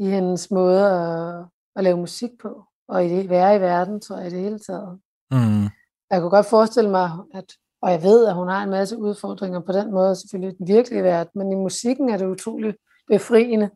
i 0.00 0.06
hendes 0.06 0.50
måde 0.50 0.86
at, 0.90 1.46
at 1.76 1.84
lave 1.84 1.96
musik 1.96 2.30
på, 2.42 2.64
og 2.88 3.04
i 3.04 3.08
det, 3.08 3.28
være 3.28 3.56
i 3.56 3.60
verden, 3.60 4.00
tror 4.00 4.16
jeg, 4.16 4.26
i 4.26 4.30
det 4.30 4.40
hele 4.40 4.58
taget. 4.58 5.00
Mm. 5.32 5.64
Jeg 6.10 6.20
kunne 6.20 6.30
godt 6.30 6.46
forestille 6.46 6.90
mig, 6.90 7.10
at, 7.34 7.44
og 7.82 7.90
jeg 7.90 8.02
ved, 8.02 8.26
at 8.26 8.34
hun 8.34 8.48
har 8.48 8.62
en 8.62 8.70
masse 8.70 8.98
udfordringer 8.98 9.60
på 9.60 9.72
den 9.72 9.90
måde, 9.90 10.16
selvfølgelig 10.16 10.54
i 10.54 10.56
den 10.58 10.68
virkelige 10.68 11.02
verden, 11.02 11.32
men 11.34 11.52
i 11.52 11.54
musikken 11.54 12.10
er 12.10 12.16
det 12.16 12.26
utroligt 12.26 12.76
befriende. 13.08 13.70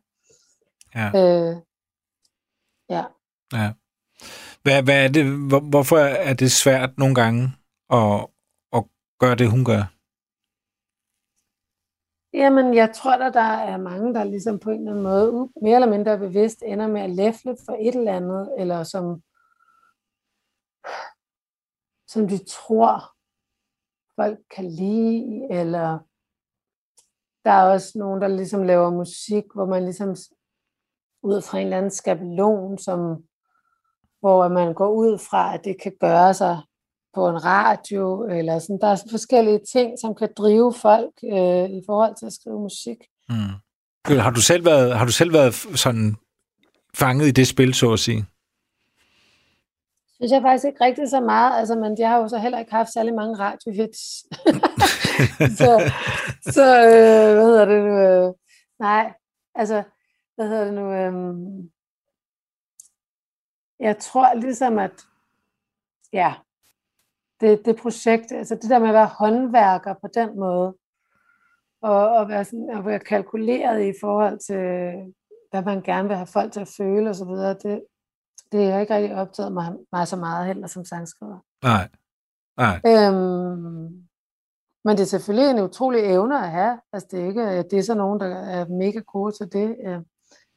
Ja. 0.95 1.07
Øh, 1.07 1.55
ja. 2.89 3.03
Ja. 3.53 3.71
Hvad, 4.63 4.83
hvad 4.83 5.05
er 5.05 5.07
det, 5.07 5.25
hvor, 5.49 5.59
hvorfor 5.59 5.97
er 5.97 6.33
det 6.33 6.51
svært 6.51 6.97
nogle 6.97 7.15
gange 7.15 7.43
at, 7.93 8.27
at 8.73 8.83
gøre 9.19 9.35
det, 9.35 9.49
hun 9.49 9.65
gør? 9.65 9.83
Jamen, 12.33 12.73
jeg 12.73 12.91
tror, 12.95 13.11
at 13.11 13.33
der 13.33 13.51
er 13.71 13.77
mange, 13.77 14.13
der 14.13 14.23
ligesom 14.23 14.59
på 14.59 14.69
en 14.69 14.79
eller 14.79 14.91
anden 14.91 15.03
måde, 15.03 15.49
mere 15.61 15.75
eller 15.75 15.89
mindre 15.89 16.17
bevidst, 16.17 16.63
ender 16.65 16.87
med 16.87 17.01
at 17.01 17.09
læfle 17.09 17.55
for 17.65 17.77
et 17.79 17.95
eller 17.95 18.13
andet, 18.13 18.49
eller 18.57 18.83
som, 18.83 19.21
som 22.07 22.27
de 22.27 22.37
tror, 22.45 23.13
folk 24.15 24.39
kan 24.55 24.65
lide, 24.65 25.47
eller 25.49 25.99
der 27.45 27.51
er 27.51 27.63
også 27.63 27.91
nogen, 27.95 28.21
der 28.21 28.27
ligesom 28.27 28.63
laver 28.63 28.89
musik, 28.89 29.43
hvor 29.53 29.65
man 29.65 29.83
ligesom 29.83 30.15
ud 31.23 31.41
fra 31.41 31.57
en 31.57 31.63
eller 31.63 31.77
anden 31.77 31.91
skabelon, 31.91 32.77
som, 32.77 32.99
hvor 34.19 34.47
man 34.47 34.73
går 34.73 34.91
ud 34.91 35.17
fra, 35.17 35.53
at 35.53 35.61
det 35.63 35.81
kan 35.81 35.93
gøre 35.99 36.33
sig 36.33 36.61
på 37.13 37.29
en 37.29 37.45
radio, 37.45 38.23
eller 38.23 38.59
sådan. 38.59 38.79
Der 38.81 38.87
er 38.87 38.95
sådan 38.95 39.11
forskellige 39.11 39.61
ting, 39.71 39.99
som 39.99 40.15
kan 40.15 40.29
drive 40.37 40.73
folk 40.73 41.13
øh, 41.23 41.69
i 41.69 41.81
forhold 41.85 42.15
til 42.19 42.25
at 42.25 42.33
skrive 42.33 42.59
musik. 42.59 42.97
Mm. 43.29 44.17
Har 44.19 44.31
du 44.31 44.41
selv 44.41 44.65
været, 44.65 44.97
har 44.97 45.05
du 45.05 45.11
selv 45.11 45.33
været 45.33 45.53
sådan 45.53 46.15
fanget 46.95 47.27
i 47.27 47.31
det 47.31 47.47
spil, 47.47 47.73
så 47.73 47.93
at 47.93 47.99
sige? 47.99 48.25
Synes 50.19 50.31
jeg 50.31 50.41
faktisk 50.41 50.65
ikke 50.65 50.83
rigtig 50.83 51.09
så 51.09 51.19
meget, 51.19 51.59
altså, 51.59 51.75
men 51.75 51.97
jeg 51.99 52.09
har 52.09 52.17
jo 52.17 52.27
så 52.27 52.37
heller 52.37 52.59
ikke 52.59 52.71
haft 52.71 52.93
særlig 52.93 53.13
mange 53.13 53.39
radiohits. 53.39 53.99
så, 55.59 55.91
så 56.41 56.65
øh, 56.85 57.33
hvad 57.33 57.45
hedder 57.45 57.65
det 57.65 57.83
nu? 57.83 57.97
Øh, 57.97 58.33
nej, 58.79 59.13
altså, 59.55 59.83
hvad 60.35 60.47
hedder 60.47 60.65
det 60.65 60.73
nu? 60.73 60.91
Øh, 60.91 61.13
jeg 63.79 63.97
tror 63.97 64.33
ligesom, 64.33 64.79
at 64.79 65.05
ja, 66.13 66.33
det, 67.41 67.65
det 67.65 67.75
projekt, 67.75 68.31
altså 68.31 68.55
det 68.55 68.69
der 68.69 68.79
med 68.79 68.87
at 68.87 68.93
være 68.93 69.09
håndværker 69.19 69.93
på 69.93 70.07
den 70.13 70.39
måde, 70.39 70.75
og, 71.81 72.09
og 72.09 72.29
være, 72.29 72.45
sådan, 72.45 72.69
at 72.69 72.85
være 72.85 72.99
kalkuleret 72.99 73.85
i 73.85 73.93
forhold 74.01 74.39
til, 74.39 74.93
hvad 75.51 75.61
man 75.61 75.81
gerne 75.81 76.07
vil 76.07 76.17
have 76.17 76.27
folk 76.27 76.53
til 76.53 76.59
at 76.59 76.73
føle 76.77 77.09
osv., 77.09 77.27
det, 77.63 77.83
det 78.51 78.61
jeg 78.67 78.81
ikke 78.81 78.95
rigtig 78.95 79.15
optaget 79.15 79.51
mig, 79.51 79.75
mig 79.91 80.07
så 80.07 80.15
meget 80.15 80.47
heller 80.47 80.67
som 80.67 80.85
sangskriver. 80.85 81.39
Nej. 81.63 81.89
Nej. 82.57 82.81
Øhm, 82.87 84.07
men 84.85 84.97
det 84.97 84.99
er 84.99 85.05
selvfølgelig 85.05 85.49
en 85.51 85.59
utrolig 85.63 85.99
evne 85.99 86.43
at 86.43 86.51
have. 86.51 86.79
Altså 86.93 87.07
det 87.11 87.21
er 87.21 87.27
ikke, 87.27 87.63
det 87.63 87.79
er 87.79 87.83
så 87.83 87.95
nogen, 87.95 88.19
der 88.19 88.27
er 88.27 88.65
mega 88.67 88.99
gode 88.99 89.31
til 89.31 89.51
det. 89.53 89.75
Øh, 89.85 89.99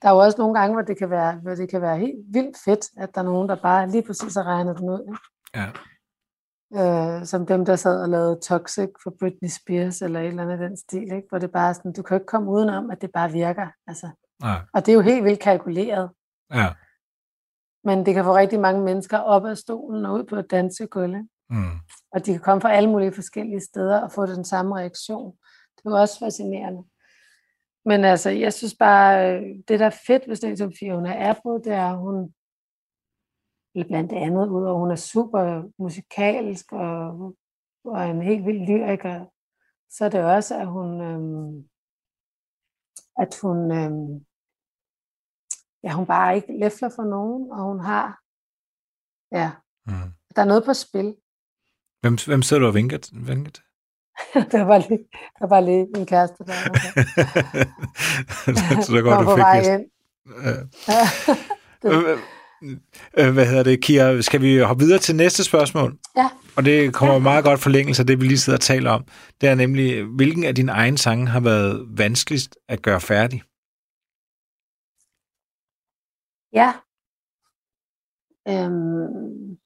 Der 0.02 0.08
er 0.08 0.12
jo 0.12 0.18
også 0.18 0.38
nogle 0.38 0.58
gange, 0.58 0.74
hvor 0.74 0.82
det 0.82 0.98
kan 0.98 1.10
være, 1.10 1.34
hvor 1.42 1.54
det 1.54 1.70
kan 1.70 1.82
være 1.82 1.98
helt 1.98 2.24
vildt 2.34 2.56
fedt, 2.64 2.86
at 2.96 3.14
der 3.14 3.20
er 3.20 3.24
nogen, 3.24 3.48
der 3.48 3.56
bare 3.62 3.90
lige 3.90 4.02
præcis 4.06 4.34
har 4.34 4.44
regnet 4.44 4.78
den 4.78 4.90
ud. 4.90 5.00
Ikke? 5.08 5.18
Ja. 5.54 5.68
Øh, 6.74 7.26
som 7.26 7.46
dem, 7.46 7.64
der 7.64 7.76
sad 7.76 8.02
og 8.02 8.08
lavede 8.08 8.40
Toxic 8.42 8.88
for 9.02 9.14
Britney 9.20 9.48
Spears, 9.48 10.02
eller 10.02 10.20
et 10.20 10.26
eller 10.26 10.42
andet 10.42 10.58
den 10.58 10.76
stil, 10.76 11.02
ikke? 11.02 11.26
hvor 11.28 11.38
det 11.38 11.50
bare 11.52 11.68
er 11.68 11.72
sådan, 11.72 11.92
du 11.92 12.02
kan 12.02 12.16
ikke 12.16 12.26
komme 12.26 12.50
udenom, 12.50 12.90
at 12.90 13.00
det 13.00 13.10
bare 13.12 13.32
virker. 13.32 13.66
Altså. 13.86 14.08
Nej. 14.42 14.58
Og 14.74 14.86
det 14.86 14.92
er 14.92 14.96
jo 14.96 15.00
helt 15.00 15.24
vildt 15.24 15.40
kalkuleret. 15.40 16.10
Ja. 16.54 16.68
Men 17.84 18.06
det 18.06 18.14
kan 18.14 18.24
få 18.24 18.36
rigtig 18.36 18.60
mange 18.60 18.82
mennesker 18.84 19.18
op 19.18 19.44
af 19.44 19.56
stolen 19.56 20.06
og 20.06 20.14
ud 20.14 20.24
på 20.24 20.36
et 20.36 20.50
dansegulv. 20.50 21.16
Mm. 21.50 21.78
Og 22.12 22.26
de 22.26 22.32
kan 22.32 22.40
komme 22.40 22.60
fra 22.60 22.72
alle 22.72 22.90
mulige 22.90 23.12
forskellige 23.12 23.60
steder 23.60 24.00
og 24.00 24.12
få 24.12 24.26
den 24.26 24.44
samme 24.44 24.76
reaktion. 24.76 25.32
Det 25.76 25.84
er 25.84 25.90
jo 25.90 25.96
også 25.96 26.18
fascinerende. 26.18 26.84
Men 27.84 28.04
altså, 28.04 28.30
jeg 28.30 28.52
synes 28.52 28.74
bare, 28.74 29.34
øh, 29.34 29.42
det 29.68 29.80
der 29.80 29.86
er 29.86 30.00
fedt 30.06 30.28
ved 30.28 30.36
sådan 30.36 30.56
som 30.56 30.72
Fiona 30.78 31.30
Apple, 31.30 31.52
det 31.52 31.72
er, 31.72 31.90
at 31.90 31.98
hun 31.98 32.34
eller 33.74 33.86
blandt 33.88 34.12
andet, 34.12 34.48
udover 34.48 34.78
hun 34.78 34.90
er 34.90 34.96
super 34.96 35.62
musikalsk 35.78 36.72
og, 36.72 37.36
og 37.84 38.10
en 38.10 38.22
helt 38.22 38.46
vild 38.46 38.66
lyriker, 38.66 39.26
så 39.90 40.04
er 40.04 40.08
det 40.08 40.24
også, 40.24 40.58
at 40.58 40.66
hun, 40.66 41.00
øhm, 41.00 41.68
at 43.18 43.38
hun, 43.42 43.72
øhm, 43.72 44.26
ja, 45.84 45.92
hun 45.92 46.06
bare 46.06 46.36
ikke 46.36 46.58
læfler 46.60 46.90
for 46.96 47.04
nogen, 47.04 47.52
og 47.52 47.62
hun 47.64 47.80
har, 47.80 48.18
ja, 49.32 49.50
Mm. 49.86 49.92
der 50.36 50.42
er 50.42 50.46
noget 50.46 50.64
på 50.64 50.74
spil. 50.74 51.14
Hvem, 52.00 52.18
hvem 52.26 52.42
sidder 52.42 52.60
du 52.60 52.66
og 52.66 52.74
vinker, 52.74 52.98
vinker 53.12 53.50
til? 53.50 53.62
der 54.52 54.64
var 54.64 54.78
lige, 54.78 54.98
der 55.38 55.46
var 55.46 55.60
lige 55.60 55.86
en 55.96 56.06
kæreste, 56.06 56.44
der 56.44 56.52
så 58.82 58.92
der 58.94 59.02
går 59.02 59.10
var 59.10 59.18
du 59.18 59.24
på 59.24 59.34
fik 59.36 59.42
vej 59.42 59.62
lidt. 59.62 59.80
ind. 59.80 59.90
Øh, 61.92 62.18
øh, 63.18 63.32
Hvad 63.32 63.46
hedder 63.46 63.62
det, 63.62 63.82
Kira? 63.82 64.20
Skal 64.20 64.42
vi 64.42 64.58
hoppe 64.58 64.84
videre 64.84 64.98
til 64.98 65.16
næste 65.16 65.44
spørgsmål? 65.44 65.98
Ja. 66.16 66.28
Og 66.56 66.64
det 66.64 66.94
kommer 66.94 67.18
meget 67.18 67.44
godt 67.44 67.60
forlængelse 67.60 68.02
af 68.02 68.06
det, 68.06 68.20
vi 68.20 68.26
lige 68.26 68.38
sidder 68.38 68.56
og 68.56 68.60
taler 68.60 68.90
om. 68.90 69.04
Det 69.40 69.48
er 69.48 69.54
nemlig, 69.54 70.04
hvilken 70.04 70.44
af 70.44 70.54
dine 70.54 70.72
egne 70.72 70.98
sange 70.98 71.26
har 71.26 71.40
været 71.40 71.86
vanskeligst 71.98 72.56
at 72.68 72.82
gøre 72.82 73.00
færdig? 73.00 73.42
Ja. 76.52 76.72
Øhm. 78.48 79.58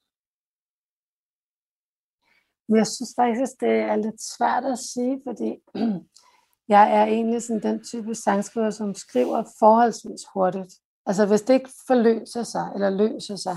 Men 2.68 2.76
jeg 2.76 2.87
synes 2.87 3.14
faktisk, 3.16 3.53
det 3.61 3.68
er 3.68 3.97
lidt 3.97 4.22
svært 4.22 4.64
at 4.64 4.78
sige, 4.78 5.20
fordi 5.26 5.51
jeg 6.74 6.93
er 6.99 7.05
egentlig 7.05 7.43
sådan 7.43 7.62
den 7.62 7.85
type 7.85 8.14
sangskriver, 8.14 8.70
som 8.70 8.95
skriver 8.95 9.45
forholdsvis 9.59 10.20
hurtigt. 10.35 10.74
Altså 11.07 11.26
hvis 11.26 11.43
det 11.43 11.55
ikke 11.55 11.70
forløser 11.87 12.43
sig, 12.43 12.70
eller 12.74 12.91
løser 12.91 13.37
sig 13.37 13.57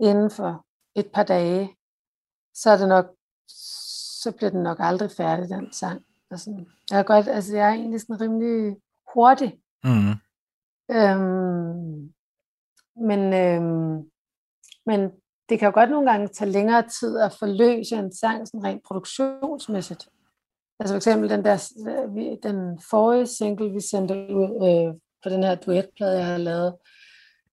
inden 0.00 0.30
for 0.30 0.66
et 0.94 1.10
par 1.12 1.22
dage, 1.22 1.76
så 2.54 2.70
er 2.70 2.76
det 2.76 2.88
nok, 2.88 3.06
så 4.22 4.32
bliver 4.36 4.50
den 4.50 4.62
nok 4.62 4.76
aldrig 4.80 5.10
færdig, 5.10 5.48
den 5.48 5.72
sang. 5.72 6.04
Og 6.30 6.38
sådan. 6.38 6.66
Jeg, 6.90 6.98
er 6.98 7.02
godt, 7.02 7.28
altså 7.28 7.56
jeg 7.56 7.68
er 7.68 7.74
egentlig 7.74 8.00
sådan 8.00 8.20
rimelig 8.20 8.76
hurtig. 9.14 9.60
Mm. 9.84 10.14
Øhm, 10.90 12.14
men, 13.00 13.32
øhm, 13.32 14.10
men 14.86 15.10
det 15.48 15.58
kan 15.58 15.66
jo 15.66 15.74
godt 15.74 15.90
nogle 15.90 16.10
gange 16.10 16.28
tage 16.28 16.50
længere 16.50 16.88
tid 17.00 17.18
at 17.18 17.32
forløse 17.38 17.96
en 17.96 18.14
sang 18.14 18.46
sådan 18.46 18.64
rent 18.64 18.82
produktionsmæssigt. 18.86 20.08
Altså 20.80 20.94
for 20.94 20.96
eksempel 20.96 21.30
den, 21.30 21.44
der, 21.44 21.72
øh, 21.88 22.36
den 22.42 22.80
forrige 22.90 23.26
single, 23.26 23.72
vi 23.72 23.80
sendte 23.80 24.14
ud 24.14 24.50
øh, 24.68 25.00
på 25.22 25.28
den 25.28 25.42
her 25.42 25.54
duetplade, 25.54 26.18
jeg 26.18 26.26
har 26.26 26.38
lavet, 26.38 26.74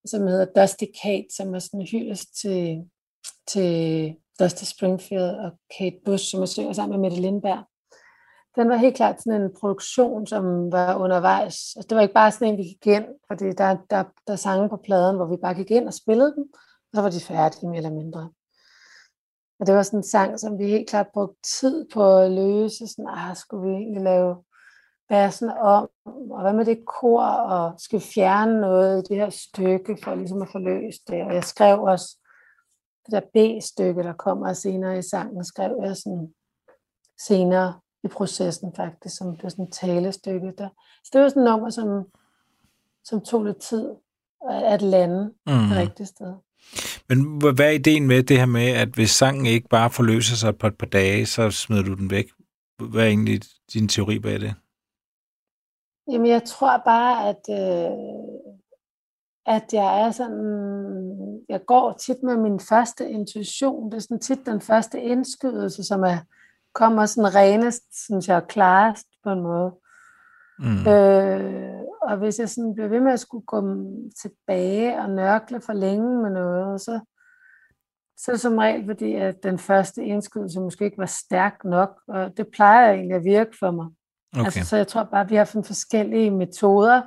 som 0.06 0.28
hedder 0.28 0.62
Dusty 0.62 0.84
Kate, 1.04 1.28
som 1.38 1.56
er 1.56 1.60
sådan 1.60 1.80
en 1.80 1.88
hyldest 1.88 2.42
til, 2.42 2.90
til 3.48 4.16
Dusty 4.40 4.64
Springfield 4.64 5.24
og 5.24 5.52
Kate 5.78 5.98
Bush, 6.06 6.32
som 6.32 6.40
jeg 6.40 6.50
synger 6.50 6.74
sammen 6.74 7.02
med 7.02 7.10
Mette 7.10 7.22
Lindberg. 7.22 7.64
Den 8.56 8.70
var 8.70 8.76
helt 8.76 8.96
klart 8.96 9.22
sådan 9.22 9.42
en 9.42 9.56
produktion, 9.60 10.28
som 10.28 10.72
var 10.72 10.96
undervejs. 10.96 11.76
Altså, 11.76 11.88
det 11.90 11.96
var 11.96 12.02
ikke 12.02 12.14
bare 12.14 12.32
sådan 12.32 12.48
en, 12.48 12.58
vi 12.58 12.64
gik 12.64 12.88
ind, 12.88 13.06
fordi 13.28 13.46
der, 13.46 13.78
der, 13.90 14.04
der 14.28 14.34
er 14.34 14.36
sange 14.36 14.70
på 14.70 14.78
pladen, 14.78 15.16
hvor 15.16 15.26
vi 15.26 15.38
bare 15.42 15.54
gik 15.54 15.72
ind 15.72 15.88
og 15.88 15.94
spillede 15.94 16.36
dem, 16.36 16.46
og 16.54 16.94
så 16.94 17.02
var 17.02 17.10
de 17.10 17.20
færdige, 17.20 17.68
mere 17.70 17.78
eller 17.78 17.94
mindre. 17.94 18.30
Og 19.60 19.68
det 19.68 19.76
var 19.76 19.84
sådan 19.84 20.00
en 20.00 20.04
sang, 20.04 20.40
som 20.40 20.60
vi 20.60 20.66
helt 20.68 20.90
klart 20.90 21.08
brugte 21.14 21.42
tid 21.60 21.88
på 21.94 22.18
at 22.18 22.32
løse. 22.32 22.88
Sådan, 22.88 23.08
ah, 23.10 23.36
skulle 23.36 23.70
vi 23.70 23.76
egentlig 23.76 24.02
lave 24.02 24.44
bassen 25.10 25.50
om, 25.50 25.90
og 26.06 26.42
hvad 26.42 26.54
med 26.54 26.66
det 26.66 26.86
kor, 26.86 27.24
og 27.24 27.74
skal 27.80 28.00
vi 28.00 28.06
fjerne 28.16 28.62
noget 28.62 29.00
i 29.00 29.14
det 29.14 29.18
her 29.18 29.30
stykke, 29.30 29.98
for 30.04 30.16
ligesom 30.16 30.42
at 30.42 30.50
få 30.52 30.58
løst 30.58 31.08
det. 31.08 31.24
Og 31.24 31.34
jeg 31.34 31.44
skrev 31.44 31.82
også 31.82 32.18
det 33.06 33.12
der 33.12 33.22
B-stykke, 33.34 34.04
der 34.04 34.14
kommer 34.14 34.54
senere 34.54 34.98
i 34.98 35.02
sangen, 35.02 35.46
skrev 35.46 35.80
jeg 35.84 35.96
sådan 35.98 36.34
senere 37.28 37.80
i 38.06 38.08
processen 38.08 38.74
faktisk, 38.76 39.18
som 39.18 39.36
det 39.36 39.44
var 39.44 39.50
sådan 39.50 39.66
et 39.66 39.74
talestykke. 39.74 40.54
Der. 40.58 40.70
Så 41.04 41.10
det 41.14 41.22
var 41.22 41.30
sådan 41.30 41.44
et 41.44 41.50
nummer, 41.50 41.70
som, 41.70 42.04
som 43.04 43.22
tog 43.22 43.44
lidt 43.44 43.62
tid 43.62 43.90
at 44.52 44.82
lande 44.82 45.34
mm. 45.48 45.54
Det 45.54 45.78
rigtige 45.78 46.08
sted. 46.08 46.34
Men 47.10 47.40
hvad 47.40 47.54
hvad 47.54 47.66
er 47.66 47.70
ideen 47.70 48.08
med 48.08 48.24
det 48.24 48.38
her 48.38 48.46
med, 48.46 48.68
at 48.68 48.90
hvis 48.90 49.10
sangen 49.10 49.46
ikke 49.46 49.70
bare 49.70 49.90
forløser 49.90 50.36
sig 50.36 50.58
på 50.58 50.68
et 50.68 50.78
par 50.78 50.86
dage, 50.86 51.26
så 51.26 51.52
smider 51.52 51.84
du 51.84 51.94
den 51.94 52.10
væk? 52.12 52.26
Hvad 52.90 53.04
er 53.04 53.08
egentlig 53.08 53.42
din 53.74 53.88
teori 53.88 54.20
bag 54.20 54.40
det? 54.42 54.54
Jamen, 56.12 56.28
jeg 56.28 56.44
tror 56.44 56.82
bare, 56.86 57.30
at, 57.30 57.44
øh, 57.50 57.98
at 59.46 59.74
jeg 59.74 60.02
er 60.02 60.12
sådan, 60.12 61.46
jeg 61.50 61.62
går 61.68 61.94
tit 62.00 62.24
med 62.24 62.38
min 62.38 62.60
første 62.60 63.10
intuition. 63.10 63.92
Det 63.92 63.98
er 63.98 64.02
sådan 64.02 64.20
tit 64.20 64.46
den 64.46 64.62
første 64.62 65.02
indskydelse, 65.02 65.84
som 65.84 66.04
er, 66.04 66.18
kommer 66.76 67.06
sådan 67.06 67.36
renest, 67.36 68.06
synes 68.06 68.28
jeg, 68.28 68.38
og 68.38 68.48
klarest 68.48 69.08
på 69.24 69.30
en 69.32 69.42
måde. 69.42 69.72
Mm. 70.60 70.88
Øh, 70.88 71.82
og 72.02 72.18
hvis 72.18 72.40
jeg 72.40 72.50
sådan 72.50 72.74
bliver 72.74 72.88
ved 72.88 73.00
med 73.00 73.14
at 73.14 73.20
skulle 73.20 73.46
gå 73.46 73.62
tilbage 74.22 75.02
og 75.02 75.10
nørkle 75.10 75.62
for 75.62 75.74
længe 75.74 76.22
med 76.22 76.30
noget, 76.30 76.82
så, 76.82 77.00
så 78.18 78.32
er 78.32 78.34
det 78.34 78.42
som 78.42 78.58
regel 78.58 78.86
fordi, 78.86 79.14
at 79.14 79.44
den 79.44 79.60
første 79.60 80.04
indskydelse 80.04 80.60
måske 80.60 80.86
ikke 80.86 80.98
var 80.98 81.06
stærk 81.06 81.64
nok, 81.64 81.90
og 82.08 82.38
det 82.38 82.48
plejer 82.54 82.94
egentlig 82.94 83.16
at 83.16 83.24
virke 83.24 83.58
for 83.60 83.72
mig. 83.72 83.88
Okay. 84.34 84.46
Altså, 84.46 84.66
så 84.66 84.78
jeg 84.78 84.88
tror 84.88 85.04
bare, 85.04 85.22
at 85.22 85.30
vi 85.30 85.36
har 85.36 85.46
fundet 85.46 85.68
forskellige 85.68 86.32
metoder 86.32 87.02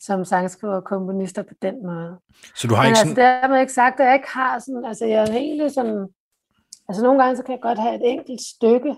som 0.00 0.24
sangskriver 0.24 0.74
og 0.74 0.84
komponister 0.84 1.42
på 1.42 1.54
den 1.62 1.86
måde. 1.86 2.20
Så 2.56 2.68
du 2.68 2.74
har 2.74 2.82
Men 2.82 2.88
ikke 2.88 2.98
altså, 2.98 3.14
sådan... 3.14 3.42
dermed 3.42 3.60
ikke 3.60 3.72
sagt, 3.72 4.00
at 4.00 4.06
jeg 4.06 4.14
ikke 4.14 4.28
har 4.28 4.58
sådan, 4.58 4.84
altså 4.84 5.04
jeg 5.04 5.22
er 5.22 5.32
egentlig 5.32 5.70
sådan, 5.70 6.08
altså 6.88 7.02
nogle 7.02 7.22
gange 7.22 7.36
så 7.36 7.42
kan 7.42 7.52
jeg 7.52 7.62
godt 7.62 7.78
have 7.78 7.94
et 7.94 8.10
enkelt 8.12 8.40
stykke, 8.40 8.96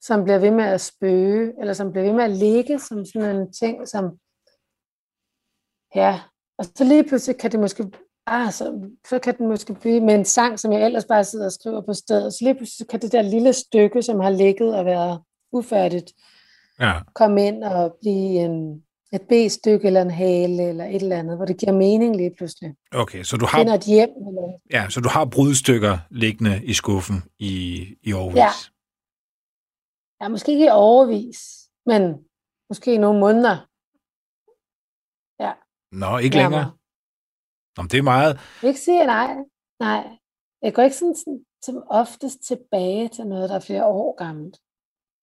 som 0.00 0.24
bliver 0.24 0.38
ved 0.38 0.50
med 0.50 0.64
at 0.64 0.80
spøge, 0.80 1.52
eller 1.60 1.72
som 1.72 1.92
bliver 1.92 2.04
ved 2.04 2.12
med 2.12 2.24
at 2.24 2.30
ligge 2.30 2.78
som 2.78 3.04
sådan 3.04 3.36
en 3.36 3.52
ting, 3.52 3.88
som, 3.88 4.04
ja, 5.94 6.20
og 6.58 6.64
så 6.64 6.84
lige 6.84 7.04
pludselig 7.04 7.38
kan 7.38 7.52
det 7.52 7.60
måske, 7.60 7.90
ah, 8.26 8.52
så, 8.52 8.90
så 9.08 9.18
kan 9.18 9.38
den 9.38 9.48
måske 9.48 9.74
blive 9.74 10.00
med 10.00 10.14
en 10.14 10.24
sang, 10.24 10.58
som 10.58 10.72
jeg 10.72 10.84
ellers 10.84 11.04
bare 11.04 11.24
sidder 11.24 11.44
og 11.46 11.52
skriver 11.52 11.80
på 11.80 11.92
stedet, 11.92 12.32
så 12.32 12.38
lige 12.42 12.54
pludselig 12.54 12.88
kan 12.88 13.00
det 13.00 13.12
der 13.12 13.22
lille 13.22 13.52
stykke, 13.52 14.02
som 14.02 14.20
har 14.20 14.30
ligget 14.30 14.78
og 14.78 14.84
været 14.84 15.22
ufærdigt, 15.52 16.12
Ja. 16.80 16.92
komme 17.14 17.46
ind 17.46 17.64
og 17.64 17.96
blive 18.00 18.44
en, 18.44 18.85
et 19.12 19.22
B-stykke 19.22 19.86
eller 19.86 20.02
en 20.02 20.10
hale 20.10 20.62
eller 20.68 20.84
et 20.84 21.02
eller 21.02 21.18
andet, 21.18 21.36
hvor 21.36 21.44
det 21.44 21.56
giver 21.60 21.72
mening 21.72 22.16
lige 22.16 22.34
pludselig. 22.36 22.74
Okay, 22.92 23.22
så 23.22 23.36
du 23.36 23.46
Finder 23.46 23.70
har, 23.70 23.78
et 23.78 23.84
hjem. 23.84 24.08
Eller, 24.08 24.58
ja, 24.70 24.86
så 24.88 25.00
du 25.00 25.08
har 25.08 25.24
brudstykker 25.24 25.98
liggende 26.10 26.64
i 26.64 26.72
skuffen 26.72 27.22
i, 27.38 27.52
i 28.02 28.12
Aarhus. 28.12 28.36
Ja. 28.36 28.50
ja, 30.20 30.28
måske 30.28 30.52
ikke 30.52 30.66
i 30.66 30.68
overvis, 30.72 31.38
men 31.86 32.02
måske 32.70 32.94
i 32.94 32.98
nogle 32.98 33.20
måneder. 33.20 33.56
Nå, 35.92 36.18
ikke 36.18 36.36
nærmere. 36.36 36.60
længere. 36.60 36.76
Nå, 37.76 37.82
det 37.82 37.98
er 37.98 38.02
meget... 38.02 38.32
Jeg 38.34 38.62
vil 38.62 38.68
ikke 38.68 38.80
sige 38.80 39.06
nej. 39.06 39.34
Nej. 39.80 40.18
Jeg 40.62 40.74
går 40.74 40.82
ikke 40.82 40.96
sådan, 40.96 41.14
sådan 41.14 41.44
som 41.62 41.76
oftest 41.90 42.40
tilbage 42.42 43.08
til 43.08 43.26
noget, 43.26 43.50
der 43.50 43.56
er 43.56 43.60
flere 43.60 43.86
år 43.86 44.16
gammelt. 44.24 44.56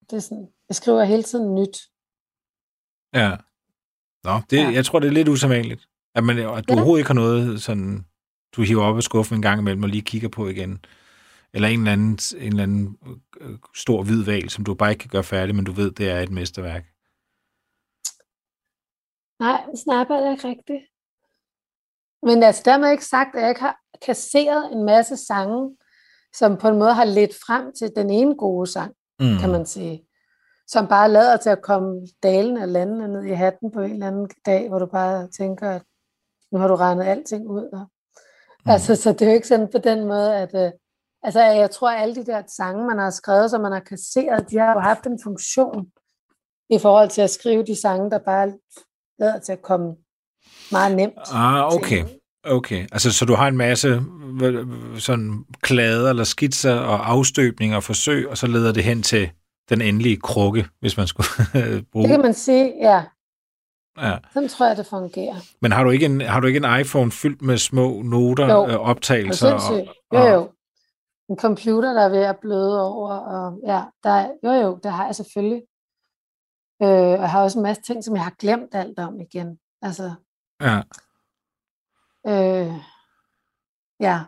Det 0.09 0.15
er 0.15 0.19
sådan, 0.19 0.47
jeg 0.69 0.75
skriver 0.75 1.03
hele 1.03 1.23
tiden 1.23 1.55
nyt. 1.55 1.77
Ja. 3.13 3.31
Nå, 4.24 4.39
det, 4.49 4.57
ja. 4.57 4.69
Jeg 4.71 4.86
tror, 4.86 4.99
det 4.99 5.07
er 5.07 5.11
lidt 5.11 5.28
usædvanligt. 5.28 5.88
At, 6.15 6.24
man, 6.24 6.38
at 6.39 6.45
du 6.45 6.49
Ja. 6.74 6.74
overhovedet 6.74 6.99
ikke 7.01 7.07
har 7.09 7.13
noget 7.13 7.61
sådan, 7.61 8.05
du 8.55 8.61
hiver 8.61 8.84
op 8.84 8.97
af 8.97 9.03
skuffen 9.03 9.36
en 9.36 9.41
gang 9.41 9.59
imellem 9.59 9.84
og 9.84 9.89
lige 9.89 10.01
kigger 10.01 10.30
på 10.30 10.47
igen. 10.47 10.86
Eller 11.53 11.67
en 11.67 11.80
eller 11.80 11.91
anden, 11.91 12.19
en 12.38 12.47
eller 12.47 12.63
anden 12.63 12.97
øh, 13.41 13.57
stor 13.76 14.03
hvid 14.03 14.24
val, 14.24 14.49
som 14.49 14.63
du 14.65 14.74
bare 14.74 14.89
ikke 14.91 15.01
kan 15.01 15.09
gøre 15.09 15.24
færdig, 15.24 15.55
men 15.55 15.65
du 15.65 15.71
ved, 15.71 15.91
det 15.91 16.09
er 16.09 16.19
et 16.19 16.32
mesterværk. 16.32 16.84
Nej, 19.39 19.61
sådan 19.76 19.99
arbejder 19.99 20.24
jeg 20.24 20.32
ikke 20.34 20.47
rigtigt. 20.47 20.84
Men 22.24 22.43
altså 22.43 22.61
dermed 22.65 22.91
ikke 22.91 23.05
sagt, 23.05 23.36
at 23.36 23.41
jeg 23.41 23.49
ikke 23.49 23.61
har 23.61 23.78
kasseret 24.05 24.71
en 24.74 24.84
masse 24.86 25.17
sange, 25.17 25.78
som 26.34 26.57
på 26.57 26.67
en 26.67 26.80
måde 26.80 26.93
har 26.93 27.05
ledt 27.05 27.34
frem 27.45 27.74
til 27.80 27.91
den 27.95 28.09
ene 28.09 28.36
gode 28.38 28.67
sang, 28.71 28.93
Mm. 29.19 29.38
kan 29.39 29.49
man 29.51 29.65
sige. 29.65 30.07
Som 30.68 30.88
bare 30.88 31.11
lader 31.11 31.38
til 31.38 31.49
at 31.49 31.61
komme 31.61 32.07
dalen 32.24 32.57
og 32.57 32.68
landene 32.68 33.07
ned 33.07 33.24
i 33.24 33.32
hatten 33.32 33.72
på 33.72 33.82
en 33.82 33.91
eller 33.91 34.07
anden 34.07 34.30
dag, 34.45 34.70
hvor 34.70 34.80
du 34.80 34.86
bare 34.86 35.28
tænker, 35.28 35.70
at 35.70 35.82
nu 36.51 36.59
har 36.59 36.68
du 36.68 36.76
regnet 36.76 37.03
alting 37.03 37.47
ud. 37.47 37.70
Og... 37.74 37.88
Mm. 38.66 38.72
Altså, 38.72 38.95
så 38.95 39.11
det 39.14 39.22
er 39.22 39.26
jo 39.26 39.34
ikke 39.34 39.47
sådan 39.47 39.70
på 39.72 39.78
den 39.78 40.05
måde, 40.05 40.36
at... 40.36 40.55
Øh, 40.55 40.72
altså, 41.24 41.41
jeg 41.41 41.72
tror, 41.72 41.91
at 41.91 42.01
alle 42.01 42.16
de 42.16 42.26
der 42.26 42.41
sange, 42.57 42.88
man 42.88 42.99
har 42.99 43.09
skrevet, 43.09 43.49
som 43.49 43.61
man 43.61 43.72
har 43.72 43.80
kasseret, 43.80 44.49
de 44.49 44.57
har 44.57 44.74
jo 44.74 44.80
haft 44.80 45.05
en 45.05 45.20
funktion 45.24 45.88
i 46.70 46.80
forhold 46.80 47.09
til 47.09 47.22
at 47.22 47.30
skrive 47.30 47.66
de 47.66 47.82
sange, 47.82 48.11
der 48.11 48.20
bare 48.20 48.53
lader 49.20 49.39
til 49.39 49.51
at 49.51 49.61
komme 49.61 49.95
meget 50.72 50.95
nemt. 50.95 51.14
Ah, 51.34 51.74
okay. 51.76 52.05
til. 52.05 52.20
Okay, 52.45 52.88
altså 52.91 53.11
så 53.11 53.26
du 53.26 53.34
har 53.34 53.47
en 53.47 53.57
masse 53.57 54.01
sådan 54.99 55.45
klader 55.61 56.09
eller 56.09 56.24
skitser 56.24 56.76
og 56.76 57.11
afstøbninger 57.11 57.76
og 57.76 57.84
forsøg, 57.84 58.30
og 58.30 58.38
så 58.38 58.47
leder 58.47 58.72
det 58.72 58.84
hen 58.84 59.03
til 59.03 59.32
den 59.70 59.82
endelige 59.82 60.18
krukke, 60.18 60.68
hvis 60.80 60.97
man 60.97 61.07
skulle 61.07 61.28
bruge. 61.91 62.03
Det 62.03 62.09
kan 62.11 62.22
man 62.22 62.34
sige, 62.34 62.74
ja. 62.82 63.03
Ja. 63.97 64.18
Sådan 64.34 64.49
tror 64.49 64.68
jeg, 64.68 64.78
det 64.78 64.86
fungerer. 64.86 65.36
Men 65.61 65.72
har 65.72 65.84
du 65.84 65.89
ikke 65.89 66.05
en, 66.05 66.22
har 66.22 66.39
du 66.39 66.47
ikke 66.47 66.57
en 66.66 66.80
iPhone 66.80 67.11
fyldt 67.11 67.41
med 67.41 67.57
små 67.57 68.01
noter, 68.01 68.53
Jo. 68.53 68.61
øh, 68.64 68.68
Det 68.70 68.74
er 68.76 68.80
optagelser? 68.80 69.57
sindssygt. 69.59 69.97
Jo, 70.14 70.20
jo. 70.28 70.51
En 71.30 71.38
computer, 71.38 71.93
der 71.93 72.01
er 72.05 72.09
ved 72.09 72.24
at 72.24 72.38
bløde 72.41 72.86
over. 72.88 73.11
Og, 73.18 73.59
ja, 73.68 73.82
der, 74.03 74.09
er- 74.09 74.32
jo, 74.43 74.51
jo, 74.51 74.80
det 74.84 74.91
har 74.91 75.05
jeg 75.05 75.16
selvfølgelig. 75.16 75.61
Øh, 76.84 76.88
og 76.89 77.22
jeg 77.22 77.32
har 77.32 77.43
også 77.43 77.59
en 77.59 77.64
masse 77.64 77.82
ting, 77.82 78.03
som 78.03 78.16
jeg 78.16 78.24
har 78.24 78.34
glemt 78.39 78.70
alt 78.76 78.99
om 78.99 79.20
igen. 79.22 79.59
Altså, 79.82 80.14
ja. 80.61 80.82
øh, 82.28 82.74
ja. 83.99 84.22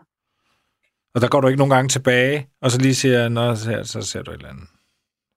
Og 1.15 1.21
der 1.21 1.27
går 1.27 1.41
du 1.41 1.47
ikke 1.47 1.57
nogen 1.57 1.71
gange 1.73 1.89
tilbage, 1.89 2.49
og 2.61 2.71
så 2.71 2.77
lige 2.81 2.95
siger, 2.95 3.29
Nå, 3.29 3.55
så, 3.55 3.69
her, 3.69 3.83
så 3.83 4.01
ser 4.01 4.21
du 4.21 4.31
et 4.31 4.35
eller 4.35 4.49
andet 4.49 4.67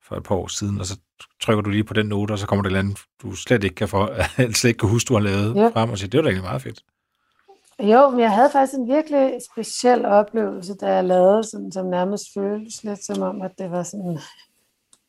for 0.08 0.16
et 0.16 0.22
par 0.22 0.34
år 0.34 0.46
siden, 0.46 0.80
og 0.80 0.86
så 0.86 0.98
trykker 1.42 1.62
du 1.62 1.70
lige 1.70 1.84
på 1.84 1.94
den 1.94 2.06
note, 2.06 2.32
og 2.32 2.38
så 2.38 2.46
kommer 2.46 2.62
det 2.62 2.68
et 2.70 2.76
eller 2.76 2.80
andet, 2.88 2.98
du 3.22 3.32
slet 3.34 3.64
ikke 3.64 3.74
kan, 3.76 3.88
for, 3.88 4.10
slet 4.58 4.64
ikke 4.68 4.78
kan 4.78 4.88
huske, 4.88 5.08
du 5.08 5.14
har 5.14 5.20
lavet 5.20 5.54
Ja. 5.54 5.68
frem, 5.68 5.90
og 5.90 5.98
siger, 5.98 6.10
det 6.10 6.18
var 6.18 6.22
da 6.22 6.28
egentlig 6.28 6.44
meget 6.50 6.62
fedt. 6.62 6.82
Jo, 7.82 8.10
men 8.10 8.20
jeg 8.20 8.30
havde 8.30 8.50
faktisk 8.52 8.78
en 8.78 8.88
virkelig 8.88 9.38
speciel 9.52 10.04
oplevelse, 10.06 10.74
da 10.74 10.86
jeg 10.94 11.04
lavede, 11.04 11.44
sådan, 11.44 11.72
som 11.72 11.86
nærmest 11.86 12.24
føltes 12.34 12.84
lidt 12.84 13.04
som 13.04 13.22
om, 13.22 13.42
at 13.42 13.50
det 13.58 13.70
var 13.70 13.82
sådan, 13.82 14.18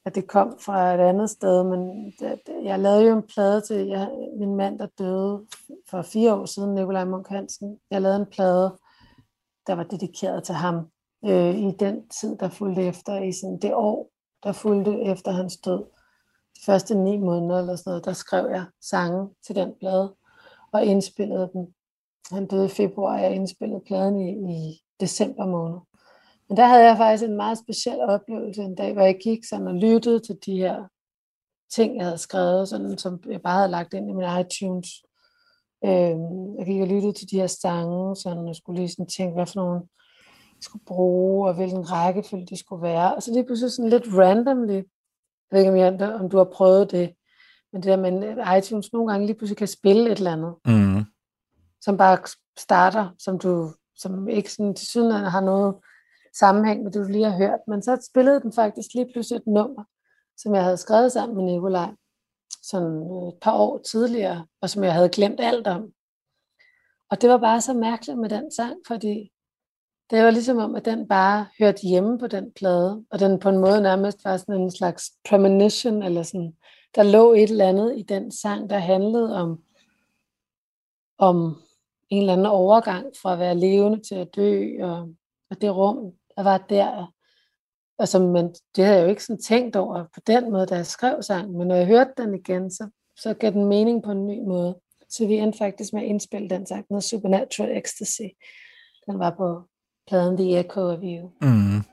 at 0.06 0.16
det 0.16 0.28
kom 0.28 0.58
fra 0.66 0.94
et 0.94 1.00
andet 1.00 1.30
sted, 1.30 1.64
men 1.64 1.80
det, 2.20 2.40
det, 2.48 2.56
jeg 2.64 2.80
lavede 2.80 3.08
jo 3.10 3.18
en 3.18 3.24
plade 3.34 3.62
til 3.62 3.88
jeg, 3.88 4.10
min 4.40 4.56
mand, 4.56 4.80
der 4.80 4.88
døde 5.00 5.46
for 5.90 6.02
fire 6.02 6.34
år 6.34 6.46
siden, 6.46 6.76
Nikolaj 6.76 7.06
Munk 7.06 7.28
Hansen. 7.28 7.78
Jeg 7.92 8.02
lavede 8.02 8.20
en 8.20 8.26
plade, 8.32 8.78
der 9.68 9.74
var 9.76 9.84
dedikeret 9.84 10.44
til 10.44 10.56
ham 10.56 10.76
øh, 11.26 11.56
i 11.56 11.72
den 11.80 12.10
tid, 12.22 12.38
der 12.38 12.50
fulgte 12.50 12.84
efter, 12.84 13.24
i 13.24 13.32
sådan 13.32 13.60
det 13.62 13.74
år, 13.74 14.10
der 14.44 14.52
fulgte 14.52 15.02
efter 15.02 15.32
hans 15.32 15.58
død. 15.58 15.84
De 16.56 16.62
første 16.66 16.96
ni 16.96 17.18
måneder 17.18 17.60
eller 17.60 17.76
sådan 17.76 17.92
noget, 17.92 18.06
der 18.06 18.14
skrev 18.14 18.50
jeg 18.50 18.66
sange 18.82 19.30
til 19.48 19.56
den 19.56 19.74
plade 19.80 20.16
og 20.72 20.86
indspillede 20.86 21.50
den. 21.54 21.74
Han 22.32 22.48
døde 22.48 22.66
i 22.66 22.70
februar, 22.70 23.18
og 23.18 23.24
jeg 23.24 23.36
indspillede 23.36 23.82
pladen 23.88 24.20
i, 24.20 24.32
i 24.54 24.82
december 25.00 25.46
måned. 25.46 25.80
Men 26.50 26.58
der 26.58 26.66
havde 26.66 26.86
jeg 26.86 26.98
faktisk 26.98 27.24
en 27.24 27.36
meget 27.36 27.58
speciel 27.58 28.00
oplevelse 28.02 28.62
en 28.62 28.76
dag, 28.76 28.94
hvor 28.94 29.02
jeg 29.02 29.20
gik 29.24 29.46
sådan 29.46 29.68
og 29.68 29.76
lyttede 29.76 30.20
til 30.20 30.38
de 30.46 30.58
her 30.58 30.84
ting, 31.76 31.98
jeg 31.98 32.06
havde 32.06 32.18
skrevet, 32.18 32.70
sådan, 32.70 32.98
som 32.98 33.24
jeg 33.30 33.42
bare 33.42 33.56
havde 33.56 33.72
lagt 33.72 33.94
ind 33.94 34.10
i 34.10 34.14
min 34.14 34.28
iTunes. 34.42 34.88
Øhm, 35.86 36.58
jeg 36.58 36.66
gik 36.66 36.82
og 36.82 36.88
lyttede 36.88 37.14
til 37.14 37.32
de 37.32 37.40
her 37.40 37.48
sange, 37.48 38.16
sådan, 38.16 38.48
og 38.48 38.56
skulle 38.56 38.80
lige 38.80 38.90
sådan 38.90 39.08
tænke, 39.08 39.34
hvad 39.34 39.46
for 39.46 39.56
nogle 39.56 39.82
skulle 40.64 40.86
bruge, 40.86 41.48
og 41.50 41.56
hvilken 41.56 41.92
rækkefølge 41.92 42.46
de 42.46 42.60
skulle 42.60 42.82
være. 42.82 43.16
Og 43.16 43.24
så 43.24 43.32
lige 43.34 43.46
pludselig 43.46 43.72
sådan 43.72 43.90
lidt 43.90 44.04
randomly, 44.14 44.74
jeg 45.52 45.74
ved 45.74 45.92
ikke, 45.92 46.14
om, 46.14 46.30
du 46.30 46.38
har 46.38 46.50
prøvet 46.54 46.92
det, 46.92 47.16
men 47.74 47.84
det 47.84 47.90
der 47.90 47.98
med 47.98 48.24
at 48.24 48.66
iTunes 48.66 48.94
nogle 48.94 49.12
gange 49.12 49.26
lige 49.26 49.38
pludselig 49.38 49.58
kan 49.58 49.68
spille 49.68 50.12
et 50.12 50.18
eller 50.18 50.32
andet, 50.32 50.56
Mm. 50.66 51.04
som 51.82 51.98
bare 51.98 52.18
starter, 52.58 53.10
som 53.20 53.40
du 53.40 53.72
som 53.96 54.28
ikke 54.28 54.54
sådan 54.54 54.76
til 54.76 54.88
syden 54.88 55.12
har 55.12 55.42
noget 55.42 55.76
sammenhæng 56.40 56.84
med 56.84 56.92
det, 56.92 57.06
du 57.06 57.12
lige 57.12 57.30
har 57.32 57.38
hørt. 57.38 57.60
Men 57.68 57.82
så 57.82 58.08
spillede 58.12 58.42
den 58.42 58.54
faktisk 58.54 58.90
lige 58.94 59.10
pludselig 59.14 59.38
et 59.38 59.48
nummer, 59.48 59.84
som 60.38 60.56
jeg 60.56 60.64
havde 60.64 60.78
skrevet 60.78 61.12
sammen 61.12 61.36
med 61.38 61.44
Nikolaj, 61.54 61.92
sådan 62.64 62.94
øh, 63.12 63.28
et 63.28 63.38
par 63.42 63.54
år 63.54 63.78
tidligere, 63.78 64.46
og 64.62 64.70
som 64.70 64.84
jeg 64.84 64.94
havde 64.94 65.10
glemt 65.10 65.40
alt 65.40 65.68
om. 65.68 65.92
Og 67.10 67.22
det 67.22 67.30
var 67.30 67.38
bare 67.38 67.62
så 67.62 67.74
mærkeligt 67.74 68.20
med 68.20 68.30
den 68.30 68.52
sang, 68.52 68.76
fordi 68.88 69.32
det 70.12 70.24
var 70.24 70.32
ligesom 70.32 70.58
om, 70.58 70.76
at 70.76 70.86
den 70.86 71.08
bare 71.08 71.48
hørte 71.60 71.88
hjemme 71.88 72.20
på 72.20 72.28
den 72.28 72.52
plade, 72.52 73.06
og 73.10 73.20
den 73.20 73.40
på 73.40 73.50
en 73.50 73.58
måde 73.58 73.82
nærmest 73.82 74.26
var 74.26 74.38
sådan 74.38 74.62
en 74.62 74.72
slags 74.72 75.12
premonition, 75.30 76.04
eller 76.04 76.24
sådan, 76.24 76.54
der 76.96 77.04
lå 77.04 77.34
et 77.34 77.50
eller 77.50 77.70
andet 77.70 77.98
i 77.98 78.02
den 78.02 78.32
sang, 78.32 78.70
der 78.70 78.78
handlede 78.78 79.36
om, 79.36 79.64
om 81.18 81.62
en 82.10 82.22
eller 82.22 82.34
anden 82.34 82.46
overgang 82.46 83.06
fra 83.22 83.34
at 83.34 83.40
være 83.40 83.58
levende 83.58 84.02
til 84.08 84.16
at 84.16 84.36
dø, 84.36 84.66
og, 84.82 85.10
og 85.50 85.62
det 85.62 85.76
rum, 85.76 86.14
der 86.36 86.44
var 86.44 86.58
der. 86.58 87.14
Altså, 88.00 88.20
men 88.20 88.56
det 88.76 88.86
havde 88.86 88.98
jeg 88.98 89.04
jo 89.04 89.10
ikke 89.10 89.24
sådan 89.24 89.42
tænkt 89.42 89.76
over 89.76 90.04
på 90.14 90.20
den 90.28 90.52
måde, 90.52 90.66
da 90.66 90.76
jeg 90.76 90.86
skrev 90.86 91.22
sangen, 91.22 91.58
men 91.58 91.68
når 91.68 91.76
jeg 91.76 91.88
hørte 91.88 92.12
den 92.18 92.36
igen, 92.36 92.72
så, 92.72 92.90
så 93.16 93.34
gav 93.34 93.52
den 93.52 93.66
mening 93.66 94.04
på 94.04 94.12
en 94.12 94.28
ny 94.28 94.42
måde. 94.42 94.80
Så 95.10 95.28
vi 95.28 95.38
endte 95.38 95.58
faktisk 95.58 95.94
med 95.94 96.02
at 96.02 96.08
indspille 96.08 96.50
den 96.50 96.66
sang, 96.66 96.86
noget 96.90 97.04
Supernatural 97.04 97.78
Ecstasy. 97.78 98.22
Den 99.08 99.20
var 99.20 99.36
på 99.38 99.64
pladen 100.10 100.38
The 100.38 100.60
Echo 100.60 100.82
of 100.82 101.00
You. 101.04 101.30
Mm. 101.42 101.84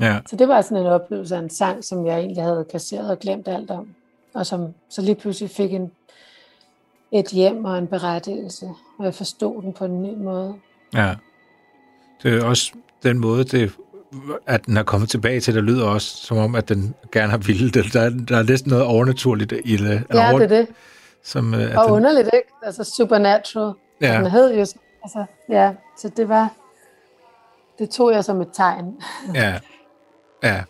Ja. 0.00 0.18
Så 0.26 0.36
det 0.36 0.48
var 0.48 0.60
sådan 0.60 0.78
en 0.78 0.86
oplevelse 0.86 1.36
af 1.36 1.38
en 1.38 1.50
sang, 1.50 1.84
som 1.84 2.06
jeg 2.06 2.18
egentlig 2.18 2.42
havde 2.42 2.66
kasseret 2.70 3.10
og 3.10 3.18
glemt 3.18 3.48
alt 3.48 3.70
om. 3.70 3.88
Og 4.34 4.46
som 4.46 4.66
så 4.88 5.02
lige 5.02 5.14
pludselig 5.14 5.50
fik 5.50 5.72
en, 5.72 5.90
et 7.12 7.26
hjem 7.26 7.64
og 7.64 7.78
en 7.78 7.86
berettigelse, 7.86 8.66
og 8.98 9.04
jeg 9.04 9.14
forstod 9.14 9.62
den 9.62 9.72
på 9.72 9.84
en 9.84 10.02
ny 10.02 10.14
måde. 10.14 10.54
Ja. 10.94 11.14
Det 12.22 12.34
er 12.38 12.44
også 12.44 12.72
den 13.02 13.18
måde, 13.18 13.44
det, 13.44 13.72
at 14.46 14.66
den 14.66 14.76
er 14.76 14.82
kommet 14.82 15.08
tilbage 15.08 15.40
til, 15.40 15.54
der 15.54 15.60
lyder 15.60 15.86
også 15.86 16.16
som 16.16 16.36
om, 16.36 16.54
at 16.54 16.68
den 16.68 16.94
gerne 17.12 17.30
har 17.30 17.38
ville 17.38 17.70
det. 17.70 17.92
Der, 17.92 18.10
der 18.28 18.36
er 18.36 18.42
næsten 18.42 18.70
noget 18.70 18.84
overnaturligt 18.84 19.52
i 19.64 19.76
det. 19.76 20.04
Ja, 20.14 20.30
over- 20.30 20.38
det 20.38 20.52
er 20.52 20.56
det. 20.60 20.68
Som, 21.24 21.54
øh, 21.54 21.60
at 21.60 21.76
Og 21.76 21.84
den, 21.84 21.92
underligt, 21.94 22.26
ikke? 22.34 22.48
Altså 22.62 22.84
supernatural. 22.96 23.72
Ja. 24.00 24.18
Den 24.18 24.26
hed 24.30 24.54
jo, 24.54 24.60
altså, 24.60 25.24
ja, 25.48 25.72
så 25.98 26.08
det 26.16 26.28
var, 26.28 26.52
det 27.78 27.90
tog 27.90 28.12
jeg 28.12 28.24
som 28.24 28.40
et 28.40 28.48
tegn. 28.52 29.02
ja, 29.34 29.58
ja. 30.42 30.62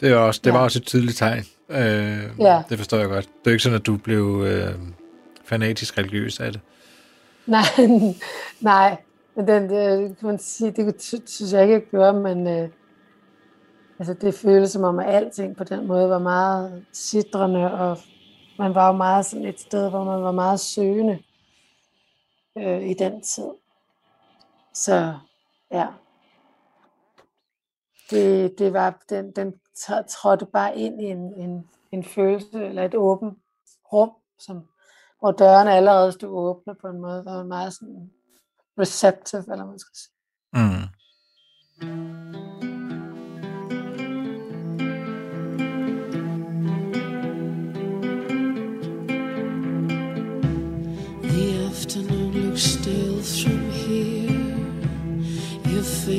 Det, 0.00 0.14
var 0.14 0.20
også, 0.20 0.40
det 0.44 0.50
ja. 0.50 0.56
var 0.56 0.64
også 0.64 0.78
et 0.78 0.86
tydeligt 0.86 1.18
tegn. 1.18 1.44
Øh, 1.68 2.30
ja. 2.38 2.62
Det 2.68 2.78
forstår 2.78 2.98
jeg 2.98 3.08
godt. 3.08 3.28
Det 3.44 3.46
er 3.46 3.50
ikke 3.50 3.62
sådan, 3.62 3.78
at 3.78 3.86
du 3.86 3.96
blev 3.96 4.44
øh, 4.46 4.74
fanatisk 5.44 5.98
religiøs 5.98 6.40
af 6.40 6.52
det. 6.52 6.60
Nej, 7.46 7.62
nej. 8.60 8.96
Men 9.34 9.48
den, 9.48 9.70
det, 9.70 10.18
kan 10.18 10.26
man 10.26 10.38
sige, 10.38 10.70
det 10.70 10.94
synes 11.26 11.52
jeg 11.52 11.62
ikke, 11.62 11.74
jeg 11.74 11.82
gjorde, 11.90 12.20
men 12.20 12.46
øh, 12.46 12.68
altså, 13.98 14.14
det 14.14 14.34
føles 14.34 14.70
som 14.70 14.84
om, 14.84 14.98
at 14.98 15.14
alting 15.14 15.56
på 15.56 15.64
den 15.64 15.86
måde 15.86 16.08
var 16.08 16.18
meget 16.18 16.84
sidrende, 16.92 17.72
og 17.72 17.98
man 18.58 18.74
var 18.74 18.86
jo 18.86 18.92
meget 18.92 19.26
sådan 19.26 19.46
et 19.46 19.60
sted, 19.60 19.90
hvor 19.90 20.04
man 20.04 20.22
var 20.22 20.32
meget 20.32 20.60
søgende 20.60 21.18
øh, 22.58 22.82
i 22.82 22.94
den 22.94 23.22
tid. 23.22 23.48
Så 24.74 25.14
ja, 25.72 25.86
det, 28.10 28.58
det 28.58 28.72
var, 28.72 29.02
den, 29.08 29.30
den 29.30 29.54
trådte 30.08 30.46
bare 30.46 30.76
ind 30.76 31.02
i 31.02 31.04
en, 31.04 31.34
en, 31.34 31.68
en 31.92 32.04
følelse, 32.04 32.64
eller 32.64 32.84
et 32.84 32.94
åbent 32.94 33.38
rum, 33.92 34.10
som, 34.38 34.68
hvor 35.18 35.32
dørene 35.32 35.74
allerede 35.74 36.12
stod 36.12 36.30
åbne 36.30 36.74
på 36.74 36.86
en 36.88 37.00
måde, 37.00 37.24
der 37.24 37.34
var 37.34 37.44
meget 37.44 37.72
sådan 37.72 38.10
receptive, 38.78 39.44
eller 39.52 39.66
man 39.66 39.78
skal 39.78 39.96
sige. 39.96 40.12
Mm. 40.52 40.97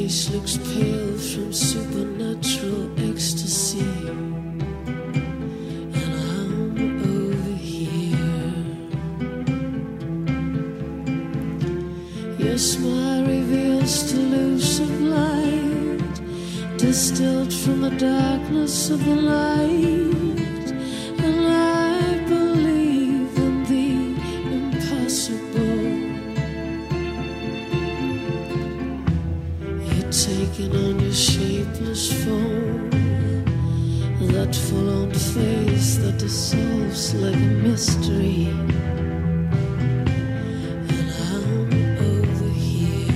face 0.09 0.29
looks 0.31 0.57
pale 0.57 1.17
from 1.17 1.53
supernatural 1.53 2.89
ecstasy. 3.11 3.85
And 5.99 6.13
I'm 6.31 6.77
over 7.15 7.55
here. 7.71 8.55
Your 12.39 12.57
smile 12.57 13.23
reveals 13.23 14.11
delusive 14.11 15.01
light, 15.01 16.21
distilled 16.77 17.53
from 17.53 17.81
the 17.81 17.91
darkness 17.91 18.89
of 18.89 19.05
the 19.05 19.15
night. 19.15 20.18
walking 30.59 30.75
on 30.75 30.99
your 30.99 31.13
shapeless 31.13 32.23
form. 32.23 32.89
That 34.31 34.55
full 34.55 34.89
on 34.89 35.11
face 35.11 35.97
that 35.97 36.17
dissolves 36.17 37.13
like 37.15 37.35
a 37.35 37.37
mystery. 37.37 38.47
And 40.89 41.11
I'm 41.31 41.73
over 41.97 42.49
here. 42.49 43.13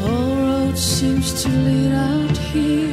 All 0.00 0.36
roads 0.36 0.80
seems 0.80 1.42
to 1.42 1.48
lead 1.48 1.92
out 1.92 2.36
here 2.36 2.87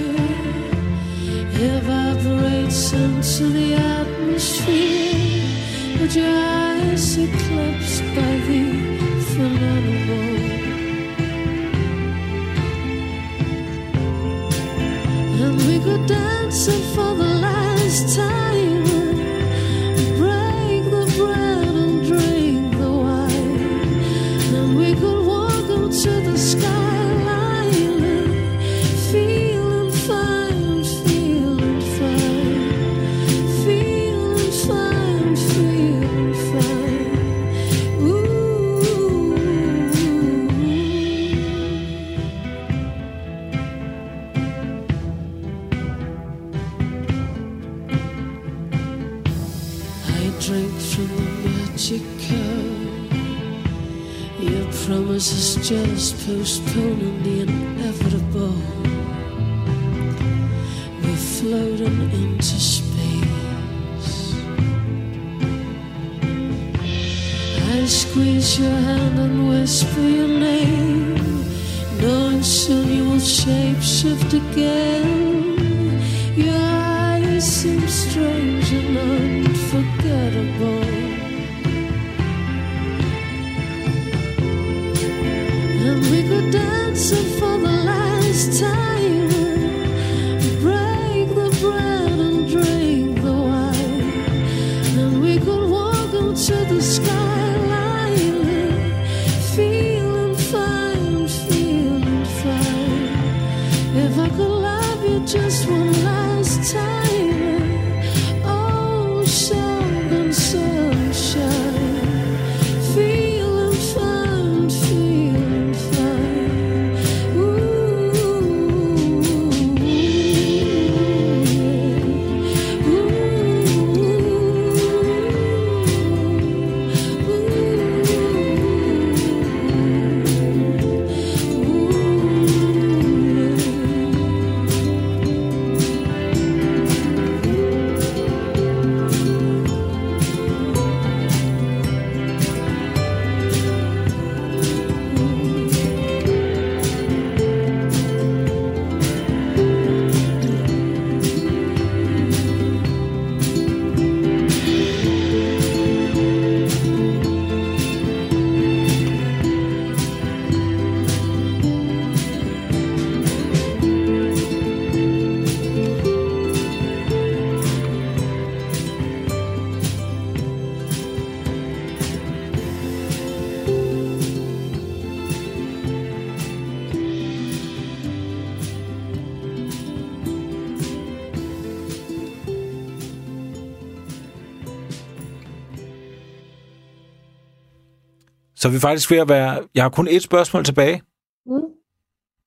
Så 188.66 188.70
er 188.70 188.74
vi 188.74 188.80
faktisk 188.80 189.11
ved 189.11 189.18
at 189.18 189.30
være... 189.30 189.68
Jeg 189.76 189.84
har 189.84 189.89
kun 189.89 190.07
et 190.07 190.24
spørgsmål 190.24 190.66
tilbage. 190.66 191.03
Mm. 191.45 191.70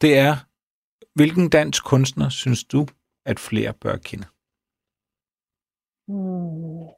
Det 0.01 0.19
er, 0.19 0.37
hvilken 1.15 1.49
dansk 1.49 1.85
kunstner 1.85 2.29
synes 2.29 2.65
du, 2.65 2.87
at 3.25 3.41
flere 3.41 3.73
bør 3.73 3.97
kende? 3.97 4.27
Mm. 6.09 6.89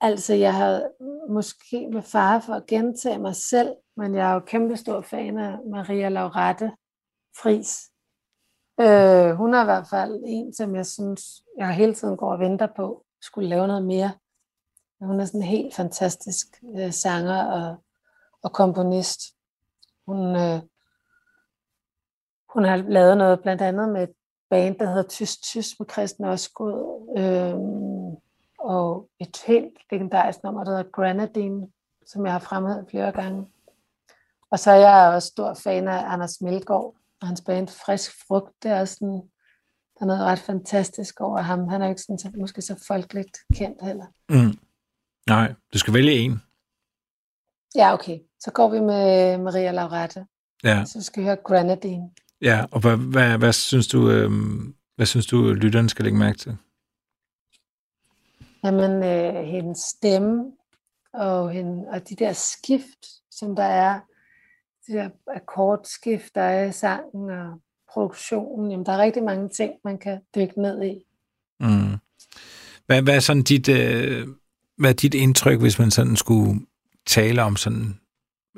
Altså, 0.00 0.34
jeg 0.34 0.54
har 0.54 0.82
måske 1.32 1.88
med 1.88 2.02
fare 2.02 2.42
for 2.42 2.52
at 2.52 2.66
gentage 2.66 3.18
mig 3.18 3.36
selv, 3.36 3.74
men 3.96 4.14
jeg 4.14 4.30
er 4.30 4.34
jo 4.34 4.40
kæmpestor 4.40 5.00
fan 5.00 5.38
af 5.38 5.58
Maria 5.70 6.08
Laurette 6.08 6.72
Fris. 7.36 7.90
Øh, 8.80 9.36
hun 9.36 9.54
er 9.54 9.62
i 9.62 9.64
hvert 9.64 9.88
fald 9.90 10.22
en, 10.26 10.54
som 10.54 10.76
jeg 10.76 10.86
synes, 10.86 11.22
jeg 11.58 11.74
hele 11.74 11.94
tiden 11.94 12.16
går 12.16 12.32
og 12.32 12.40
venter 12.40 12.68
på, 12.76 13.06
skulle 13.20 13.48
lave 13.48 13.66
noget 13.66 13.84
mere. 13.84 14.10
Hun 15.00 15.20
er 15.20 15.24
sådan 15.24 15.40
en 15.40 15.46
helt 15.46 15.74
fantastisk 15.74 16.46
øh, 16.76 16.92
sanger 16.92 17.44
og, 17.44 17.76
og 18.42 18.52
komponist. 18.52 19.20
Hun, 20.06 20.36
øh, 20.36 20.60
hun 22.54 22.64
har 22.64 22.76
lavet 22.76 23.16
noget 23.16 23.40
blandt 23.42 23.62
andet 23.62 23.88
med 23.88 24.02
et 24.02 24.14
band, 24.50 24.78
der 24.78 24.86
hedder 24.86 25.08
Tyst 25.08 25.42
Tyst 25.42 25.80
med 25.80 25.90
Christian 25.90 26.28
Osgood. 26.28 27.14
øh, 27.18 27.84
og 28.58 29.08
et 29.18 29.42
helt 29.46 29.78
legendarisk 29.90 30.42
nummer, 30.42 30.64
der 30.64 30.70
hedder 30.70 30.90
Granadine, 30.90 31.68
som 32.06 32.24
jeg 32.24 32.32
har 32.32 32.38
fremhævet 32.38 32.86
flere 32.90 33.12
gange. 33.12 33.46
Og 34.50 34.58
så 34.58 34.70
er 34.70 34.76
jeg 34.76 35.14
også 35.14 35.28
stor 35.28 35.54
fan 35.54 35.88
af 35.88 36.12
Anders 36.12 36.40
Melgaard 36.40 36.94
og 37.20 37.26
hans 37.26 37.40
band 37.40 37.68
Frisk 37.68 38.12
Frugt. 38.26 38.62
Det 38.62 38.70
er 38.70 38.84
sådan, 38.84 39.22
der 39.94 40.00
er 40.00 40.04
noget 40.04 40.22
ret 40.22 40.38
fantastisk 40.38 41.20
over 41.20 41.38
ham. 41.40 41.68
Han 41.68 41.82
er 41.82 41.88
ikke 41.88 42.02
sådan, 42.02 42.18
så, 42.18 42.30
måske 42.36 42.62
så 42.62 42.84
folkeligt 42.86 43.38
kendt 43.54 43.82
heller. 43.82 44.06
Mm. 44.28 44.58
Nej, 45.28 45.54
du 45.72 45.78
skal 45.78 45.94
vælge 45.94 46.12
en. 46.12 46.42
Ja, 47.76 47.92
okay. 47.94 48.18
Så 48.40 48.50
går 48.54 48.70
vi 48.70 48.80
med 48.80 49.38
Maria 49.38 49.70
Laurette. 49.72 50.26
Ja, 50.64 50.84
Så 50.84 51.02
skal 51.02 51.20
vi 51.22 51.26
høre 51.26 51.36
Grenadine. 51.36 52.10
ja. 52.40 52.66
og 52.70 52.80
hvad, 52.80 52.96
hvad, 52.96 53.38
hvad, 53.38 53.52
synes 53.52 53.88
du, 53.88 54.10
øhm, 54.10 54.74
hvad 54.96 55.06
synes 55.06 55.26
du, 55.26 55.52
lytterne 55.52 55.88
skal 55.88 56.02
lægge 56.04 56.18
mærke 56.18 56.38
til? 56.38 56.56
Jamen, 58.64 59.02
øh, 59.02 59.44
hendes 59.44 59.78
stemme 59.78 60.52
og, 61.12 61.50
hende, 61.50 61.88
og 61.88 62.08
de 62.08 62.14
der 62.16 62.32
skift, 62.32 63.06
som 63.30 63.56
der 63.56 63.62
er, 63.64 64.00
de 64.86 64.92
der 64.92 65.08
akkordskift, 65.36 66.34
der 66.34 66.40
er 66.40 66.64
i 66.68 66.72
sangen 66.72 67.30
og 67.30 67.60
produktionen, 67.92 68.70
jamen, 68.70 68.86
der 68.86 68.92
er 68.92 68.98
rigtig 69.02 69.22
mange 69.22 69.48
ting, 69.48 69.72
man 69.84 69.98
kan 69.98 70.20
dykke 70.34 70.62
ned 70.62 70.82
i. 70.84 71.04
Mm. 71.60 71.98
Hvad, 72.86 73.02
hvad 73.02 73.16
er 73.16 73.20
sådan 73.20 73.42
dit, 73.42 73.68
øh, 73.68 74.26
hvad 74.78 74.90
er 74.90 74.94
dit 74.94 75.14
indtryk, 75.14 75.60
hvis 75.60 75.78
man 75.78 75.90
sådan 75.90 76.16
skulle 76.16 76.60
tale 77.06 77.42
om 77.42 77.56
sådan 77.56 78.00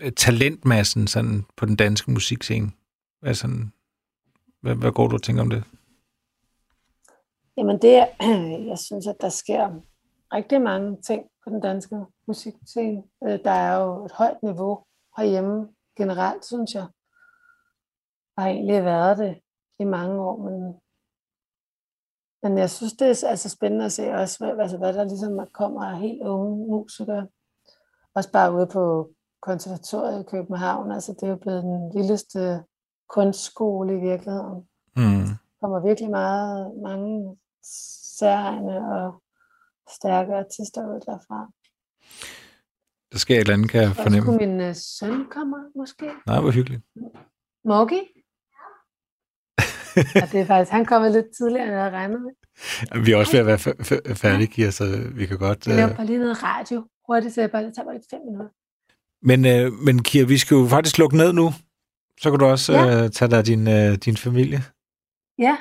øh, 0.00 0.12
talentmassen 0.12 1.06
sådan 1.06 1.44
på 1.56 1.66
den 1.66 1.76
danske 1.76 2.10
musikscene? 2.10 2.70
Hvad, 3.20 3.30
er 3.30 3.34
sådan, 3.34 3.72
hvad, 4.60 4.74
hvad 4.74 4.92
går 4.92 5.08
du 5.08 5.14
og 5.14 5.22
tænker 5.22 5.42
om 5.42 5.50
det? 5.50 5.64
Jamen, 7.56 7.78
det 7.82 8.06
jeg 8.70 8.78
synes, 8.78 9.06
at 9.06 9.16
der 9.20 9.28
sker 9.28 9.80
rigtig 10.32 10.60
mange 10.62 11.02
ting 11.02 11.22
på 11.44 11.50
den 11.50 11.60
danske 11.60 11.96
musikscene. 12.28 13.02
Øh, 13.24 13.38
der 13.44 13.50
er 13.50 13.76
jo 13.82 14.04
et 14.04 14.12
højt 14.12 14.42
niveau 14.42 14.84
herhjemme 15.16 15.68
generelt, 15.96 16.44
synes 16.44 16.74
jeg. 16.74 16.86
Der 18.36 18.42
har 18.42 18.48
egentlig 18.48 18.84
været 18.84 19.18
det 19.18 19.40
i 19.78 19.84
mange 19.84 20.20
år, 20.20 20.36
men, 20.44 20.80
men 22.48 22.58
jeg 22.58 22.70
synes, 22.70 22.92
det 22.92 23.08
er 23.08 23.28
altså 23.28 23.48
spændende 23.48 23.84
at 23.84 23.92
se 23.92 24.10
også, 24.10 24.38
hvad, 24.38 24.58
altså, 24.58 24.76
hvad 24.76 24.92
der 24.92 25.04
ligesom 25.04 25.40
kommer 25.52 25.84
af 25.84 25.98
helt 25.98 26.22
unge 26.22 26.66
musikere. 26.66 27.26
Også 28.14 28.32
bare 28.32 28.54
ude 28.54 28.66
på 28.66 29.10
konservatoriet 29.42 30.20
i 30.20 30.30
København. 30.30 30.92
Altså, 30.92 31.12
det 31.12 31.22
er 31.22 31.30
jo 31.30 31.36
blevet 31.36 31.62
den 31.62 31.94
vildeste 31.94 32.64
kunstskole 33.08 33.98
i 33.98 34.00
virkeligheden. 34.00 34.68
Mm. 34.96 35.26
Der 35.26 35.36
kommer 35.60 35.80
virkelig 35.80 36.10
meget, 36.10 36.72
mange 36.82 37.36
særegne 38.18 38.94
og 38.94 39.22
stærke 39.94 40.34
artister 40.34 40.94
ud 40.94 41.00
derfra. 41.00 41.50
Der 43.12 43.18
sker 43.18 43.34
et 43.34 43.40
eller 43.40 43.54
andet, 43.54 43.70
kan 43.70 43.80
jeg 43.80 43.90
Også 43.90 44.02
fornemme. 44.02 44.24
kunne 44.26 44.46
min 44.46 44.68
uh, 44.68 44.74
søn 44.74 45.26
kommer 45.30 45.58
måske. 45.76 46.06
Nej, 46.26 46.40
hvor 46.40 46.50
hyggeligt. 46.50 46.82
Morgi? 47.64 48.15
ja, 50.14 50.28
det 50.32 50.40
er 50.40 50.46
faktisk, 50.46 50.72
han 50.72 50.84
kommer 50.84 51.08
lidt 51.08 51.26
tidligere, 51.38 51.64
end 51.64 51.72
jeg 51.72 51.82
havde 51.82 51.94
regnet 51.96 52.18
med. 52.22 53.02
Vi 53.04 53.12
er 53.12 53.16
også 53.16 53.32
ved 53.32 53.40
at 53.40 53.46
være 53.46 53.58
f- 53.58 54.14
færdige, 54.14 54.46
Kira, 54.46 54.70
så 54.70 54.84
vi 55.14 55.26
kan 55.26 55.38
godt... 55.38 55.66
Jeg 55.66 55.76
laver 55.76 55.90
Øh... 55.90 55.96
bare 55.96 56.06
lige 56.06 56.18
noget 56.18 56.42
radio 56.42 56.84
hurtigt, 57.08 57.34
så 57.34 57.40
jeg 57.40 57.50
bare, 57.50 57.62
det 57.64 57.74
tager 57.74 57.86
bare 57.86 57.94
lidt 57.94 58.06
fem 58.10 58.20
minutter. 58.26 58.48
Men, 59.22 59.46
øh, 59.46 59.72
men 59.72 60.02
Kira, 60.02 60.26
vi 60.26 60.38
skal 60.38 60.54
jo 60.54 60.66
faktisk 60.66 60.98
lukke 60.98 61.16
ned 61.16 61.32
nu. 61.32 61.52
Så 62.20 62.30
kan 62.30 62.38
du 62.38 62.44
også 62.46 62.72
Ja. 62.72 63.04
øh, 63.04 63.10
tage 63.10 63.30
dig 63.30 63.38
af 63.38 63.44
din, 63.44 63.68
øh, 63.68 63.94
din 63.94 64.16
familie. 64.16 64.62
Ja, 65.38 65.56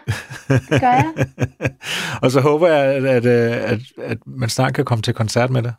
det 0.50 0.70
gør 0.82 0.94
jeg. 1.04 1.14
og 2.24 2.32
så 2.32 2.40
håber 2.42 2.68
jeg, 2.68 2.86
at, 2.96 3.06
at, 3.06 3.26
øh, 3.26 3.72
at, 3.72 3.80
at 3.98 4.18
man 4.28 4.50
snart 4.50 4.74
kan 4.74 4.86
komme 4.86 5.02
til 5.02 5.14
koncert 5.14 5.50
med 5.50 5.64
dig. 5.64 5.74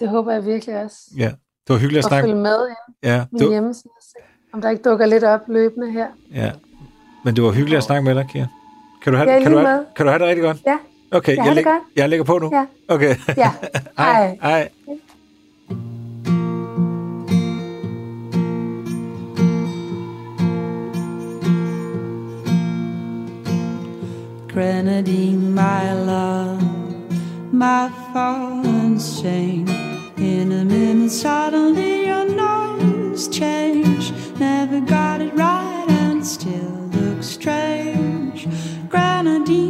Det 0.00 0.08
håber 0.08 0.32
jeg 0.32 0.44
virkelig 0.46 0.76
også. 0.84 0.96
Ja, 1.16 1.28
det 1.66 1.68
var 1.68 1.76
hyggeligt 1.76 1.98
at 1.98 2.04
Og 2.04 2.08
snakke. 2.08 2.28
følge 2.28 2.42
med 2.42 2.68
ind 2.68 2.94
Ja, 3.02 3.24
min 3.32 3.42
var, 3.44 3.50
hjemmeside. 3.50 3.90
og 4.16 4.54
Om 4.54 4.60
der 4.60 4.70
ikke 4.70 4.82
dukker 4.82 5.06
lidt 5.06 5.24
op 5.24 5.40
løbende 5.48 5.92
her. 5.92 6.06
ja, 6.32 6.52
men 7.24 7.36
det 7.36 7.44
var 7.44 7.50
hyggeligt 7.52 7.78
at 7.78 7.84
snakke 7.84 8.04
med 8.04 8.14
dig, 8.14 8.26
Kira. 8.32 8.46
Kan 9.02 9.12
du 9.12 9.18
have, 9.18 9.30
Ja, 9.30 9.42
kan, 9.42 9.52
du 9.52 9.58
have, 9.58 9.84
kan 9.96 10.06
du 10.06 10.10
have 10.12 10.18
det 10.18 10.28
rigtig 10.28 10.42
godt? 10.44 10.56
Ja, 10.66 10.76
Okay, 11.14 11.36
Jeg 11.36 11.44
det 11.46 11.54
læg- 11.54 11.64
godt. 11.64 11.82
jeg 11.96 12.08
lægger 12.08 12.24
på 12.24 12.38
nu. 12.38 12.50
Ja. 12.54 12.64
Okay. 12.94 13.14
ja. 13.36 13.50
hej. 13.98 14.36
Hej. 14.42 14.68
hej. 14.86 14.96
Grenadine, 24.48 25.54
my 25.54 25.92
love, 25.94 26.62
my 27.52 27.88
fallen 28.12 28.98
chain. 29.00 29.66
In 30.18 30.52
a 30.52 30.64
minute, 30.64 31.10
suddenly 31.10 32.06
your 32.06 32.26
nose 32.26 33.28
changed. 33.28 34.14
Never 34.38 34.80
got 34.80 35.20
it 35.22 35.32
right 35.34 35.86
and 35.88 36.24
still 36.24 36.81
strange. 37.42 38.46
Grenadine, 38.88 39.61